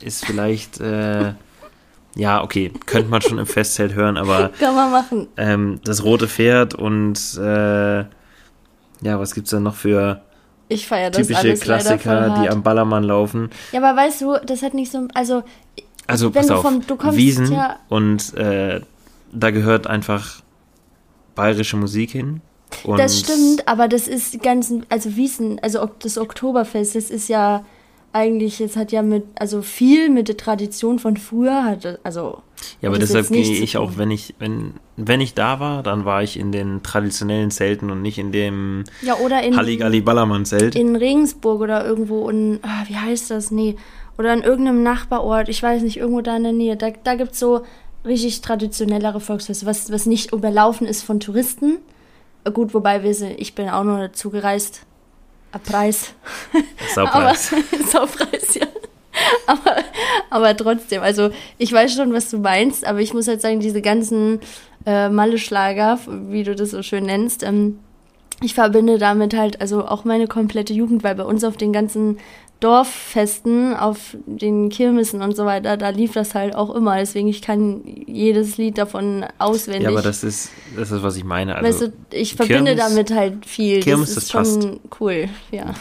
ist 0.00 0.24
vielleicht, 0.24 0.80
äh, 0.80 1.34
ja, 2.16 2.42
okay, 2.42 2.72
könnte 2.86 3.10
man 3.10 3.20
schon 3.22 3.38
im 3.38 3.46
Festzelt 3.46 3.94
hören, 3.94 4.16
aber 4.16 4.48
Kann 4.58 4.74
man 4.74 4.90
machen. 4.90 5.28
ähm, 5.36 5.80
das 5.84 6.02
rote 6.02 6.26
Pferd 6.28 6.74
und 6.74 7.18
äh, 7.38 7.98
ja, 8.00 9.18
was 9.18 9.34
gibt's 9.34 9.50
da 9.50 9.60
noch 9.60 9.74
für 9.74 10.22
Ich 10.68 10.86
feiere 10.88 11.10
das 11.10 11.26
typische 11.26 11.40
alles 11.40 11.60
Klassiker, 11.60 12.36
die 12.42 12.48
am 12.48 12.62
Ballermann 12.62 13.04
laufen? 13.04 13.50
Ja, 13.72 13.80
aber 13.82 13.96
weißt 14.00 14.20
du, 14.22 14.36
das 14.44 14.62
hat 14.62 14.74
nicht 14.74 14.90
so... 14.90 15.06
Also, 15.14 15.42
Also 16.06 16.34
Wenn 16.34 16.40
pass 16.42 16.48
du 16.48 16.54
auf, 16.54 16.62
vom- 16.62 16.86
du 16.86 16.96
kommst 16.96 17.16
Wiesen 17.16 17.52
ja- 17.52 17.78
und 17.88 18.34
äh, 18.34 18.80
da 19.32 19.50
gehört 19.50 19.86
einfach 19.86 20.42
bayerische 21.34 21.76
Musik 21.76 22.10
hin. 22.10 22.40
Und 22.84 22.98
das 22.98 23.18
stimmt, 23.20 23.66
aber 23.66 23.88
das 23.88 24.08
ist 24.08 24.34
die 24.34 24.38
ganzen... 24.38 24.86
Also 24.88 25.16
Wiesen, 25.16 25.58
also 25.60 25.88
das 25.98 26.18
Oktoberfest, 26.18 26.94
das 26.94 27.10
ist 27.10 27.28
ja 27.28 27.64
eigentlich... 28.12 28.60
Es 28.60 28.76
hat 28.76 28.92
ja 28.92 29.02
mit... 29.02 29.24
Also 29.36 29.62
viel 29.62 30.08
mit 30.08 30.28
der 30.28 30.36
Tradition 30.36 30.98
von 30.98 31.16
früher 31.16 31.64
hat... 31.64 31.98
Also... 32.02 32.42
Ja, 32.82 32.90
aber 32.90 32.98
deshalb 32.98 33.30
jetzt 33.30 33.32
gehe 33.32 33.62
ich 33.62 33.78
auch, 33.78 33.92
wenn 33.96 34.10
ich, 34.10 34.34
wenn, 34.38 34.74
wenn 34.96 35.22
ich 35.22 35.32
da 35.32 35.60
war, 35.60 35.82
dann 35.82 36.04
war 36.04 36.22
ich 36.22 36.38
in 36.38 36.52
den 36.52 36.82
traditionellen 36.82 37.50
Zelten 37.50 37.90
und 37.90 38.02
nicht 38.02 38.18
in 38.18 38.32
dem 38.32 38.84
Ja, 39.00 39.16
oder 39.16 39.42
in... 39.42 39.56
Halligalli 39.56 40.02
Ballermann 40.02 40.44
Zelt. 40.44 40.74
in 40.74 40.94
Regensburg 40.94 41.62
oder 41.62 41.86
irgendwo 41.86 42.28
in, 42.28 42.60
ah, 42.62 42.84
wie 42.86 42.96
heißt 42.96 43.30
das? 43.30 43.50
Nee. 43.50 43.76
Oder 44.18 44.34
in 44.34 44.42
irgendeinem 44.42 44.82
Nachbarort, 44.82 45.48
ich 45.48 45.62
weiß 45.62 45.82
nicht, 45.82 45.96
irgendwo 45.96 46.20
da 46.20 46.36
in 46.36 46.42
der 46.42 46.52
Nähe. 46.52 46.76
Da, 46.76 46.90
da 46.90 47.14
gibt 47.14 47.32
es 47.32 47.38
so 47.38 47.62
richtig 48.04 48.42
traditionellere 48.42 49.20
Volksfeste, 49.20 49.64
was, 49.64 49.90
was 49.90 50.04
nicht 50.04 50.32
überlaufen 50.32 50.86
ist 50.86 51.02
von 51.02 51.20
Touristen. 51.20 51.78
Gut, 52.52 52.72
wobei 52.74 53.02
wir 53.02 53.14
sind, 53.14 53.38
ich 53.38 53.54
bin 53.54 53.68
auch 53.68 53.84
nur 53.84 53.98
dazu 53.98 54.30
gereist. 54.30 54.82
A 55.52 55.58
Preis. 55.58 56.14
Aber, 56.96 57.34
Saupreis. 57.34 57.54
Saupreis, 57.90 58.54
ja. 58.54 58.66
Aber, 59.46 59.76
aber 60.30 60.56
trotzdem, 60.56 61.02
also 61.02 61.30
ich 61.58 61.72
weiß 61.72 61.94
schon, 61.94 62.12
was 62.12 62.30
du 62.30 62.38
meinst, 62.38 62.86
aber 62.86 63.00
ich 63.00 63.12
muss 63.12 63.28
halt 63.28 63.42
sagen, 63.42 63.60
diese 63.60 63.82
ganzen 63.82 64.40
äh, 64.86 65.08
Malle-Schlager, 65.08 65.98
wie 66.28 66.44
du 66.44 66.54
das 66.54 66.70
so 66.70 66.82
schön 66.82 67.04
nennst, 67.04 67.42
ähm, 67.42 67.80
ich 68.40 68.54
verbinde 68.54 68.98
damit 68.98 69.36
halt 69.36 69.60
also 69.60 69.84
auch 69.84 70.04
meine 70.04 70.26
komplette 70.26 70.72
Jugend, 70.72 71.04
weil 71.04 71.14
bei 71.14 71.24
uns 71.24 71.44
auf 71.44 71.56
den 71.56 71.72
ganzen 71.72 72.18
Dorffesten, 72.60 73.74
auf 73.74 74.16
den 74.26 74.68
Kirmessen 74.68 75.22
und 75.22 75.34
so 75.36 75.44
weiter, 75.46 75.76
da 75.76 75.88
lief 75.88 76.12
das 76.12 76.34
halt 76.34 76.54
auch 76.54 76.74
immer. 76.74 76.96
Deswegen, 76.96 77.28
ich 77.28 77.42
kann 77.42 77.80
jedes 78.06 78.56
Lied 78.58 78.78
davon 78.78 79.24
auswendig. 79.38 79.84
Ja, 79.84 79.88
aber 79.90 80.02
das 80.02 80.22
ist, 80.22 80.50
das 80.76 80.90
ist, 80.90 81.02
was 81.02 81.16
ich 81.16 81.24
meine. 81.24 81.56
Also, 81.56 81.68
weißt 81.68 81.80
du, 82.10 82.16
ich 82.16 82.34
verbinde 82.34 82.74
Kirmes- 82.74 82.94
damit 82.94 83.10
halt 83.14 83.46
viel. 83.46 83.80
Kirmes, 83.82 84.14
das 84.14 84.24
ist 84.24 84.34
das 84.34 84.48
schon 84.62 84.80
cool, 85.00 85.28
ja. 85.50 85.74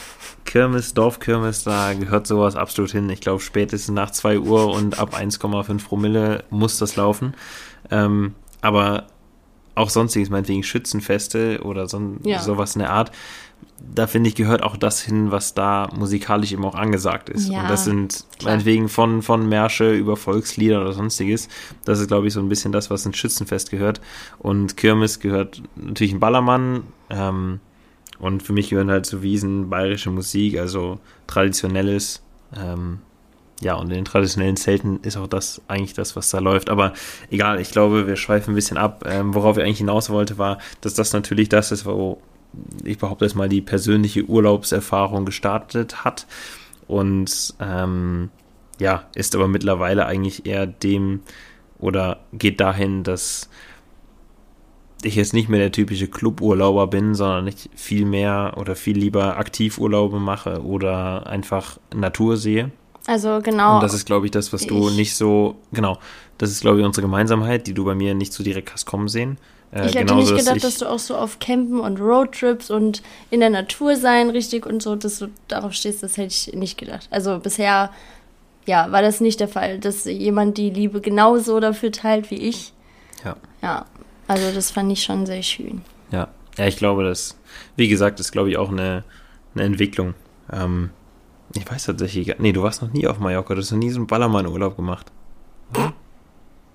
Kirmes, 0.46 0.94
Dorfkirmes, 0.94 1.64
da 1.64 1.94
gehört 1.94 2.26
sowas 2.26 2.56
absolut 2.56 2.92
hin. 2.92 3.10
Ich 3.10 3.22
glaube, 3.22 3.40
spätestens 3.42 3.94
nach 3.94 4.10
2 4.12 4.40
Uhr 4.40 4.74
und 4.74 4.98
ab 5.00 5.14
1,5 5.16 5.86
Promille 5.86 6.44
muss 6.50 6.80
das 6.80 6.96
laufen. 6.96 7.36
Ähm, 7.92 8.34
aber 8.62 9.08
auch 9.76 9.90
sonstiges, 9.90 10.30
meinetwegen 10.30 10.64
Schützenfeste 10.64 11.62
oder 11.64 11.88
so, 11.88 12.02
Ja. 12.24 12.40
sowas 12.40 12.76
in 12.76 12.80
der 12.80 12.90
Art, 12.92 13.12
da 13.94 14.08
finde 14.08 14.30
ich, 14.30 14.36
gehört 14.36 14.64
auch 14.64 14.78
das 14.78 15.02
hin, 15.02 15.32
was 15.32 15.54
da 15.54 15.90
musikalisch 15.96 16.52
eben 16.52 16.66
auch 16.66 16.76
angesagt 16.76 17.30
ist. 17.30 17.50
Ja, 17.50 17.62
und 17.62 17.70
das 17.70 17.86
sind 17.86 18.26
klar. 18.38 18.52
meinetwegen 18.52 18.90
von, 18.90 19.22
von 19.22 19.48
Märsche 19.48 19.94
über 19.94 20.16
Volkslieder 20.16 20.82
oder 20.82 20.94
sonstiges. 20.94 21.50
Das 21.86 22.00
ist, 22.00 22.08
glaube 22.08 22.28
ich, 22.28 22.34
so 22.34 22.40
ein 22.40 22.50
bisschen 22.50 22.72
das, 22.72 22.90
was 22.90 23.06
ins 23.06 23.18
Schützenfest 23.18 23.72
gehört. 23.72 24.02
Und 24.38 24.78
Kirmes 24.78 25.20
gehört 25.20 25.62
natürlich 25.76 26.14
ein 26.14 26.20
Ballermann. 26.20 26.84
Ähm, 27.10 27.60
und 28.20 28.44
für 28.44 28.54
mich 28.54 28.70
gehören 28.70 28.92
halt 28.92 29.06
zu 29.06 29.22
Wiesen 29.22 29.70
bayerische 29.70 30.12
Musik, 30.12 30.60
also 30.60 31.00
traditionelles. 31.28 32.22
Ähm, 32.56 33.00
ja, 33.62 33.76
und 33.76 33.90
in 33.90 33.96
den 33.96 34.06
traditionellen 34.06 34.56
Zelten 34.56 35.00
ist 35.02 35.18
auch 35.18 35.28
das 35.28 35.62
eigentlich 35.68 35.94
das, 35.94 36.16
was 36.16 36.30
da 36.30 36.40
läuft. 36.40 36.70
Aber 36.70 36.94
egal, 37.30 37.60
ich 37.60 37.72
glaube, 37.72 38.08
wir 38.08 38.16
schweifen 38.16 38.52
ein 38.52 38.56
bisschen 38.56 38.78
ab. 38.78 39.04
Ähm, 39.06 39.34
worauf 39.34 39.58
ich 39.58 39.64
eigentlich 39.64 39.80
hinaus 39.80 40.10
wollte, 40.10 40.38
war, 40.38 40.60
dass 40.82 40.94
das 40.94 41.12
natürlich 41.12 41.50
das 41.50 41.72
ist, 41.72 41.86
wo 41.86 42.22
ich 42.84 42.98
behaupte 42.98 43.26
jetzt 43.26 43.36
mal 43.36 43.50
die 43.50 43.62
persönliche 43.62 44.24
Urlaubserfahrung 44.26 45.26
gestartet 45.26 46.04
hat. 46.04 46.26
Und 46.88 47.54
ähm, 47.60 48.30
ja, 48.80 49.04
ist 49.16 49.36
aber 49.36 49.48
mittlerweile 49.48 50.06
eigentlich 50.06 50.46
eher 50.46 50.66
dem 50.66 51.22
oder 51.78 52.20
geht 52.34 52.60
dahin, 52.60 53.04
dass 53.04 53.50
ich 55.02 55.16
jetzt 55.16 55.34
nicht 55.34 55.48
mehr 55.48 55.60
der 55.60 55.72
typische 55.72 56.08
Cluburlauber 56.08 56.88
bin, 56.88 57.16
sondern 57.16 57.48
ich 57.48 57.70
viel 57.76 58.06
mehr 58.06 58.56
oder 58.58 58.76
viel 58.76 58.98
lieber 58.98 59.38
Aktivurlaube 59.38 60.20
mache 60.20 60.64
oder 60.64 61.28
einfach 61.28 61.78
Natur 61.96 62.36
sehe. 62.36 62.72
Also 63.08 63.40
genau. 63.42 63.76
Und 63.76 63.84
das 63.84 63.94
ist, 63.94 64.06
glaube 64.06 64.26
ich, 64.26 64.32
das, 64.32 64.52
was 64.52 64.66
du 64.68 64.90
Ich- 64.90 64.96
nicht 64.98 65.16
so, 65.16 65.56
genau, 65.72 65.98
das 66.38 66.52
ist, 66.52 66.62
glaube 66.62 66.80
ich, 66.80 66.86
unsere 66.86 67.06
Gemeinsamheit, 67.08 67.66
die 67.66 67.74
du 67.74 67.86
bei 67.86 67.96
mir 67.96 68.14
nicht 68.14 68.34
so 68.34 68.44
direkt 68.44 68.74
hast 68.74 68.86
kommen 68.86 69.08
sehen. 69.08 69.38
Äh, 69.72 69.88
ich 69.88 69.96
hätte 69.96 70.16
nicht 70.16 70.36
gedacht, 70.36 70.56
ich, 70.58 70.62
dass 70.64 70.78
du 70.78 70.88
auch 70.88 70.98
so 71.00 71.16
auf 71.16 71.40
Campen 71.40 71.80
und 71.80 72.00
Roadtrips 72.00 72.72
und 72.72 73.02
in 73.30 73.40
der 73.40 73.50
Natur 73.52 73.96
sein 73.96 74.30
richtig 74.30 74.66
und 74.66 74.82
so, 74.82 74.96
dass 74.96 75.20
du 75.20 75.28
darauf 75.48 75.74
stehst, 75.74 76.02
das 76.04 76.18
hätte 76.18 76.28
ich 76.28 76.54
nicht 76.54 76.78
gedacht. 76.78 77.08
Also 77.12 77.38
bisher, 77.40 77.92
ja, 78.66 78.92
war 78.92 79.02
das 79.02 79.22
nicht 79.22 79.40
der 79.40 79.48
Fall, 79.48 79.78
dass 79.80 80.06
jemand 80.06 80.58
die 80.58 80.70
Liebe 80.72 81.02
genauso 81.02 81.60
dafür 81.60 81.92
teilt 81.92 82.32
wie 82.32 82.36
ich. 82.50 82.74
Ja. 83.24 83.36
Ja, 83.62 83.86
also 84.28 84.52
das 84.54 84.72
fand 84.72 84.92
ich 84.92 85.04
schon 85.04 85.26
sehr 85.26 85.44
schön. 85.44 85.82
Ja. 86.12 86.30
ja, 86.58 86.66
ich 86.66 86.78
glaube, 86.78 87.04
das, 87.04 87.38
wie 87.76 87.88
gesagt, 87.90 88.20
ist, 88.20 88.32
glaube 88.32 88.50
ich, 88.50 88.58
auch 88.58 88.70
eine, 88.70 89.04
eine 89.54 89.64
Entwicklung. 89.66 90.16
Ähm, 90.52 90.90
ich 91.56 91.70
weiß 91.70 91.86
tatsächlich, 91.86 92.28
gar- 92.28 92.38
nee, 92.40 92.52
du 92.54 92.64
warst 92.64 92.82
noch 92.82 92.92
nie 92.92 93.06
auf 93.08 93.20
Mallorca, 93.20 93.54
du 93.54 93.62
hast 93.62 93.72
noch 93.72 93.78
nie 93.78 93.90
so 93.92 93.98
einen 94.00 94.08
Ballermann-Urlaub 94.08 94.76
gemacht. 94.76 95.12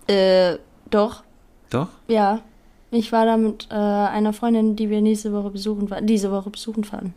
Äh, 0.07 0.59
doch, 0.91 1.23
Doch? 1.71 1.89
ja. 2.09 2.41
Ich 2.95 3.11
war 3.13 3.27
da 3.27 3.37
mit 3.37 3.69
äh, 3.71 3.75
einer 3.75 4.33
Freundin, 4.33 4.77
die 4.77 4.89
wir 4.89 5.01
nächste 5.01 5.33
Woche 5.33 5.51
besuchen 5.51 5.93
diese 6.03 6.31
Woche 6.31 6.51
besuchen 6.51 6.85
fahren. 6.85 7.15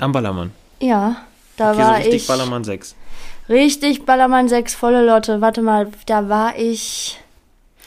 Am 0.00 0.10
Ballermann. 0.12 0.50
Ja, 0.80 1.16
da 1.56 1.70
Okay, 1.70 1.80
so 1.82 1.88
war 1.88 1.96
richtig 1.98 2.14
ich. 2.14 2.26
Ballermann 2.26 2.64
6. 2.64 2.96
Richtig 3.48 4.04
Ballermann 4.04 4.48
6, 4.48 4.74
volle 4.74 5.04
Lotte. 5.04 5.40
Warte 5.40 5.62
mal, 5.62 5.88
da 6.06 6.28
war 6.28 6.56
ich 6.56 7.20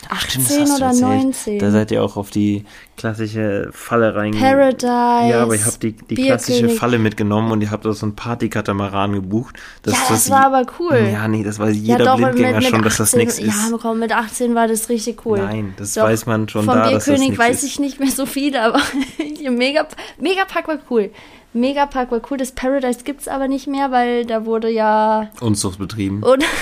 Ach, 0.10 0.22
stimmt, 0.22 0.52
18 0.52 0.72
oder 0.72 0.94
19. 0.94 1.60
Da 1.60 1.72
seid 1.72 1.92
ihr 1.92 2.04
auch 2.04 2.18
auf 2.18 2.30
die 2.30 2.66
klassische 2.98 3.70
Falle 3.74 4.16
reingegangen. 4.16 4.58
Paradise. 4.58 5.30
Ja, 5.32 5.44
aber 5.44 5.56
ihr 5.56 5.66
habt 5.66 5.84
die, 5.84 5.94
die 5.94 6.16
klassische 6.16 6.60
Bierkönig. 6.60 6.80
Falle 6.80 7.00
mitgenommen 7.00 7.52
und 7.52 7.62
ihr 7.62 7.72
habt 7.72 7.86
auch 7.86 7.94
so 7.94 8.06
einen 8.06 8.16
Partykatamaran 8.16 9.14
gebucht. 9.14 9.56
ja, 9.86 9.94
das 10.08 10.30
war 10.30 10.46
aber 10.46 10.66
cool. 10.80 11.10
Ja, 11.12 11.28
nee, 11.28 11.44
das 11.44 11.60
weiß 11.60 11.76
Ja, 11.76 11.98
jeder 11.98 12.06
doch, 12.06 12.18
Blindgänger 12.18 12.54
mit, 12.54 12.64
mit 12.64 12.70
schon, 12.70 12.82
dass 12.84 12.98
das 12.98 13.10
18 13.10 13.20
nichts 13.20 13.40
ist. 13.40 13.72
Ja, 13.72 13.78
komm, 13.82 14.00
mit 14.00 14.12
18 14.12 14.56
war 14.56 14.68
das 14.68 14.90
richtig 14.90 15.26
cool. 15.26 15.40
Nein, 15.40 15.74
das 15.78 15.94
Doch, 15.94 16.04
weiß 16.04 16.26
man 16.26 16.48
schon 16.48 16.66
Vom 16.66 16.76
da, 16.76 16.84
dass 16.84 16.94
das 16.94 17.06
Bierkönig 17.06 17.30
nichts 17.30 17.44
weiß 17.44 17.64
ich 17.64 17.80
nicht 17.80 18.00
mehr 18.00 18.12
so 18.12 18.26
viel, 18.26 18.56
aber 18.56 18.80
Mega, 19.50 19.88
Megapark 20.20 20.68
war 20.68 20.78
cool. 20.90 21.12
Megapark 21.54 22.12
war 22.12 22.22
cool. 22.30 22.38
Das 22.38 22.52
Paradise 22.52 23.00
gibt's 23.04 23.28
aber 23.28 23.48
nicht 23.48 23.68
mehr, 23.68 23.92
weil 23.92 24.26
da 24.26 24.46
wurde 24.46 24.70
ja. 24.70 25.30
Unzucht 25.40 25.80
betrieben. 25.80 26.22
Und 26.24 26.44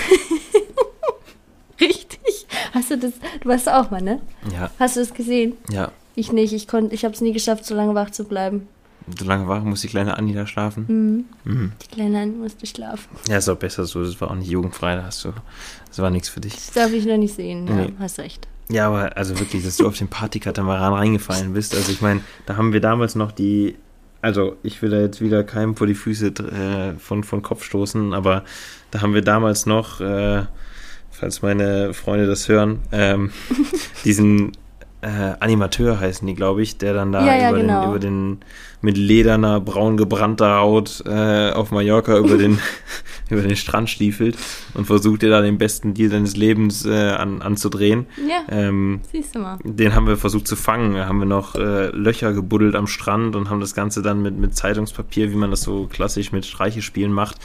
Richtig. 1.82 2.20
Hast 2.74 2.92
du 2.92 2.98
das? 2.98 3.14
Du 3.42 3.50
warst 3.50 3.70
auch 3.70 3.92
mal, 3.92 4.02
ne? 4.02 4.20
Ja, 4.52 4.70
Hast 4.80 4.96
du 4.96 5.00
das 5.02 5.14
gesehen? 5.14 5.54
ja. 5.70 5.92
Ich 6.16 6.32
nicht. 6.32 6.54
Ich 6.54 6.68
konnte, 6.68 6.94
ich 6.94 7.06
habe 7.06 7.16
es 7.16 7.22
nie 7.22 7.34
geschafft, 7.34 7.66
so 7.66 7.74
lange 7.74 7.96
wach 7.96 8.12
zu 8.12 8.26
bleiben. 8.26 8.68
So 9.18 9.26
lange 9.26 9.48
war, 9.48 9.60
muss 9.62 9.82
die 9.82 9.88
kleine 9.88 10.16
Anni 10.16 10.32
da 10.34 10.46
schlafen. 10.46 10.86
Mhm. 11.44 11.52
Mhm. 11.52 11.72
Die 11.82 11.88
Kleine 11.96 12.22
Anne 12.22 12.32
musste 12.34 12.68
schlafen. 12.68 13.10
Ja, 13.28 13.38
ist 13.38 13.50
auch 13.50 13.58
besser 13.58 13.86
so. 13.86 14.04
Das 14.04 14.22
war 14.22 14.30
auch 14.30 14.36
nicht 14.36 14.48
jugendfrei. 14.50 14.96
Da 14.96 15.06
hast 15.06 15.26
du, 15.26 15.34
das 15.88 15.98
war 16.00 16.12
nichts 16.12 16.30
für 16.30 16.40
dich. 16.40 16.54
Das 16.54 16.72
darf 16.72 16.92
ich 16.94 17.06
noch 17.08 17.18
nicht 17.18 17.34
sehen. 17.36 17.66
Ja, 17.68 17.74
Nee. 17.74 17.94
hast 18.00 18.20
recht. 18.20 18.48
Ja, 18.70 18.88
aber 18.88 19.18
also 19.18 19.40
wirklich, 19.40 19.64
dass 19.66 19.78
du 19.78 19.88
auf 19.88 19.98
den 19.98 20.08
Partykatamaran 20.08 20.94
reingefallen 20.94 21.54
bist. 21.54 21.74
Also 21.76 21.92
ich 21.92 22.02
meine, 22.02 22.22
da 22.46 22.58
haben 22.58 22.72
wir 22.74 22.80
damals 22.80 23.16
noch 23.16 23.32
die, 23.32 23.76
also 24.22 24.56
ich 24.62 24.82
will 24.84 24.92
da 24.92 25.00
jetzt 25.02 25.20
wieder 25.20 25.44
keinem 25.44 25.76
vor 25.76 25.88
die 25.88 25.96
Füße 25.96 26.28
äh, 26.28 27.00
von, 27.00 27.24
von 27.24 27.42
Kopf 27.42 27.64
stoßen, 27.64 28.14
aber 28.14 28.44
da 28.92 29.02
haben 29.02 29.16
wir 29.16 29.22
damals 29.24 29.66
noch, 29.66 30.00
äh, 30.00 30.44
falls 31.24 31.42
meine 31.42 31.94
Freunde 31.94 32.28
das 32.28 32.50
hören, 32.50 32.80
ähm, 32.92 33.32
diesen 34.04 34.52
äh, 35.00 35.08
Animateur 35.40 35.98
heißen 36.02 36.28
die, 36.28 36.34
glaube 36.36 36.62
ich, 36.62 36.78
der 36.78 36.94
dann 36.94 37.14
da 37.14 37.26
Ja, 37.26 37.36
ja, 37.38 37.50
über, 37.52 37.60
genau. 37.60 37.82
den, 37.82 37.90
über 37.90 38.00
den 38.00 38.38
mit 38.82 38.98
lederner, 38.98 39.62
braun 39.62 39.96
gebrannter 39.96 40.58
Haut 40.58 41.02
äh, 41.06 41.52
auf 41.52 41.72
Mallorca 41.72 42.18
über 42.18 42.38
den, 42.38 42.60
über 43.30 43.42
den 43.42 43.56
Strand 43.56 43.90
stiefelt 43.90 44.38
und 44.74 44.84
versucht 44.86 45.22
dir 45.22 45.30
da 45.30 45.42
den 45.42 45.58
besten 45.58 45.94
Deal 45.94 46.10
deines 46.10 46.36
Lebens 46.36 46.86
äh, 46.86 47.12
an, 47.12 47.42
anzudrehen. 47.42 48.06
Ja, 48.28 48.44
Ähm, 48.50 49.00
siehst 49.10 49.36
du 49.36 49.40
mal. 49.40 49.60
den 49.64 49.96
haben 49.96 50.08
wir 50.08 50.18
versucht 50.18 50.46
zu 50.48 50.58
fangen. 50.58 50.96
Da 50.96 51.06
haben 51.08 51.20
wir 51.20 51.26
noch 51.26 51.56
äh, 51.56 51.88
Löcher 51.96 52.34
gebuddelt 52.34 52.76
am 52.76 52.88
Strand 52.88 53.38
und 53.38 53.50
haben 53.50 53.62
das 53.62 53.74
Ganze 53.74 54.02
dann 54.02 54.22
mit, 54.22 54.38
mit 54.38 54.56
Zeitungspapier, 54.58 55.32
wie 55.32 55.38
man 55.38 55.52
das 55.52 55.62
so 55.62 55.88
klassisch 55.88 56.34
mit 56.34 56.46
Streichespielen 56.46 57.14
macht, 57.14 57.38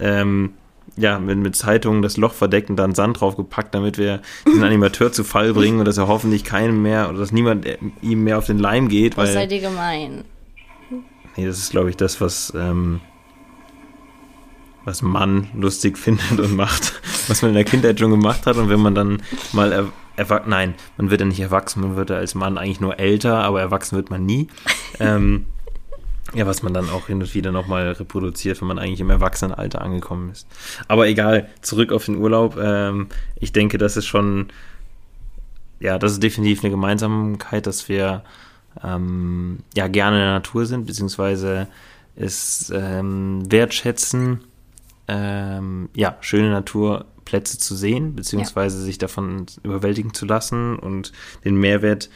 ähm, 0.00 0.54
ja, 0.96 1.18
mit, 1.18 1.38
mit 1.38 1.56
Zeitungen 1.56 2.02
das 2.02 2.16
Loch 2.16 2.32
verdeckt 2.32 2.70
und 2.70 2.76
dann 2.76 2.94
Sand 2.94 3.20
draufgepackt, 3.20 3.74
damit 3.74 3.96
wir 3.98 4.20
diesen 4.46 4.62
Animateur 4.64 5.12
zu 5.12 5.24
Fall 5.24 5.52
bringen 5.54 5.78
und 5.78 5.84
dass 5.86 5.98
er 5.98 6.08
hoffentlich 6.08 6.44
keinem 6.44 6.82
mehr 6.82 7.08
oder 7.08 7.18
dass 7.18 7.32
niemand 7.32 7.64
äh, 7.66 7.78
ihm 8.02 8.24
mehr 8.24 8.38
auf 8.38 8.46
den 8.46 8.58
Leim 8.58 8.88
geht, 8.88 9.16
Was 9.16 9.28
weil 9.28 9.34
seid 9.34 9.52
ihr 9.52 9.60
gemein? 9.60 10.24
nee, 11.36 11.46
das 11.46 11.58
ist 11.58 11.70
glaube 11.70 11.90
ich 11.90 11.96
das, 11.96 12.20
was 12.20 12.52
ähm, 12.56 13.00
was 14.84 15.02
man 15.02 15.48
lustig 15.54 15.98
findet 15.98 16.40
und 16.40 16.56
macht, 16.56 17.00
was 17.28 17.42
man 17.42 17.50
in 17.50 17.54
der 17.54 17.64
Kindheit 17.64 17.98
schon 18.00 18.10
gemacht 18.10 18.46
hat 18.46 18.56
und 18.56 18.68
wenn 18.68 18.80
man 18.80 18.94
dann 18.94 19.22
mal 19.52 19.72
er, 19.72 19.88
erwach- 20.16 20.46
nein, 20.46 20.74
man 20.96 21.10
wird 21.10 21.20
ja 21.20 21.26
nicht 21.26 21.40
erwachsen, 21.40 21.82
man 21.82 21.96
wird 21.96 22.10
ja 22.10 22.16
als 22.16 22.34
Mann 22.34 22.56
eigentlich 22.58 22.80
nur 22.80 22.98
älter, 22.98 23.38
aber 23.44 23.60
erwachsen 23.60 23.96
wird 23.96 24.10
man 24.10 24.24
nie. 24.24 24.48
ähm, 24.98 25.46
ja, 26.34 26.46
was 26.46 26.62
man 26.62 26.72
dann 26.72 26.90
auch 26.90 27.08
hin 27.08 27.20
und 27.20 27.34
wieder 27.34 27.52
nochmal 27.52 27.90
reproduziert, 27.92 28.60
wenn 28.60 28.68
man 28.68 28.78
eigentlich 28.78 29.00
im 29.00 29.10
Erwachsenenalter 29.10 29.82
angekommen 29.82 30.30
ist. 30.30 30.46
Aber 30.86 31.08
egal, 31.08 31.48
zurück 31.60 31.92
auf 31.92 32.06
den 32.06 32.16
Urlaub. 32.16 32.56
Ähm, 32.56 33.08
ich 33.36 33.52
denke, 33.52 33.78
das 33.78 33.96
ist 33.96 34.06
schon, 34.06 34.48
ja, 35.80 35.98
das 35.98 36.12
ist 36.12 36.22
definitiv 36.22 36.62
eine 36.62 36.70
Gemeinsamkeit, 36.70 37.66
dass 37.66 37.88
wir 37.88 38.22
ähm, 38.84 39.60
ja 39.74 39.88
gerne 39.88 40.16
in 40.16 40.22
der 40.22 40.32
Natur 40.34 40.66
sind, 40.66 40.86
beziehungsweise 40.86 41.66
es 42.14 42.70
ähm, 42.74 43.50
wertschätzen, 43.50 44.40
ähm, 45.08 45.88
ja, 45.94 46.16
schöne 46.20 46.50
Naturplätze 46.50 47.58
zu 47.58 47.74
sehen, 47.74 48.14
beziehungsweise 48.14 48.80
sich 48.80 48.98
davon 48.98 49.46
überwältigen 49.64 50.14
zu 50.14 50.26
lassen 50.26 50.78
und 50.78 51.12
den 51.44 51.56
Mehrwert 51.56 52.08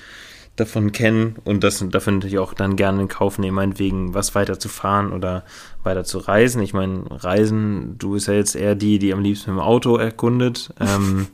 davon 0.57 0.93
kennen 0.93 1.37
und 1.45 1.65
das 1.65 1.85
dafür 1.91 2.13
natürlich 2.13 2.39
auch 2.39 2.55
dann 2.55 2.77
gerne 2.77 3.03
in 3.03 3.09
Kauf 3.09 3.39
nehmen, 3.39 3.57
meinetwegen 3.57 4.15
was 4.15 4.35
weiter 4.35 4.59
zu 4.59 4.69
fahren 4.69 5.13
oder 5.13 5.43
weiter 5.83 6.05
zu 6.05 6.19
reisen. 6.19 6.63
Ich 6.63 6.73
meine, 6.73 7.03
Reisen, 7.11 7.97
du 7.99 8.13
bist 8.13 8.29
ja 8.29 8.35
jetzt 8.35 8.55
eher 8.55 8.75
die, 8.75 8.99
die 8.99 9.13
am 9.13 9.21
liebsten 9.23 9.51
mit 9.51 9.59
dem 9.61 9.65
Auto 9.65 9.97
erkundet. 9.97 10.73
Ähm, 10.81 11.27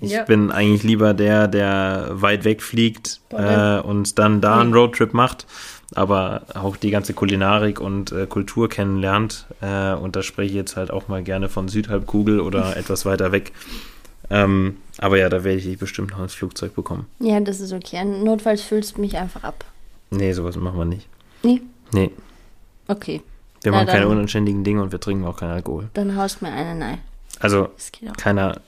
ich 0.00 0.12
Ja. 0.12 0.22
bin 0.22 0.52
eigentlich 0.52 0.84
lieber 0.84 1.12
der, 1.12 1.48
der 1.48 2.08
weit 2.12 2.44
weg 2.44 2.62
fliegt 2.62 3.20
äh, 3.30 3.80
und 3.80 4.18
dann 4.20 4.40
da 4.40 4.60
einen. 4.60 4.72
Roadtrip 4.72 5.12
macht, 5.12 5.46
aber 5.94 6.42
auch 6.54 6.76
die 6.76 6.90
ganze 6.90 7.14
Kulinarik 7.14 7.80
und 7.80 8.12
äh, 8.12 8.26
Kultur 8.26 8.68
kennenlernt. 8.68 9.46
Äh, 9.60 9.94
und 9.94 10.14
da 10.14 10.22
spreche 10.22 10.50
ich 10.50 10.54
jetzt 10.56 10.76
halt 10.76 10.92
auch 10.92 11.08
mal 11.08 11.24
gerne 11.24 11.48
von 11.48 11.66
Südhalbkugel 11.66 12.38
oder 12.40 12.76
etwas 12.76 13.06
weiter 13.06 13.32
weg. 13.32 13.50
Ähm, 14.30 14.76
aber 14.98 15.16
ja, 15.18 15.28
da 15.28 15.44
werde 15.44 15.58
ich 15.60 15.78
bestimmt 15.78 16.10
noch 16.10 16.20
ins 16.22 16.34
Flugzeug 16.34 16.74
bekommen. 16.74 17.06
Ja, 17.20 17.40
das 17.40 17.60
ist 17.60 17.72
okay. 17.72 18.04
Notfalls 18.04 18.62
füllst 18.62 18.96
du 18.96 19.00
mich 19.00 19.16
einfach 19.16 19.44
ab. 19.44 19.64
Nee, 20.10 20.32
sowas 20.32 20.56
machen 20.56 20.78
wir 20.78 20.84
nicht. 20.84 21.06
Nee? 21.42 21.62
Nee, 21.92 22.10
Okay. 22.88 23.22
wir 23.62 23.72
Na 23.72 23.78
machen 23.78 23.88
keine 23.88 24.02
dann. 24.02 24.12
unanständigen 24.12 24.64
Dinge 24.64 24.82
und 24.82 24.92
wir 24.92 25.00
trinken 25.00 25.24
auch 25.24 25.36
keinen 25.36 25.52
Alkohol. 25.52 25.88
Dann 25.94 26.16
haust 26.16 26.42
mir 26.42 26.50
eine 26.50 26.74
nein. 26.74 26.98
Also 27.40 27.68
keiner, 28.16 28.60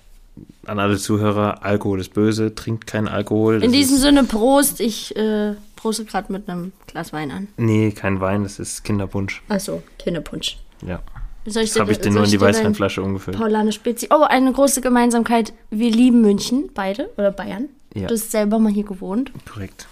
an 0.67 0.79
alle 0.79 0.97
Zuhörer, 0.99 1.65
Alkohol 1.65 2.01
ist 2.01 2.15
böse, 2.15 2.55
trinkt 2.55 2.87
keinen 2.87 3.09
Alkohol. 3.09 3.63
In 3.63 3.73
diesem 3.73 3.97
Sinne, 3.99 4.25
Prost. 4.25 4.81
Ich 4.81 5.17
äh, 5.17 5.55
proste 5.77 6.05
gerade 6.05 6.33
mit 6.33 6.49
einem 6.49 6.73
Glas 6.87 7.13
Wein 7.13 7.31
an. 7.31 7.49
Nee, 7.57 7.91
kein 7.93 8.21
Wein, 8.21 8.43
das 8.45 8.59
ist 8.59 8.85
Kinderpunsch. 8.85 9.43
Achso, 9.49 9.83
Kinderpunsch. 9.99 10.59
Ja, 10.87 11.01
Soll 11.47 11.63
ich 11.63 11.73
das 11.73 11.81
habe 11.81 11.93
ich 11.93 11.99
dir 11.99 12.11
nur 12.11 12.25
in 12.25 12.31
die 12.31 12.41
Weißweinflasche 12.41 13.03
umgefüllt. 13.03 13.37
Paulane 13.37 13.73
Spezi. 13.73 14.09
Oh, 14.11 14.23
eine 14.23 14.53
große 14.53 14.81
Gemeinsamkeit. 14.81 15.53
Wir 15.71 15.91
lieben 15.91 16.21
München, 16.21 16.71
beide. 16.75 17.11
Oder 17.17 17.31
Bayern. 17.31 17.69
Ja. 17.95 18.07
Du 18.07 18.15
hast 18.15 18.31
selber 18.31 18.59
mal 18.59 18.73
hier 18.73 18.85
gewohnt. 18.85 19.33
Korrekt. 19.51 19.87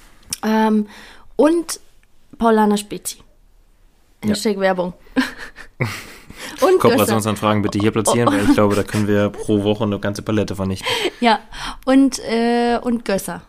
Ähm, 0.44 0.86
und 1.36 1.80
Paulaner 2.38 2.76
Spezi. 2.76 3.18
Ja. 4.22 4.30
Hashtag 4.30 4.58
Werbung. 4.58 4.92
und 5.78 5.88
Gösser. 6.60 6.78
Kooperationsanfragen 6.78 7.62
bitte 7.62 7.78
hier 7.78 7.92
platzieren, 7.92 8.32
weil 8.32 8.44
ich 8.44 8.54
glaube, 8.54 8.74
da 8.74 8.82
können 8.82 9.08
wir 9.08 9.30
pro 9.30 9.62
Woche 9.62 9.84
eine 9.84 9.98
ganze 9.98 10.22
Palette 10.22 10.54
vernichten. 10.56 10.88
Ja, 11.20 11.40
und, 11.84 12.20
äh, 12.20 12.78
und 12.80 13.04
Gösser. 13.04 13.42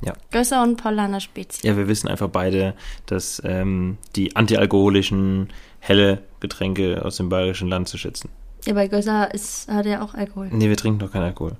Ja. 0.00 0.14
Gösser 0.30 0.62
und 0.62 0.82
Paulaner 0.82 1.20
Spezi. 1.20 1.66
Ja, 1.66 1.76
wir 1.76 1.88
wissen 1.88 2.08
einfach 2.08 2.28
beide, 2.28 2.74
dass 3.06 3.40
ähm, 3.44 3.98
die 4.16 4.34
antialkoholischen, 4.34 5.50
helle 5.84 6.22
Getränke 6.40 7.04
aus 7.04 7.16
dem 7.16 7.28
bayerischen 7.28 7.68
Land 7.68 7.88
zu 7.88 7.98
schätzen. 7.98 8.28
Ja, 8.64 8.74
bei 8.74 8.86
Gösser 8.86 9.34
ist, 9.34 9.68
hat 9.68 9.86
er 9.86 10.04
auch 10.04 10.14
Alkohol. 10.14 10.48
Nee, 10.52 10.68
wir 10.68 10.76
trinken 10.76 11.00
doch 11.00 11.10
keinen 11.10 11.24
Alkohol. 11.24 11.56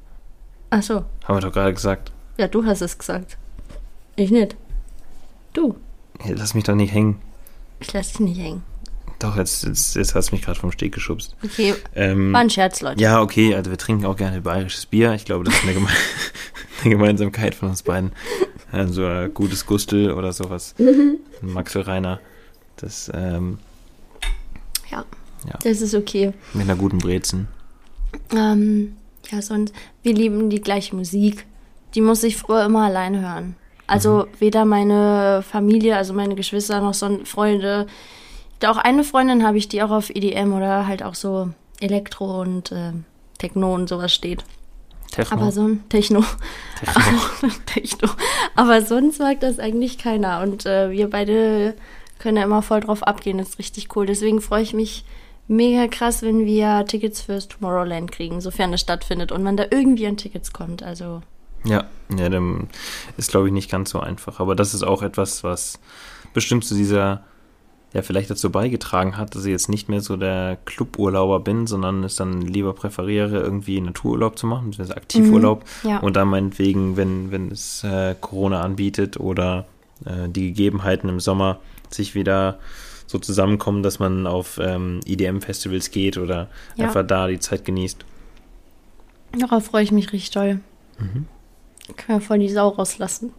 Ach 0.70 0.82
so. 0.82 1.04
Haben 1.24 1.36
wir 1.36 1.40
doch 1.40 1.52
gerade 1.52 1.74
gesagt. 1.74 2.12
Ja, 2.38 2.46
du 2.46 2.64
hast 2.64 2.80
es 2.80 2.96
gesagt. 2.96 3.36
Ich 4.16 4.30
nicht. 4.30 4.56
Du. 5.52 5.76
Hey, 6.20 6.34
lass 6.36 6.54
mich 6.54 6.64
doch 6.64 6.74
nicht 6.76 6.92
hängen. 6.94 7.20
Ich 7.80 7.92
lass 7.92 8.12
dich 8.12 8.20
nicht 8.20 8.38
hängen. 8.40 8.62
Doch, 9.18 9.36
jetzt, 9.36 9.64
jetzt, 9.64 9.96
jetzt 9.96 10.14
hast 10.14 10.30
du 10.30 10.36
mich 10.36 10.44
gerade 10.44 10.58
vom 10.58 10.70
Steg 10.72 10.92
geschubst. 10.94 11.34
Okay, 11.44 11.74
Ähm, 11.94 12.32
war 12.32 12.40
ein 12.40 12.50
Scherz, 12.50 12.80
Leute. 12.80 13.00
ja, 13.02 13.20
okay, 13.20 13.54
also 13.54 13.70
wir 13.70 13.78
trinken 13.78 14.04
auch 14.06 14.16
gerne 14.16 14.40
bayerisches 14.40 14.86
Bier. 14.86 15.12
Ich 15.14 15.24
glaube, 15.24 15.44
das 15.44 15.54
ist 15.54 15.62
eine, 15.64 15.74
Geme 15.74 15.88
eine 16.84 16.90
Gemeinsamkeit 16.90 17.54
von 17.54 17.68
uns 17.70 17.82
beiden. 17.82 18.12
Also 18.70 19.04
äh, 19.06 19.28
gutes 19.32 19.66
Gustel 19.66 20.12
oder 20.12 20.32
sowas. 20.32 20.74
Max 21.40 21.76
Rainer. 21.76 22.20
Das 22.76 23.10
ähm, 23.14 23.58
Ja. 24.92 25.04
Ja. 25.46 25.58
Das 25.64 25.80
ist 25.80 25.94
okay. 25.94 26.32
mit 26.52 26.62
einer 26.62 26.76
guten 26.76 26.98
Brezen. 26.98 27.48
Ähm, 28.32 28.96
ja, 29.30 29.42
sonst, 29.42 29.74
wir 30.02 30.14
lieben 30.14 30.50
die 30.50 30.60
gleiche 30.60 30.94
Musik. 30.94 31.46
Die 31.94 32.00
muss 32.00 32.22
ich 32.22 32.36
früher 32.36 32.64
immer 32.64 32.82
allein 32.82 33.20
hören. 33.20 33.56
Also 33.86 34.26
weder 34.38 34.64
meine 34.64 35.42
Familie, 35.46 35.96
also 35.96 36.14
meine 36.14 36.34
Geschwister 36.34 36.80
noch 36.80 36.94
so 36.94 37.20
Freunde. 37.24 37.86
Auch 38.64 38.78
eine 38.78 39.04
Freundin 39.04 39.44
habe 39.44 39.58
ich, 39.58 39.68
die 39.68 39.82
auch 39.82 39.90
auf 39.90 40.08
EDM 40.08 40.52
oder 40.54 40.86
halt 40.86 41.02
auch 41.02 41.14
so 41.14 41.50
Elektro 41.80 42.40
und 42.40 42.70
äh, 42.72 42.92
Techno 43.38 43.74
und 43.74 43.88
sowas 43.88 44.14
steht. 44.14 44.44
Techno. 45.10 45.36
Aber 45.36 45.52
so 45.52 45.66
ein 45.66 45.88
Techno. 45.88 46.24
Techno. 46.78 47.50
Techno. 47.66 48.08
Aber 48.54 48.80
sonst 48.80 49.18
mag 49.18 49.40
das 49.40 49.58
eigentlich 49.58 49.98
keiner. 49.98 50.40
Und 50.40 50.64
äh, 50.64 50.90
wir 50.90 51.10
beide 51.10 51.74
können 52.22 52.36
ja 52.36 52.44
immer 52.44 52.62
voll 52.62 52.80
drauf 52.80 53.02
abgehen. 53.02 53.38
Das 53.38 53.50
ist 53.50 53.58
richtig 53.58 53.94
cool. 53.96 54.06
Deswegen 54.06 54.40
freue 54.40 54.62
ich 54.62 54.72
mich 54.72 55.04
mega 55.48 55.88
krass, 55.88 56.22
wenn 56.22 56.46
wir 56.46 56.84
Tickets 56.86 57.22
fürs 57.22 57.48
Tomorrowland 57.48 58.12
kriegen, 58.12 58.40
sofern 58.40 58.72
es 58.72 58.80
stattfindet 58.80 59.32
und 59.32 59.42
man 59.42 59.56
da 59.56 59.64
irgendwie 59.70 60.06
an 60.06 60.16
Tickets 60.16 60.52
kommt. 60.52 60.82
Also 60.82 61.22
Ja, 61.64 61.84
ja, 62.16 62.28
dann 62.28 62.68
ist, 63.16 63.30
glaube 63.30 63.48
ich, 63.48 63.52
nicht 63.52 63.70
ganz 63.70 63.90
so 63.90 64.00
einfach. 64.00 64.40
Aber 64.40 64.54
das 64.54 64.72
ist 64.72 64.82
auch 64.82 65.02
etwas, 65.02 65.44
was 65.44 65.80
bestimmt 66.32 66.64
zu 66.64 66.74
dieser, 66.74 67.24
ja, 67.92 68.02
vielleicht 68.02 68.30
dazu 68.30 68.50
beigetragen 68.50 69.16
hat, 69.16 69.34
dass 69.34 69.44
ich 69.44 69.50
jetzt 69.50 69.68
nicht 69.68 69.88
mehr 69.88 70.00
so 70.00 70.16
der 70.16 70.58
Cluburlauber 70.64 71.40
bin, 71.40 71.66
sondern 71.66 72.04
es 72.04 72.14
dann 72.14 72.40
lieber 72.40 72.72
präferiere, 72.72 73.40
irgendwie 73.40 73.80
Natururlaub 73.80 74.38
zu 74.38 74.46
machen, 74.46 74.70
beziehungsweise 74.70 74.96
Aktivurlaub. 74.96 75.64
ja. 75.82 75.98
Und 75.98 76.16
dann 76.16 76.28
meinetwegen, 76.28 76.96
wenn, 76.96 77.32
wenn 77.32 77.50
es 77.50 77.84
äh, 77.84 78.14
Corona 78.20 78.62
anbietet 78.62 79.18
oder 79.18 79.66
äh, 80.04 80.28
die 80.28 80.48
Gegebenheiten 80.48 81.08
im 81.08 81.20
Sommer 81.20 81.58
sich 81.94 82.14
wieder 82.14 82.58
so 83.06 83.18
zusammenkommen, 83.18 83.82
dass 83.82 83.98
man 83.98 84.26
auf 84.26 84.58
ähm, 84.62 85.00
EDM-Festivals 85.04 85.90
geht 85.90 86.16
oder 86.18 86.48
Ja. 86.76 86.86
einfach 86.86 87.06
da 87.06 87.26
die 87.28 87.38
Zeit 87.40 87.64
genießt. 87.64 88.04
darauf 89.38 89.64
freue 89.66 89.82
ich 89.84 89.92
mich 89.92 90.12
richtig 90.12 90.30
doll. 90.30 90.60
Mhm. 90.98 91.26
Können 91.96 92.20
wir 92.20 92.26
voll 92.26 92.38
die 92.38 92.48
Sau 92.48 92.68
rauslassen. 92.68 93.32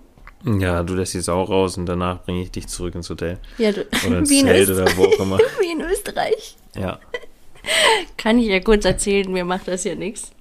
Ja, 0.46 0.84
du 0.84 0.96
lässt 0.96 1.14
die 1.14 1.22
Sau 1.22 1.42
raus 1.44 1.78
und 1.78 1.86
danach 1.86 2.22
bringe 2.24 2.42
ich 2.42 2.52
dich 2.52 2.68
zurück 2.68 2.96
ins 2.96 3.10
Hotel. 3.10 3.38
Ja, 3.58 3.72
du, 3.72 3.86
Oder 4.06 4.20
ins 4.20 4.30
wie, 4.32 4.40
in 4.42 4.48
Zelt 4.48 4.70
Öst 4.70 4.82
oder 4.82 4.98
wo 4.98 5.06
auch 5.06 5.20
immer. 5.20 5.38
wie 5.62 5.72
in 5.72 5.82
Österreich. 5.82 6.58
Ja. 6.76 7.00
Kann 8.18 8.40
ich 8.40 8.48
ja 8.48 8.60
kurz 8.60 8.84
erzählen, 8.84 9.32
mir 9.32 9.46
macht 9.46 9.70
das 9.70 9.86
ja 9.86 9.96
nichts. 9.96 10.32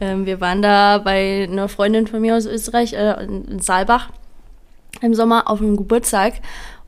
Ähm, 0.00 0.26
wir 0.26 0.40
waren 0.40 0.60
da 0.60 0.98
bei 0.98 1.46
einer 1.48 1.68
Freundin 1.68 2.08
von 2.08 2.20
mir 2.20 2.36
aus 2.36 2.46
Österreich, 2.46 2.94
äh, 2.94 3.22
in 3.24 3.44
in 3.44 3.58
Saalbach, 3.60 4.10
im 5.00 5.14
Sommer 5.14 5.48
auf 5.48 5.60
einem 5.60 5.76
Geburtstag. 5.76 6.34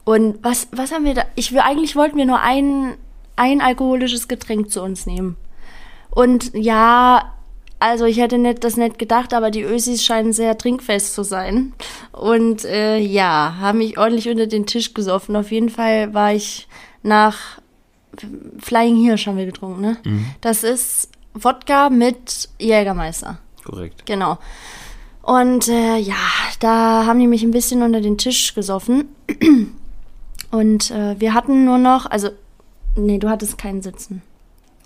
Und 0.06 0.38
was, 0.42 0.68
was 0.70 0.92
haben 0.92 1.04
wir 1.04 1.14
da? 1.14 1.24
Ich 1.34 1.50
will, 1.50 1.58
eigentlich 1.58 1.96
wollten 1.96 2.16
wir 2.16 2.26
nur 2.26 2.40
ein, 2.40 2.94
ein 3.34 3.60
alkoholisches 3.60 4.28
Getränk 4.28 4.70
zu 4.70 4.80
uns 4.80 5.04
nehmen. 5.04 5.36
Und 6.10 6.52
ja, 6.54 7.32
also 7.80 8.04
ich 8.04 8.18
hätte 8.18 8.38
nicht, 8.38 8.62
das 8.62 8.76
nicht 8.76 9.00
gedacht, 9.00 9.34
aber 9.34 9.50
die 9.50 9.62
Ösis 9.62 10.04
scheinen 10.04 10.32
sehr 10.32 10.56
trinkfest 10.56 11.12
zu 11.12 11.24
sein. 11.24 11.72
Und 12.12 12.64
äh, 12.64 12.98
ja, 12.98 13.56
haben 13.58 13.78
mich 13.78 13.98
ordentlich 13.98 14.28
unter 14.28 14.46
den 14.46 14.64
Tisch 14.64 14.94
gesoffen. 14.94 15.34
Auf 15.34 15.50
jeden 15.50 15.70
Fall 15.70 16.14
war 16.14 16.32
ich 16.32 16.68
nach 17.02 17.60
Flying 18.60 18.96
Hirsch 19.02 19.26
haben 19.26 19.36
wir 19.36 19.44
getrunken, 19.44 19.80
ne? 19.80 19.96
Das 20.40 20.62
ist 20.62 21.10
Wodka 21.34 21.90
mit 21.90 22.48
Jägermeister. 22.60 23.38
Korrekt. 23.64 24.06
Genau. 24.06 24.38
Und 25.22 25.66
äh, 25.66 25.96
ja, 25.96 26.14
da 26.60 27.06
haben 27.06 27.18
die 27.18 27.26
mich 27.26 27.42
ein 27.42 27.50
bisschen 27.50 27.82
unter 27.82 28.00
den 28.00 28.16
Tisch 28.16 28.54
gesoffen. 28.54 29.08
Und 30.56 30.90
äh, 30.90 31.20
wir 31.20 31.34
hatten 31.34 31.66
nur 31.66 31.76
noch, 31.76 32.06
also, 32.06 32.30
nee, 32.94 33.18
du 33.18 33.28
hattest 33.28 33.58
keinen 33.58 33.82
Sitzen, 33.82 34.22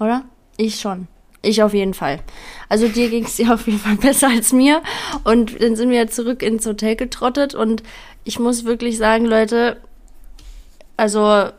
oder? 0.00 0.24
Ich 0.56 0.80
schon. 0.80 1.06
Ich 1.42 1.62
auf 1.62 1.74
jeden 1.74 1.94
Fall. 1.94 2.18
Also 2.68 2.88
dir 2.88 3.08
ging 3.08 3.22
es 3.22 3.38
ja 3.38 3.54
auf 3.54 3.68
jeden 3.68 3.78
Fall 3.78 3.94
besser 3.94 4.30
als 4.30 4.52
mir. 4.52 4.82
Und 5.22 5.62
dann 5.62 5.76
sind 5.76 5.90
wir 5.90 6.08
zurück 6.08 6.42
ins 6.42 6.66
Hotel 6.66 6.96
getrottet. 6.96 7.54
Und 7.54 7.84
ich 8.24 8.40
muss 8.40 8.64
wirklich 8.64 8.98
sagen, 8.98 9.26
Leute, 9.26 9.76
also 10.96 11.50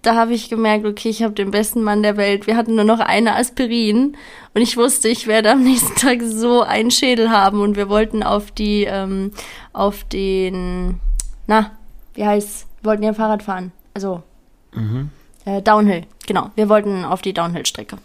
da 0.00 0.14
habe 0.14 0.32
ich 0.32 0.48
gemerkt, 0.48 0.86
okay, 0.86 1.10
ich 1.10 1.22
habe 1.22 1.34
den 1.34 1.50
besten 1.50 1.82
Mann 1.82 2.02
der 2.02 2.16
Welt. 2.16 2.46
Wir 2.46 2.56
hatten 2.56 2.74
nur 2.74 2.84
noch 2.84 3.00
eine 3.00 3.36
Aspirin 3.36 4.16
und 4.54 4.62
ich 4.62 4.78
wusste, 4.78 5.08
ich 5.08 5.26
werde 5.26 5.50
am 5.50 5.62
nächsten 5.62 5.94
Tag 6.00 6.22
so 6.22 6.62
einen 6.62 6.90
Schädel 6.90 7.28
haben 7.28 7.60
und 7.60 7.76
wir 7.76 7.90
wollten 7.90 8.22
auf 8.22 8.50
die, 8.50 8.84
ähm, 8.84 9.32
auf 9.74 10.04
den, 10.04 11.00
na, 11.46 11.72
wie 12.16 12.26
heißt, 12.26 12.66
wir 12.82 12.90
wollten 12.90 13.02
ja 13.04 13.14
Fahrrad 13.14 13.42
fahren. 13.42 13.72
Also 13.94 14.22
äh, 15.46 15.62
Downhill, 15.62 16.02
genau. 16.26 16.50
Wir 16.54 16.68
wollten 16.68 17.04
auf 17.04 17.22
die 17.22 17.32
Downhill-Strecke. 17.32 17.96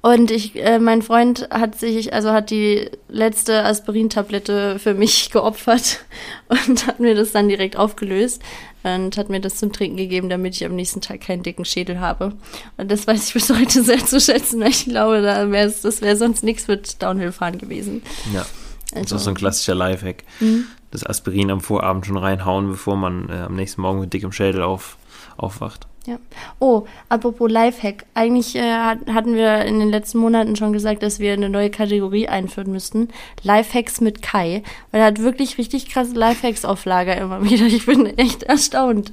Und 0.00 0.30
ich, 0.30 0.54
äh, 0.62 0.78
mein 0.78 1.00
Freund 1.00 1.48
hat 1.50 1.78
sich, 1.80 2.12
also 2.12 2.30
hat 2.32 2.50
die 2.50 2.90
letzte 3.08 3.64
Aspirin-Tablette 3.64 4.78
für 4.78 4.92
mich 4.92 5.30
geopfert 5.32 6.00
und 6.48 6.86
hat 6.86 7.00
mir 7.00 7.14
das 7.14 7.32
dann 7.32 7.48
direkt 7.48 7.76
aufgelöst 7.76 8.42
und 8.82 9.16
hat 9.16 9.30
mir 9.30 9.40
das 9.40 9.56
zum 9.56 9.72
Trinken 9.72 9.96
gegeben, 9.96 10.28
damit 10.28 10.56
ich 10.56 10.64
am 10.66 10.76
nächsten 10.76 11.00
Tag 11.00 11.22
keinen 11.22 11.42
dicken 11.42 11.64
Schädel 11.64 12.00
habe. 12.00 12.34
Und 12.76 12.90
das 12.90 13.06
weiß 13.06 13.28
ich 13.28 13.32
bis 13.32 13.48
heute 13.50 13.82
sehr 13.82 14.04
zu 14.04 14.20
schätzen, 14.20 14.60
weil 14.60 14.68
ich 14.68 14.84
glaube, 14.84 15.22
da 15.22 15.50
wär's, 15.50 15.80
das 15.80 16.02
wäre 16.02 16.16
sonst 16.16 16.44
nichts 16.44 16.68
mit 16.68 17.02
Downhill-Fahren 17.02 17.56
gewesen. 17.56 18.02
Ja. 18.34 18.44
Das 18.90 19.04
Also, 19.04 19.16
ist 19.16 19.24
so 19.24 19.30
ein 19.30 19.34
klassischer 19.36 19.74
Lifehack. 19.74 20.22
Mhm. 20.38 20.66
Das 20.94 21.04
Aspirin 21.04 21.50
am 21.50 21.60
Vorabend 21.60 22.06
schon 22.06 22.16
reinhauen, 22.16 22.68
bevor 22.68 22.94
man 22.96 23.28
äh, 23.28 23.32
am 23.32 23.56
nächsten 23.56 23.82
Morgen 23.82 23.98
mit 23.98 24.12
dickem 24.12 24.30
Schädel 24.30 24.62
auf, 24.62 24.96
aufwacht. 25.36 25.88
Ja. 26.06 26.18
Oh, 26.60 26.86
apropos 27.08 27.50
Lifehack. 27.50 28.04
Eigentlich 28.14 28.54
äh, 28.54 28.60
hat- 28.74 29.08
hatten 29.08 29.34
wir 29.34 29.64
in 29.64 29.80
den 29.80 29.88
letzten 29.88 30.18
Monaten 30.18 30.54
schon 30.54 30.72
gesagt, 30.72 31.02
dass 31.02 31.18
wir 31.18 31.32
eine 31.32 31.48
neue 31.48 31.70
Kategorie 31.70 32.28
einführen 32.28 32.70
müssten. 32.70 33.08
Lifehacks 33.42 34.00
mit 34.02 34.22
Kai. 34.22 34.62
Weil 34.92 35.00
er 35.00 35.06
hat 35.08 35.18
wirklich 35.18 35.58
richtig 35.58 35.88
krasse 35.88 36.14
Lifehacks 36.14 36.64
auf 36.64 36.84
Lager 36.84 37.16
immer 37.16 37.42
wieder. 37.42 37.66
Ich 37.66 37.86
bin 37.86 38.06
echt 38.16 38.44
erstaunt. 38.44 39.12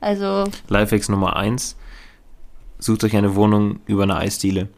Also, 0.00 0.44
Lifehacks 0.68 1.08
Nummer 1.08 1.36
eins: 1.36 1.76
Sucht 2.80 3.04
euch 3.04 3.14
eine 3.16 3.36
Wohnung 3.36 3.78
über 3.86 4.02
eine 4.02 4.16
Eisdiele. 4.16 4.68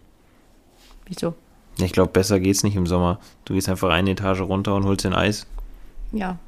wieso? 1.07 1.33
Ich 1.79 1.93
glaube, 1.93 2.13
besser 2.13 2.39
geht's 2.39 2.65
nicht 2.65 2.77
im 2.77 2.87
Sommer. 2.87 3.19
Du 3.47 3.55
gehst 3.55 3.69
einfach 3.71 3.89
eine 3.91 4.11
Etage 4.11 4.41
runter 4.43 4.75
und 4.75 4.85
holst 4.85 5.05
den 5.07 5.15
Eis. 5.15 5.47
Ja. 6.15 6.39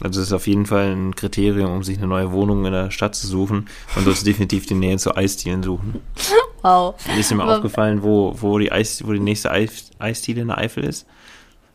Also 0.00 0.04
das 0.20 0.28
ist 0.28 0.32
auf 0.32 0.46
jeden 0.46 0.66
Fall 0.66 0.92
ein 0.94 1.14
Kriterium, 1.14 1.70
um 1.72 1.82
sich 1.84 1.98
eine 1.98 2.06
neue 2.08 2.32
Wohnung 2.32 2.64
in 2.64 2.72
der 2.72 2.90
Stadt 2.90 3.14
zu 3.14 3.26
suchen. 3.26 3.68
Und 3.94 3.98
du 3.98 4.10
sollst 4.10 4.26
definitiv 4.26 4.66
die 4.66 4.74
Nähe 4.74 4.98
zu 4.98 5.16
Eisdielen 5.16 5.62
suchen. 5.62 6.00
Wow. 6.62 6.94
Ist 7.18 7.30
dir 7.30 7.34
mal 7.34 7.42
Aber- 7.44 7.56
aufgefallen, 7.56 8.02
wo, 8.02 8.34
wo, 8.40 8.58
die 8.58 8.72
Eis, 8.72 9.06
wo 9.06 9.12
die 9.12 9.20
nächste 9.20 9.50
Eis, 9.50 9.90
Eisdiele 9.98 10.40
in 10.40 10.48
der 10.48 10.56
Eifel 10.56 10.82
ist? 10.84 11.06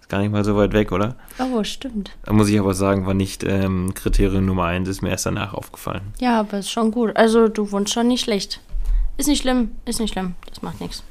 Ist 0.02 0.10
gar 0.10 0.18
nicht 0.18 0.32
mal 0.32 0.44
so 0.44 0.56
weit 0.58 0.74
weg, 0.74 0.92
oder? 0.92 1.16
Oh, 1.38 1.64
stimmt. 1.64 2.10
Da 2.24 2.34
muss 2.34 2.50
ich 2.50 2.60
aber 2.60 2.74
sagen, 2.74 3.06
war 3.06 3.14
nicht 3.14 3.44
ähm, 3.44 3.94
Kriterium 3.94 4.48
Nummer 4.48 4.64
eins, 4.64 4.90
ist 4.90 5.04
mir 5.04 5.10
erst 5.12 5.28
danach 5.28 5.54
aufgefallen. 5.54 6.02
Ja, 6.20 6.40
aber 6.40 6.58
ist 6.58 6.72
schon 6.72 6.90
gut. 6.90 7.16
Also, 7.18 7.50
du 7.50 7.72
wohnst 7.72 7.94
schon 7.94 8.08
nicht 8.08 8.24
schlecht. 8.24 8.62
Ist 9.18 9.28
nicht 9.28 9.44
schlimm, 9.44 9.76
ist 9.86 10.00
nicht 10.00 10.14
schlimm. 10.14 10.34
Das 10.50 10.64
macht 10.64 10.82
nichts. 10.82 11.04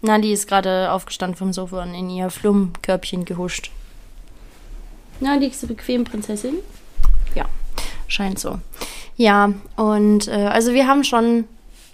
Nali 0.00 0.32
ist 0.32 0.48
gerade 0.48 0.90
aufgestanden 0.90 1.36
vom 1.36 1.52
Sofa 1.52 1.82
und 1.82 1.92
in 1.92 2.08
ihr 2.08 2.30
Flummkörbchen 2.30 3.26
gehuscht. 3.26 3.70
Na, 5.20 5.34
liegst 5.36 5.62
du 5.62 5.66
bequem, 5.66 6.04
Prinzessin? 6.04 6.54
Ja, 7.34 7.46
scheint 8.08 8.38
so. 8.38 8.58
Ja, 9.16 9.52
und 9.76 10.28
äh, 10.28 10.48
also 10.48 10.72
wir 10.72 10.86
haben 10.86 11.04
schon 11.04 11.44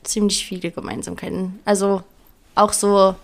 ziemlich 0.02 0.46
viele 0.46 0.70
Gemeinsamkeiten. 0.70 1.58
Also 1.64 2.02
auch 2.54 2.72
so, 2.72 3.14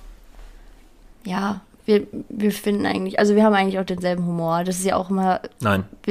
ja, 1.25 1.61
wir, 1.87 2.07
wir 2.29 2.53
finden 2.53 2.85
eigentlich, 2.85 3.19
also 3.19 3.35
wir 3.35 3.45
haben 3.45 3.55
eigentlich 3.55 3.79
auch 3.79 3.85
denselben 3.85 4.27
Humor. 4.27 4.65
Das 4.65 4.79
ist 4.79 4.85
ja 4.85 4.97
auch 4.97 5.11
immer 5.11 5.41
Nein, 5.61 5.85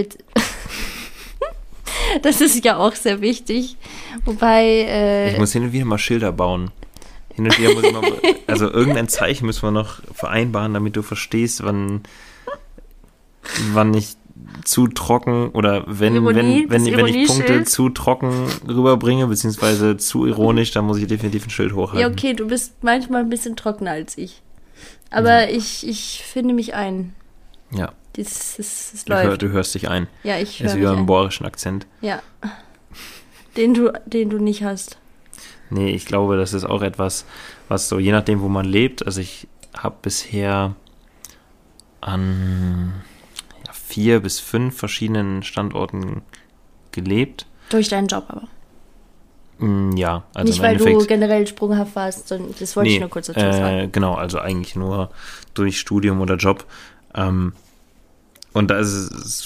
Das 2.21 2.41
ist 2.41 2.63
ja 2.63 2.77
auch 2.77 2.93
sehr 2.93 3.21
wichtig. 3.21 3.77
Wobei, 4.23 4.63
äh, 4.63 5.31
ich 5.31 5.37
muss 5.37 5.53
hin 5.53 5.63
und 5.63 5.73
wieder 5.73 5.85
mal 5.85 5.97
Schilder 5.97 6.31
bauen. 6.31 6.71
Hin 7.33 7.45
und 7.45 7.59
wieder 7.59 7.73
muss 7.73 7.83
ich 7.83 7.91
mal, 7.91 8.13
also 8.47 8.71
irgendein 8.71 9.09
Zeichen 9.09 9.45
müssen 9.45 9.63
wir 9.63 9.71
noch 9.71 10.01
vereinbaren, 10.13 10.73
damit 10.73 10.95
du 10.95 11.01
verstehst, 11.01 11.63
wann, 11.63 12.03
wann 13.73 13.93
ich 13.93 14.15
zu 14.63 14.87
trocken 14.87 15.49
oder 15.49 15.83
wenn, 15.87 16.15
Ironie, 16.15 16.65
wenn, 16.67 16.85
wenn, 16.85 16.91
das 16.93 17.03
wenn 17.03 17.05
ich 17.15 17.27
Punkte 17.27 17.63
zu 17.65 17.89
trocken 17.89 18.47
rüberbringe, 18.67 19.27
beziehungsweise 19.27 19.97
zu 19.97 20.25
ironisch, 20.25 20.71
dann 20.71 20.85
muss 20.85 20.97
ich 20.97 21.07
definitiv 21.07 21.45
ein 21.45 21.49
Schild 21.51 21.73
hochhalten. 21.73 21.99
ja, 21.99 22.07
okay, 22.09 22.33
du 22.33 22.47
bist 22.47 22.73
manchmal 22.83 23.21
ein 23.21 23.29
bisschen 23.29 23.55
trockener 23.55 23.91
als 23.91 24.17
ich. 24.17 24.41
Aber 25.11 25.49
ich, 25.49 25.87
ich 25.87 26.23
finde 26.25 26.53
mich 26.53 26.73
ein. 26.73 27.13
Ja, 27.71 27.91
Das, 28.13 28.55
das, 28.57 28.89
das 28.91 29.05
du, 29.05 29.13
hör, 29.13 29.23
läuft. 29.25 29.41
du 29.41 29.49
hörst 29.49 29.75
dich 29.75 29.87
ein. 29.89 30.07
Ja, 30.23 30.37
ich 30.37 30.57
Das 30.57 30.59
höre 30.59 30.67
ist 30.67 30.75
über 30.81 30.89
einen 30.91 30.99
ein. 31.01 31.05
bohrischen 31.05 31.45
Akzent. 31.45 31.85
Ja. 32.01 32.21
Den 33.57 33.73
du, 33.73 33.93
den 34.05 34.29
du 34.29 34.37
nicht 34.39 34.63
hast. 34.63 34.97
Nee, 35.69 35.91
ich 35.91 36.05
glaube, 36.05 36.37
das 36.37 36.53
ist 36.53 36.65
auch 36.65 36.81
etwas, 36.81 37.25
was 37.69 37.87
so, 37.87 37.99
je 37.99 38.11
nachdem, 38.11 38.41
wo 38.41 38.49
man 38.49 38.65
lebt, 38.65 39.05
also 39.05 39.21
ich 39.21 39.47
habe 39.77 39.95
bisher 40.01 40.75
an 42.01 42.93
ja, 42.93 43.14
vier 43.87 44.19
bis 44.19 44.39
fünf 44.39 44.77
verschiedenen 44.77 45.43
Standorten 45.43 46.21
gelebt. 46.91 47.45
Durch 47.69 47.89
deinen 47.89 48.07
Job 48.07 48.25
aber. 48.29 48.47
Mm, 49.59 49.95
Ja, 49.95 50.23
also 50.33 50.47
nicht, 50.49 50.57
im 50.57 50.63
weil 50.63 50.77
du 50.77 50.85
Endeffekt. 50.85 51.07
generell 51.09 51.47
sprunghaft 51.47 51.95
warst, 51.95 52.27
sondern 52.27 52.53
das 52.59 52.75
wollte 52.75 52.89
ich 52.89 52.99
nur 52.99 53.09
kurz 53.09 53.27
dazu 53.27 53.39
sagen. 53.39 53.77
äh, 53.79 53.87
genau, 53.91 54.15
also 54.15 54.39
eigentlich 54.39 54.75
nur 54.75 55.11
durch 55.53 55.79
Studium 55.79 56.19
oder 56.21 56.35
Job. 56.35 56.65
Ähm, 57.13 57.53
Und 58.53 58.71
da 58.71 58.81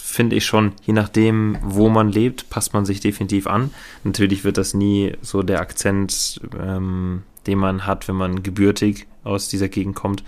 finde 0.03 0.35
ich 0.35 0.45
schon, 0.45 0.73
je 0.85 0.93
nachdem, 0.93 1.57
wo 1.63 1.89
man 1.89 2.09
lebt, 2.09 2.49
passt 2.51 2.73
man 2.73 2.85
sich 2.85 2.99
definitiv 2.99 3.47
an. 3.47 3.71
Natürlich 4.03 4.43
wird 4.43 4.57
das 4.57 4.75
nie 4.75 5.13
so 5.23 5.41
der 5.41 5.61
Akzent, 5.61 6.39
ähm, 6.59 7.23
den 7.47 7.57
man 7.57 7.87
hat, 7.87 8.07
wenn 8.07 8.15
man 8.15 8.43
gebürtig 8.43 9.07
aus 9.23 9.47
dieser 9.49 9.67
Gegend 9.67 9.95
kommt. 9.95 10.23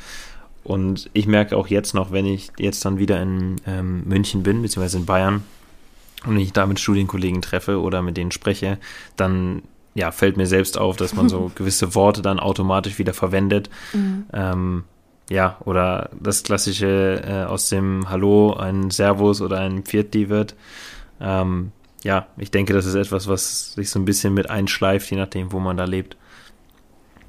Und 0.63 1.09
ich 1.13 1.27
merke 1.27 1.57
auch 1.57 1.67
jetzt 1.67 1.93
noch, 1.93 2.11
wenn 2.11 2.25
ich 2.25 2.51
jetzt 2.57 2.85
dann 2.85 2.99
wieder 2.99 3.21
in 3.21 3.55
ähm, 3.65 4.03
München 4.05 4.43
bin, 4.43 4.61
beziehungsweise 4.61 4.97
in 4.97 5.05
Bayern, 5.05 5.43
und 6.25 6.37
ich 6.37 6.53
da 6.53 6.65
mit 6.65 6.79
Studienkollegen 6.79 7.41
treffe 7.41 7.81
oder 7.81 8.01
mit 8.01 8.17
denen 8.17 8.31
spreche, 8.31 8.77
dann 9.15 9.63
ja, 9.93 10.11
fällt 10.11 10.37
mir 10.37 10.45
selbst 10.45 10.77
auf, 10.77 10.95
dass 10.95 11.13
man 11.13 11.29
so 11.29 11.51
gewisse 11.55 11.95
Worte 11.95 12.21
dann 12.21 12.39
automatisch 12.39 12.99
wieder 12.99 13.13
verwendet. 13.13 13.69
Mhm. 13.93 14.25
Ähm, 14.31 14.83
ja, 15.29 15.57
oder 15.65 16.09
das 16.19 16.43
klassische 16.43 17.21
äh, 17.25 17.45
aus 17.45 17.69
dem 17.69 18.09
Hallo 18.09 18.53
ein 18.53 18.91
Servus 18.91 19.41
oder 19.41 19.59
ein 19.59 19.83
Pfirti 19.83 20.29
wird. 20.29 20.55
Ähm, 21.19 21.71
ja, 22.03 22.27
ich 22.37 22.51
denke, 22.51 22.73
das 22.73 22.85
ist 22.85 22.95
etwas, 22.95 23.27
was 23.27 23.73
sich 23.73 23.89
so 23.89 23.99
ein 23.99 24.05
bisschen 24.05 24.33
mit 24.33 24.49
einschleift, 24.49 25.09
je 25.09 25.17
nachdem, 25.17 25.51
wo 25.51 25.59
man 25.59 25.77
da 25.77 25.85
lebt. 25.85 26.17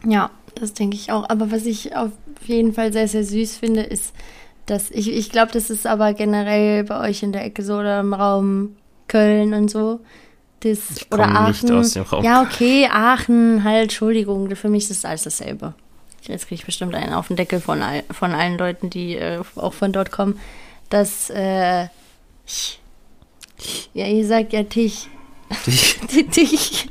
Ja, 0.04 0.30
das 0.54 0.74
denke 0.74 0.96
ich 0.96 1.12
auch. 1.12 1.28
Aber 1.28 1.50
was 1.50 1.66
ich 1.66 1.96
auf 1.96 2.10
jeden 2.44 2.72
Fall 2.72 2.92
sehr, 2.92 3.08
sehr 3.08 3.24
süß 3.24 3.56
finde, 3.56 3.82
ist, 3.82 4.12
dass 4.66 4.90
ich, 4.90 5.12
ich 5.12 5.30
glaube, 5.30 5.52
das 5.52 5.70
ist 5.70 5.86
aber 5.86 6.14
generell 6.14 6.84
bei 6.84 7.08
euch 7.08 7.22
in 7.22 7.32
der 7.32 7.44
Ecke 7.44 7.62
so 7.62 7.74
oder 7.78 8.00
im 8.00 8.14
Raum 8.14 8.76
Köln 9.08 9.54
und 9.54 9.70
so. 9.70 10.00
Das, 10.60 10.78
oder 11.10 11.28
Aachen. 11.28 11.84
Ja, 12.22 12.42
okay, 12.42 12.88
Aachen, 12.90 13.64
halt, 13.64 13.84
Entschuldigung, 13.84 14.54
für 14.54 14.68
mich 14.68 14.84
ist 14.84 14.90
das 14.90 15.04
alles 15.04 15.24
dasselbe. 15.24 15.74
Jetzt 16.22 16.46
kriege 16.46 16.60
ich 16.60 16.66
bestimmt 16.66 16.94
einen 16.94 17.12
auf 17.12 17.26
den 17.26 17.36
Deckel 17.36 17.60
von, 17.60 17.82
all, 17.82 18.04
von 18.12 18.32
allen 18.32 18.56
Leuten, 18.56 18.88
die 18.88 19.16
äh, 19.16 19.40
auch 19.56 19.72
von 19.72 19.92
dort 19.92 20.12
kommen. 20.12 20.38
Dass, 20.88 21.30
äh, 21.30 21.88
ja, 23.92 24.06
ihr 24.06 24.26
sagt 24.26 24.52
ja 24.52 24.62
Tisch. 24.62 25.08
Tisch. 25.64 25.96
Tisch. 26.30 26.86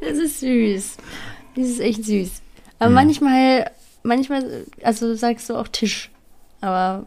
Das 0.00 0.18
ist 0.18 0.40
süß. 0.40 0.96
Das 1.56 1.66
ist 1.66 1.80
echt 1.80 2.04
süß. 2.04 2.42
Aber 2.78 2.88
hm. 2.88 2.94
manchmal, 2.94 3.70
manchmal, 4.02 4.66
also 4.82 5.14
sagst 5.14 5.48
du 5.50 5.54
auch 5.54 5.68
Tisch. 5.68 6.10
Aber 6.60 7.06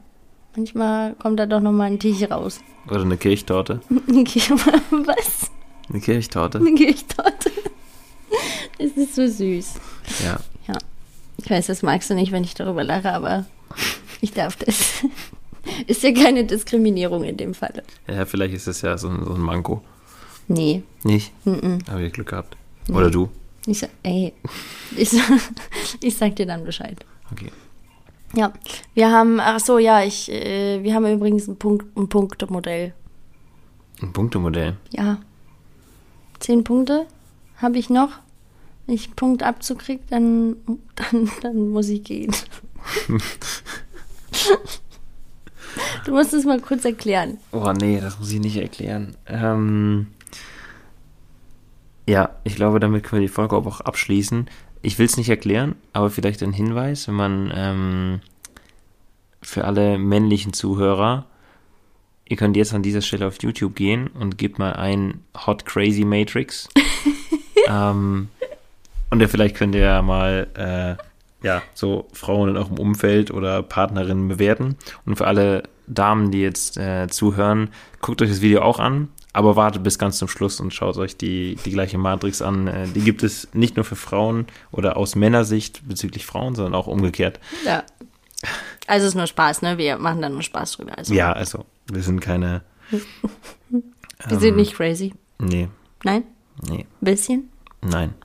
manchmal 0.55 1.15
kommt 1.15 1.39
da 1.39 1.45
doch 1.45 1.61
nochmal 1.61 1.91
ein 1.91 1.99
Tisch 1.99 2.21
raus. 2.29 2.59
Oder 2.89 3.01
eine 3.01 3.17
Kirchtorte. 3.17 3.81
Was? 3.89 5.51
Eine 5.89 6.01
Kirchtorte. 6.01 6.59
Eine 6.59 6.73
Kirchtorte. 6.73 7.51
Es 8.77 8.91
ist 8.91 9.15
so 9.15 9.27
süß. 9.27 9.75
Ja. 10.23 10.39
Ja. 10.67 10.77
Ich 11.37 11.49
weiß, 11.49 11.67
das 11.67 11.81
magst 11.81 12.09
du 12.09 12.15
nicht, 12.15 12.31
wenn 12.31 12.43
ich 12.43 12.53
darüber 12.53 12.83
lache, 12.83 13.13
aber 13.13 13.45
ich 14.21 14.33
darf 14.33 14.55
das. 14.57 15.05
Ist 15.87 16.01
ja 16.01 16.13
keine 16.13 16.45
Diskriminierung 16.45 17.23
in 17.25 17.35
dem 17.35 17.53
Falle. 17.53 17.83
Ja, 18.07 18.25
vielleicht 18.25 18.53
ist 18.53 18.67
es 18.67 18.81
ja 18.81 18.97
so 18.97 19.09
ein, 19.09 19.25
so 19.25 19.33
ein 19.33 19.41
Manko. 19.41 19.83
Nee. 20.47 20.83
Nicht? 21.03 21.33
Mm 21.45 21.51
-mm. 21.51 21.91
Habe 21.91 22.03
ich 22.03 22.13
Glück 22.13 22.29
gehabt. 22.29 22.55
Nee. 22.87 22.95
Oder 22.95 23.11
du? 23.11 23.29
Ich 23.67 23.79
sag, 23.79 23.89
ey, 24.03 24.33
ich, 24.95 25.11
ich 26.01 26.15
sag 26.15 26.35
dir 26.37 26.45
dann 26.45 26.63
Bescheid. 26.63 26.97
Okay. 27.31 27.51
Ja, 28.33 28.53
wir 28.93 29.11
haben, 29.11 29.39
ach 29.39 29.59
so, 29.59 29.77
ja, 29.77 30.03
ich, 30.03 30.31
äh, 30.31 30.81
wir 30.83 30.93
haben 30.93 31.05
übrigens 31.05 31.47
ein, 31.47 31.57
Punkt, 31.57 31.85
ein 31.97 32.07
Punktemodell. 32.07 32.93
Ein 34.01 34.13
Punktemodell? 34.13 34.77
Ja. 34.91 35.19
Zehn 36.39 36.63
Punkte 36.63 37.07
habe 37.57 37.77
ich 37.77 37.89
noch. 37.89 38.11
Wenn 38.85 38.95
ich 38.95 39.07
einen 39.07 39.15
Punkt 39.15 39.43
abzukriege, 39.43 40.03
dann, 40.09 40.55
dann, 40.95 41.29
dann 41.41 41.69
muss 41.69 41.89
ich 41.89 42.03
gehen. 42.03 42.33
du 46.05 46.11
musst 46.11 46.33
es 46.33 46.45
mal 46.45 46.61
kurz 46.61 46.85
erklären. 46.85 47.37
Oh 47.51 47.73
nee, 47.73 47.99
das 47.99 48.17
muss 48.17 48.31
ich 48.31 48.39
nicht 48.39 48.55
erklären. 48.55 49.17
Ähm, 49.25 50.07
ja, 52.07 52.29
ich 52.43 52.55
glaube, 52.55 52.79
damit 52.79 53.03
können 53.03 53.21
wir 53.21 53.27
die 53.27 53.33
Folge 53.33 53.55
auch 53.55 53.81
abschließen 53.81 54.47
ich 54.81 54.99
will 54.99 55.05
es 55.05 55.17
nicht 55.17 55.29
erklären, 55.29 55.75
aber 55.93 56.09
vielleicht 56.09 56.43
ein 56.43 56.53
Hinweis, 56.53 57.07
wenn 57.07 57.15
man 57.15 57.51
ähm, 57.53 58.19
für 59.41 59.65
alle 59.65 59.97
männlichen 59.97 60.53
Zuhörer, 60.53 61.25
ihr 62.25 62.37
könnt 62.37 62.57
jetzt 62.57 62.73
an 62.73 62.83
dieser 62.83 63.01
Stelle 63.01 63.27
auf 63.27 63.41
YouTube 63.41 63.75
gehen 63.75 64.07
und 64.07 64.37
gebt 64.37 64.59
mal 64.59 64.73
ein 64.73 65.23
Hot 65.45 65.65
Crazy 65.65 66.05
Matrix. 66.05 66.69
ähm, 67.67 68.29
und 69.09 69.19
ja, 69.19 69.27
vielleicht 69.27 69.55
könnt 69.55 69.75
ihr 69.75 69.81
ja 69.81 70.01
mal 70.01 70.47
äh, 70.55 71.45
ja, 71.45 71.61
so 71.73 72.07
Frauen 72.13 72.49
in 72.49 72.57
eurem 72.57 72.79
Umfeld 72.79 73.31
oder 73.31 73.63
Partnerinnen 73.63 74.27
bewerten. 74.27 74.77
Und 75.05 75.17
für 75.17 75.27
alle 75.27 75.63
Damen, 75.87 76.31
die 76.31 76.41
jetzt 76.41 76.77
äh, 76.77 77.07
zuhören, 77.07 77.69
guckt 78.01 78.21
euch 78.21 78.29
das 78.29 78.41
Video 78.41 78.61
auch 78.61 78.79
an 78.79 79.09
aber 79.37 79.55
wartet 79.55 79.83
bis 79.83 79.99
ganz 79.99 80.17
zum 80.17 80.27
Schluss 80.27 80.59
und 80.59 80.73
schaut 80.73 80.97
euch 80.97 81.15
die, 81.15 81.57
die 81.63 81.69
gleiche 81.69 81.99
Matrix 81.99 82.41
an. 82.41 82.65
Äh, 82.65 82.87
die 82.87 83.01
gibt 83.01 83.21
es 83.21 83.47
nicht 83.53 83.75
nur 83.75 83.85
für 83.85 83.95
Frauen 83.95 84.47
oder 84.71 84.97
aus 84.97 85.15
Männersicht 85.15 85.87
bezüglich 85.87 86.25
Frauen, 86.25 86.55
sondern 86.55 86.73
auch 86.73 86.87
umgekehrt. 86.87 87.39
Ja. 87.63 87.83
Also 88.87 89.05
es 89.05 89.11
ist 89.11 89.15
nur 89.15 89.27
Spaß, 89.27 89.61
ne? 89.61 89.77
Wir 89.77 89.99
machen 89.99 90.23
da 90.23 90.29
nur 90.29 90.41
Spaß 90.41 90.71
drüber. 90.71 90.97
Also. 90.97 91.13
Ja, 91.13 91.33
also 91.33 91.65
wir 91.85 92.01
sind 92.01 92.19
keine. 92.19 92.63
wir 92.89 93.81
ähm, 94.27 94.39
sind 94.39 94.55
nicht 94.55 94.73
crazy. 94.73 95.13
Nee. 95.37 95.67
Nein? 96.03 96.23
Nee. 96.67 96.87
Ein 96.89 97.05
bisschen? 97.05 97.49
Nein. 97.83 98.15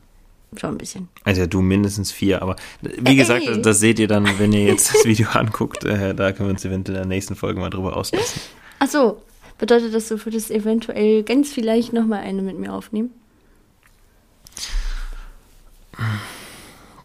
Schon 0.57 0.71
ein 0.71 0.79
bisschen. 0.79 1.11
Also 1.25 1.43
ja, 1.43 1.47
du 1.47 1.61
mindestens 1.61 2.11
vier, 2.11 2.41
aber 2.41 2.57
wie 2.81 3.11
Ey. 3.11 3.17
gesagt, 3.17 3.47
das, 3.47 3.61
das, 3.61 3.81
seht 3.81 3.99
ihr 3.99 4.09
dann, 4.09 4.39
wenn 4.39 4.55
ihr 4.55 4.65
jetzt 4.65 4.95
das 4.95 5.05
Video 5.05 5.29
anguckt. 5.33 5.85
Äh, 5.85 6.15
da 6.15 6.33
können 6.33 6.49
wir 6.49 6.55
uns 6.55 6.65
eventuell 6.65 6.97
in 6.97 7.09
der 7.09 7.17
nächsten 7.17 7.37
Folge 7.37 7.61
mal 7.61 7.69
drüber 7.69 7.99
auslassen. 7.99 8.41
Ach 8.79 8.89
so, 8.89 9.23
Bedeutet 9.63 9.95
das, 9.95 10.09
du 10.09 10.19
würdest 10.25 10.51
eventuell 10.51 11.23
ganz 11.23 11.53
vielleicht 11.53 11.93
nochmal 11.93 12.19
eine 12.19 12.43
mit 12.43 12.59
mir 12.59 12.73
aufnehmen? 12.73 13.13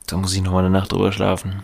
Da 0.08 0.18
muss 0.18 0.34
ich 0.34 0.42
nochmal 0.42 0.66
eine 0.66 0.72
Nacht 0.72 0.92
drüber 0.92 1.12
schlafen. 1.12 1.62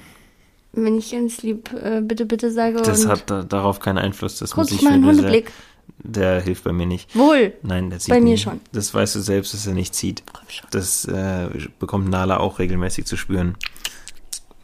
Wenn 0.72 1.00
ich 1.00 1.10
ganz 1.10 1.42
lieb 1.42 1.74
äh, 1.74 2.02
bitte, 2.02 2.28
bitte 2.28 2.52
sage. 2.52 2.80
Das 2.84 3.08
hat 3.08 3.28
da, 3.32 3.42
darauf 3.42 3.80
keinen 3.80 3.98
Einfluss. 3.98 4.38
Das 4.38 4.52
Guck, 4.52 4.66
muss 4.66 4.72
ich 4.72 4.84
mal 4.84 4.94
einen 4.94 5.08
Hundeblick. 5.08 5.52
Der 5.98 6.40
hilft 6.42 6.64
bei 6.64 6.74
mir 6.74 6.86
nicht. 6.86 7.16
Wohl. 7.16 7.54
Nein, 7.64 7.90
der 7.90 7.98
zieht 7.98 8.14
Bei 8.14 8.22
mir 8.22 8.34
nicht. 8.34 8.44
schon. 8.44 8.62
Das 8.72 8.94
weißt 8.94 9.16
du 9.16 9.22
selbst, 9.22 9.56
dass 9.56 9.66
er 9.66 9.74
nicht 9.74 9.96
zieht. 9.96 10.22
Das 10.70 11.06
äh, 11.06 11.50
bekommt 11.80 12.08
Nala 12.08 12.38
auch 12.38 12.60
regelmäßig 12.60 13.06
zu 13.06 13.18
spüren. 13.18 13.56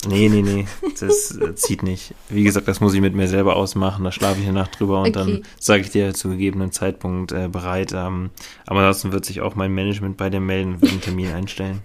Nee, 0.08 0.30
nee, 0.30 0.42
nee, 0.42 0.66
das 1.00 1.38
äh, 1.38 1.56
zieht 1.56 1.84
nicht. 1.84 2.14
Wie 2.30 2.46
gesagt, 2.46 2.70
das 2.70 2.80
muss 2.80 2.94
ich 2.94 3.02
mit 3.02 3.16
mir 3.16 3.28
selber 3.28 3.58
ausmachen. 3.58 4.06
Da 4.06 4.14
schlafe 4.14 4.40
ich 4.40 4.46
eine 4.48 4.54
Nacht 4.54 4.80
drüber 4.80 5.02
und 5.02 5.10
okay. 5.10 5.12
dann 5.12 5.44
sage 5.60 5.82
ich 5.82 5.90
dir 5.90 6.14
zu 6.14 6.30
gegebenen 6.30 6.72
Zeitpunkt 6.72 7.34
äh, 7.34 7.50
bereit. 7.50 7.92
Ähm, 7.94 8.30
aber 8.66 8.80
ansonsten 8.80 9.12
wird 9.12 9.26
sich 9.26 9.42
auch 9.42 9.56
mein 9.56 9.74
Management 9.74 10.16
bei 10.16 10.30
dir 10.30 10.40
melden 10.40 10.76
und 10.76 10.90
einen 10.90 11.02
Termin 11.02 11.32
einstellen. 11.34 11.82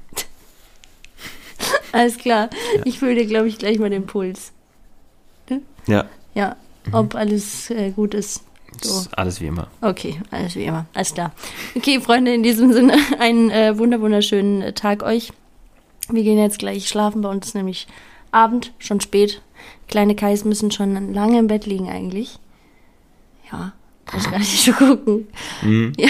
Alles 1.93 2.17
klar. 2.19 2.51
Ja. 2.77 2.83
Ich 2.85 3.01
fühle 3.01 3.17
dir, 3.17 3.27
glaube 3.27 3.49
ich, 3.49 3.59
gleich 3.59 3.79
mal 3.81 3.91
den 3.91 4.07
Puls. 4.07 4.53
Ne? 5.51 5.62
Ja. 5.87 6.05
Ja, 6.35 6.57
mhm. 6.87 6.95
ob 6.95 7.15
alles 7.17 7.71
äh, 7.71 7.91
gut 7.91 8.15
ist. 8.15 8.45
So. 8.81 9.09
Alles 9.17 9.41
wie 9.41 9.47
immer. 9.47 9.69
Okay, 9.81 10.21
alles 10.31 10.57
wie 10.57 10.65
immer. 10.65 10.87
Alles 10.95 11.15
klar. 11.15 11.33
Okay, 11.77 12.01
Freunde, 12.01 12.35
in 12.35 12.43
diesem 12.43 12.73
Sinne 12.73 12.97
einen 13.19 13.51
äh, 13.51 13.77
wunderschönen 13.77 14.75
Tag 14.75 15.03
euch. 15.03 15.33
Wir 16.11 16.23
gehen 16.23 16.39
jetzt 16.39 16.59
gleich 16.59 16.89
schlafen. 16.89 17.23
Bei 17.23 17.31
uns 17.31 17.47
ist 17.47 17.55
nämlich 17.55 17.87
Abend, 18.31 18.73
schon 18.79 19.01
spät. 19.01 19.43
Kleine 19.89 20.15
Kais 20.15 20.45
müssen 20.45 20.71
schon 20.71 21.15
lange 21.15 21.39
im 21.39 21.47
Bett 21.47 21.67
liegen 21.67 21.89
eigentlich. 21.89 22.39
Ja, 23.51 23.73
muss 24.13 24.31
gar 24.31 24.39
nicht 24.39 24.61
so 24.65 24.73
gucken. 24.73 25.29
Mhm. 25.63 25.93
Ja, 25.97 26.09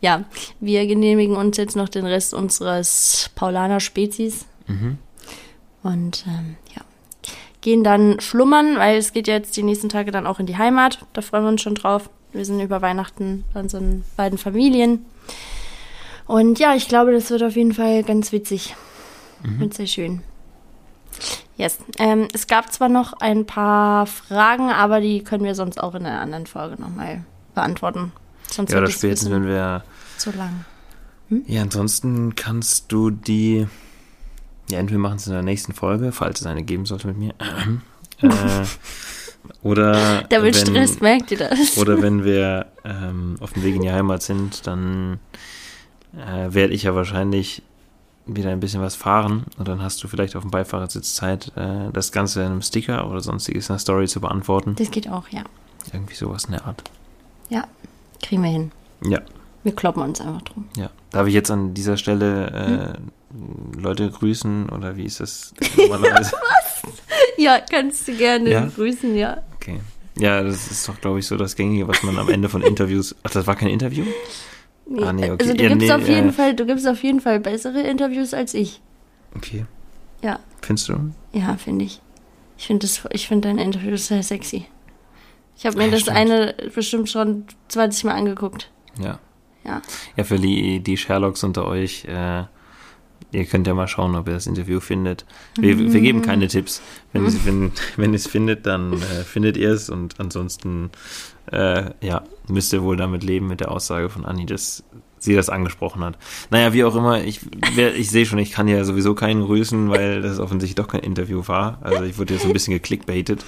ja, 0.00 0.24
wir 0.60 0.86
genehmigen 0.86 1.36
uns 1.36 1.56
jetzt 1.56 1.76
noch 1.76 1.88
den 1.88 2.06
Rest 2.06 2.34
unseres 2.34 3.30
Paulaner 3.34 3.80
Spezies. 3.80 4.46
Mhm. 4.66 4.98
Und 5.82 6.24
ähm, 6.26 6.56
ja, 6.74 6.82
gehen 7.60 7.84
dann 7.84 8.20
schlummern, 8.20 8.76
weil 8.76 8.98
es 8.98 9.12
geht 9.12 9.26
jetzt 9.26 9.56
die 9.56 9.62
nächsten 9.62 9.88
Tage 9.88 10.10
dann 10.10 10.26
auch 10.26 10.40
in 10.40 10.46
die 10.46 10.58
Heimat. 10.58 11.04
Da 11.12 11.20
freuen 11.20 11.44
wir 11.44 11.50
uns 11.50 11.62
schon 11.62 11.74
drauf. 11.74 12.10
Wir 12.32 12.44
sind 12.44 12.60
über 12.60 12.80
Weihnachten 12.80 13.44
bei 13.52 13.60
unseren 13.60 14.04
beiden 14.16 14.38
Familien. 14.38 15.04
Und 16.26 16.58
ja, 16.58 16.74
ich 16.74 16.86
glaube, 16.86 17.12
das 17.12 17.30
wird 17.30 17.42
auf 17.42 17.56
jeden 17.56 17.74
Fall 17.74 18.04
ganz 18.04 18.30
witzig. 18.30 18.76
Mhm. 19.42 19.62
Und 19.62 19.74
sehr 19.74 19.86
schön. 19.86 20.22
Yes. 21.56 21.78
Ähm, 21.98 22.28
es 22.32 22.46
gab 22.46 22.72
zwar 22.72 22.88
noch 22.88 23.12
ein 23.20 23.44
paar 23.44 24.06
Fragen, 24.06 24.70
aber 24.70 25.00
die 25.00 25.22
können 25.22 25.44
wir 25.44 25.54
sonst 25.54 25.78
auch 25.78 25.94
in 25.94 26.06
einer 26.06 26.20
anderen 26.20 26.46
Folge 26.46 26.80
nochmal 26.80 27.24
beantworten. 27.54 28.12
Sonst 28.48 28.72
ja, 28.72 28.78
oder 28.78 28.90
spätestens, 28.90 29.30
wenn 29.30 29.46
wir. 29.46 29.84
Zu 30.16 30.30
lang. 30.30 30.64
Hm? 31.28 31.44
Ja, 31.46 31.62
ansonsten 31.62 32.34
kannst 32.34 32.90
du 32.92 33.10
die. 33.10 33.66
Ja, 34.70 34.78
entweder 34.78 35.00
machen 35.00 35.16
es 35.16 35.26
in 35.26 35.32
der 35.32 35.42
nächsten 35.42 35.74
Folge, 35.74 36.12
falls 36.12 36.40
es 36.40 36.46
eine 36.46 36.62
geben 36.62 36.86
sollte 36.86 37.08
mit 37.08 37.18
mir. 37.18 37.34
äh, 38.22 38.64
oder. 39.62 40.22
Da 40.28 40.42
wird 40.42 40.56
Stress, 40.56 41.00
merkt 41.00 41.30
ihr 41.30 41.38
das? 41.38 41.76
Oder 41.76 42.00
wenn 42.00 42.24
wir 42.24 42.66
ähm, 42.84 43.36
auf 43.40 43.52
dem 43.52 43.64
Weg 43.64 43.76
in 43.76 43.82
die 43.82 43.90
Heimat 43.90 44.22
sind, 44.22 44.66
dann 44.66 45.18
äh, 46.14 46.52
werde 46.54 46.72
ich 46.72 46.84
ja 46.84 46.94
wahrscheinlich 46.94 47.62
wieder 48.36 48.50
ein 48.50 48.60
bisschen 48.60 48.80
was 48.82 48.94
fahren 48.94 49.44
und 49.58 49.68
dann 49.68 49.82
hast 49.82 50.02
du 50.02 50.08
vielleicht 50.08 50.36
auf 50.36 50.42
dem 50.42 50.50
Beifahrersitz 50.50 51.14
Zeit, 51.14 51.52
äh, 51.56 51.90
das 51.92 52.12
Ganze 52.12 52.40
in 52.40 52.46
einem 52.46 52.62
Sticker 52.62 53.08
oder 53.10 53.20
sonstiges 53.20 53.68
in 53.68 53.72
einer 53.72 53.78
Story 53.78 54.06
zu 54.08 54.20
beantworten. 54.20 54.74
Das 54.76 54.90
geht 54.90 55.08
auch, 55.08 55.28
ja. 55.28 55.42
Irgendwie 55.92 56.14
sowas 56.14 56.44
in 56.44 56.52
der 56.52 56.64
Art. 56.66 56.82
Ja, 57.48 57.64
kriegen 58.22 58.42
wir 58.42 58.50
hin. 58.50 58.72
Ja. 59.04 59.20
Wir 59.62 59.74
kloppen 59.74 60.02
uns 60.02 60.20
einfach 60.20 60.42
drum. 60.42 60.68
Ja. 60.76 60.90
Darf 61.10 61.26
ich 61.26 61.34
jetzt 61.34 61.50
an 61.50 61.74
dieser 61.74 61.96
Stelle 61.96 62.96
äh, 62.96 63.78
Leute 63.78 64.10
grüßen 64.10 64.68
oder 64.70 64.96
wie 64.96 65.04
ist 65.04 65.20
das 65.20 65.52
normalerweise? 65.76 66.32
Ja, 67.36 67.58
kannst 67.60 68.06
du 68.08 68.16
gerne 68.16 68.50
Ja? 68.50 68.66
grüßen, 68.66 69.16
ja. 69.16 69.42
okay. 69.56 69.80
Ja, 70.16 70.42
das 70.42 70.70
ist 70.70 70.88
doch, 70.88 71.00
glaube 71.00 71.18
ich, 71.18 71.26
so 71.26 71.36
das 71.36 71.56
Gängige, 71.56 71.88
was 71.88 72.02
man 72.02 72.18
am 72.18 72.28
Ende 72.28 72.48
von 72.48 72.62
Interviews. 72.62 73.14
Ach, 73.22 73.30
das 73.30 73.46
war 73.46 73.56
kein 73.56 73.68
Interview? 73.68 74.04
Nee, 74.92 75.02
Ah, 75.04 75.12
nee, 75.12 75.30
okay. 75.30 75.36
Also 75.40 75.54
du 75.54 75.62
Ja, 75.62 75.68
gibst 75.68 75.86
nee, 75.86 75.92
auf 75.92 76.08
jeden 76.08 76.28
äh, 76.30 76.32
Fall, 76.32 76.54
du 76.56 76.66
gibst 76.66 76.86
auf 76.88 77.02
jeden 77.04 77.20
Fall 77.20 77.38
bessere 77.38 77.80
Interviews 77.80 78.34
als 78.34 78.54
ich. 78.54 78.80
Okay. 79.36 79.64
Ja, 80.20 80.40
Findest 80.62 80.88
du? 80.88 81.12
ja, 81.32 81.56
finde 81.56 81.84
ich. 81.84 82.00
Ich 82.58 82.66
finde 82.66 82.80
finde 83.28 83.48
deine 83.48 83.62
Interviews 83.62 84.08
sehr 84.08 84.22
sexy. 84.24 84.66
Ich 85.56 85.64
habe 85.64 85.76
mir 85.78 85.84
Ja, 85.84 85.90
das 85.92 86.00
stimmt. 86.00 86.16
eine 86.16 86.54
bestimmt 86.74 87.08
schon 87.08 87.44
20 87.68 88.04
Mal 88.04 88.14
angeguckt. 88.14 88.70
Ja. 89.00 89.18
Ja. 89.64 89.80
Ja, 90.16 90.24
für 90.24 90.38
die, 90.38 90.80
die 90.80 90.96
Sherlocks 90.96 91.44
unter 91.44 91.66
euch, 91.66 92.04
äh, 92.06 92.44
ihr 93.32 93.44
könnt 93.44 93.66
ja 93.66 93.74
mal 93.74 93.88
schauen, 93.88 94.14
ob 94.16 94.28
ihr 94.28 94.34
das 94.34 94.46
Interview 94.46 94.80
findet. 94.80 95.24
Wir, 95.58 95.78
wir 95.78 96.00
geben 96.00 96.22
keine 96.22 96.48
Tipps. 96.48 96.82
Wenn, 97.12 97.24
es, 97.24 97.44
wenn, 97.46 97.72
wenn 97.96 98.12
ihr 98.12 98.16
es 98.16 98.26
findet, 98.26 98.66
dann 98.66 98.94
äh, 98.94 99.24
findet 99.24 99.56
ihr 99.56 99.70
es 99.70 99.90
und 99.90 100.18
ansonsten 100.18 100.90
äh, 101.50 101.90
ja, 102.00 102.22
müsst 102.48 102.72
ihr 102.72 102.82
wohl 102.82 102.96
damit 102.96 103.22
leben 103.22 103.46
mit 103.46 103.60
der 103.60 103.70
Aussage 103.70 104.08
von 104.08 104.24
Anni, 104.24 104.46
dass 104.46 104.84
sie 105.18 105.34
das 105.34 105.50
angesprochen 105.50 106.02
hat. 106.02 106.16
Naja, 106.50 106.72
wie 106.72 106.84
auch 106.84 106.96
immer, 106.96 107.22
ich, 107.22 107.40
ich 107.76 108.10
sehe 108.10 108.24
schon, 108.24 108.38
ich 108.38 108.52
kann 108.52 108.68
ja 108.68 108.82
sowieso 108.84 109.14
keinen 109.14 109.42
grüßen, 109.42 109.90
weil 109.90 110.22
das 110.22 110.38
offensichtlich 110.38 110.76
doch 110.76 110.88
kein 110.88 111.00
Interview 111.00 111.42
war. 111.46 111.78
Also 111.82 112.04
ich 112.04 112.18
wurde 112.18 112.34
jetzt 112.34 112.46
ein 112.46 112.52
bisschen 112.52 112.72
geklickbaitet. 112.72 113.44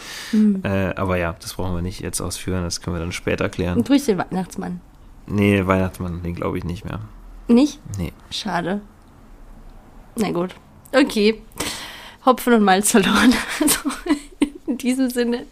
Äh, 0.64 0.94
aber 0.96 1.16
ja, 1.16 1.34
das 1.40 1.54
brauchen 1.54 1.74
wir 1.74 1.82
nicht 1.82 2.00
jetzt 2.00 2.20
ausführen, 2.20 2.62
das 2.62 2.82
können 2.82 2.96
wir 2.96 3.00
dann 3.00 3.12
später 3.12 3.48
klären. 3.48 3.78
Und 3.78 3.86
grüß 3.86 4.04
den 4.04 4.18
Weihnachtsmann. 4.18 4.80
Nee, 5.26 5.66
Weihnachtsmann, 5.66 6.22
den 6.22 6.34
glaube 6.34 6.58
ich 6.58 6.64
nicht 6.64 6.84
mehr. 6.84 7.00
Nicht? 7.48 7.80
Nee. 7.98 8.12
Schade. 8.30 8.82
Na 10.16 10.30
gut. 10.30 10.54
Okay. 10.92 11.40
Hopfen 12.24 12.52
und 12.54 12.62
Malz 12.62 12.90
verloren. 12.90 13.34
Also, 13.60 13.90
in 14.66 14.78
diesem 14.78 15.10
Sinne, 15.10 15.44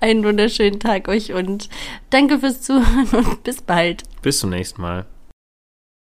einen 0.00 0.24
wunderschönen 0.24 0.78
Tag 0.78 1.08
euch 1.08 1.32
und 1.32 1.68
danke 2.10 2.38
fürs 2.38 2.60
Zuhören 2.62 3.08
und 3.12 3.42
bis 3.42 3.60
bald. 3.60 4.04
Bis 4.22 4.38
zum 4.38 4.50
nächsten 4.50 4.82
Mal. 4.82 5.06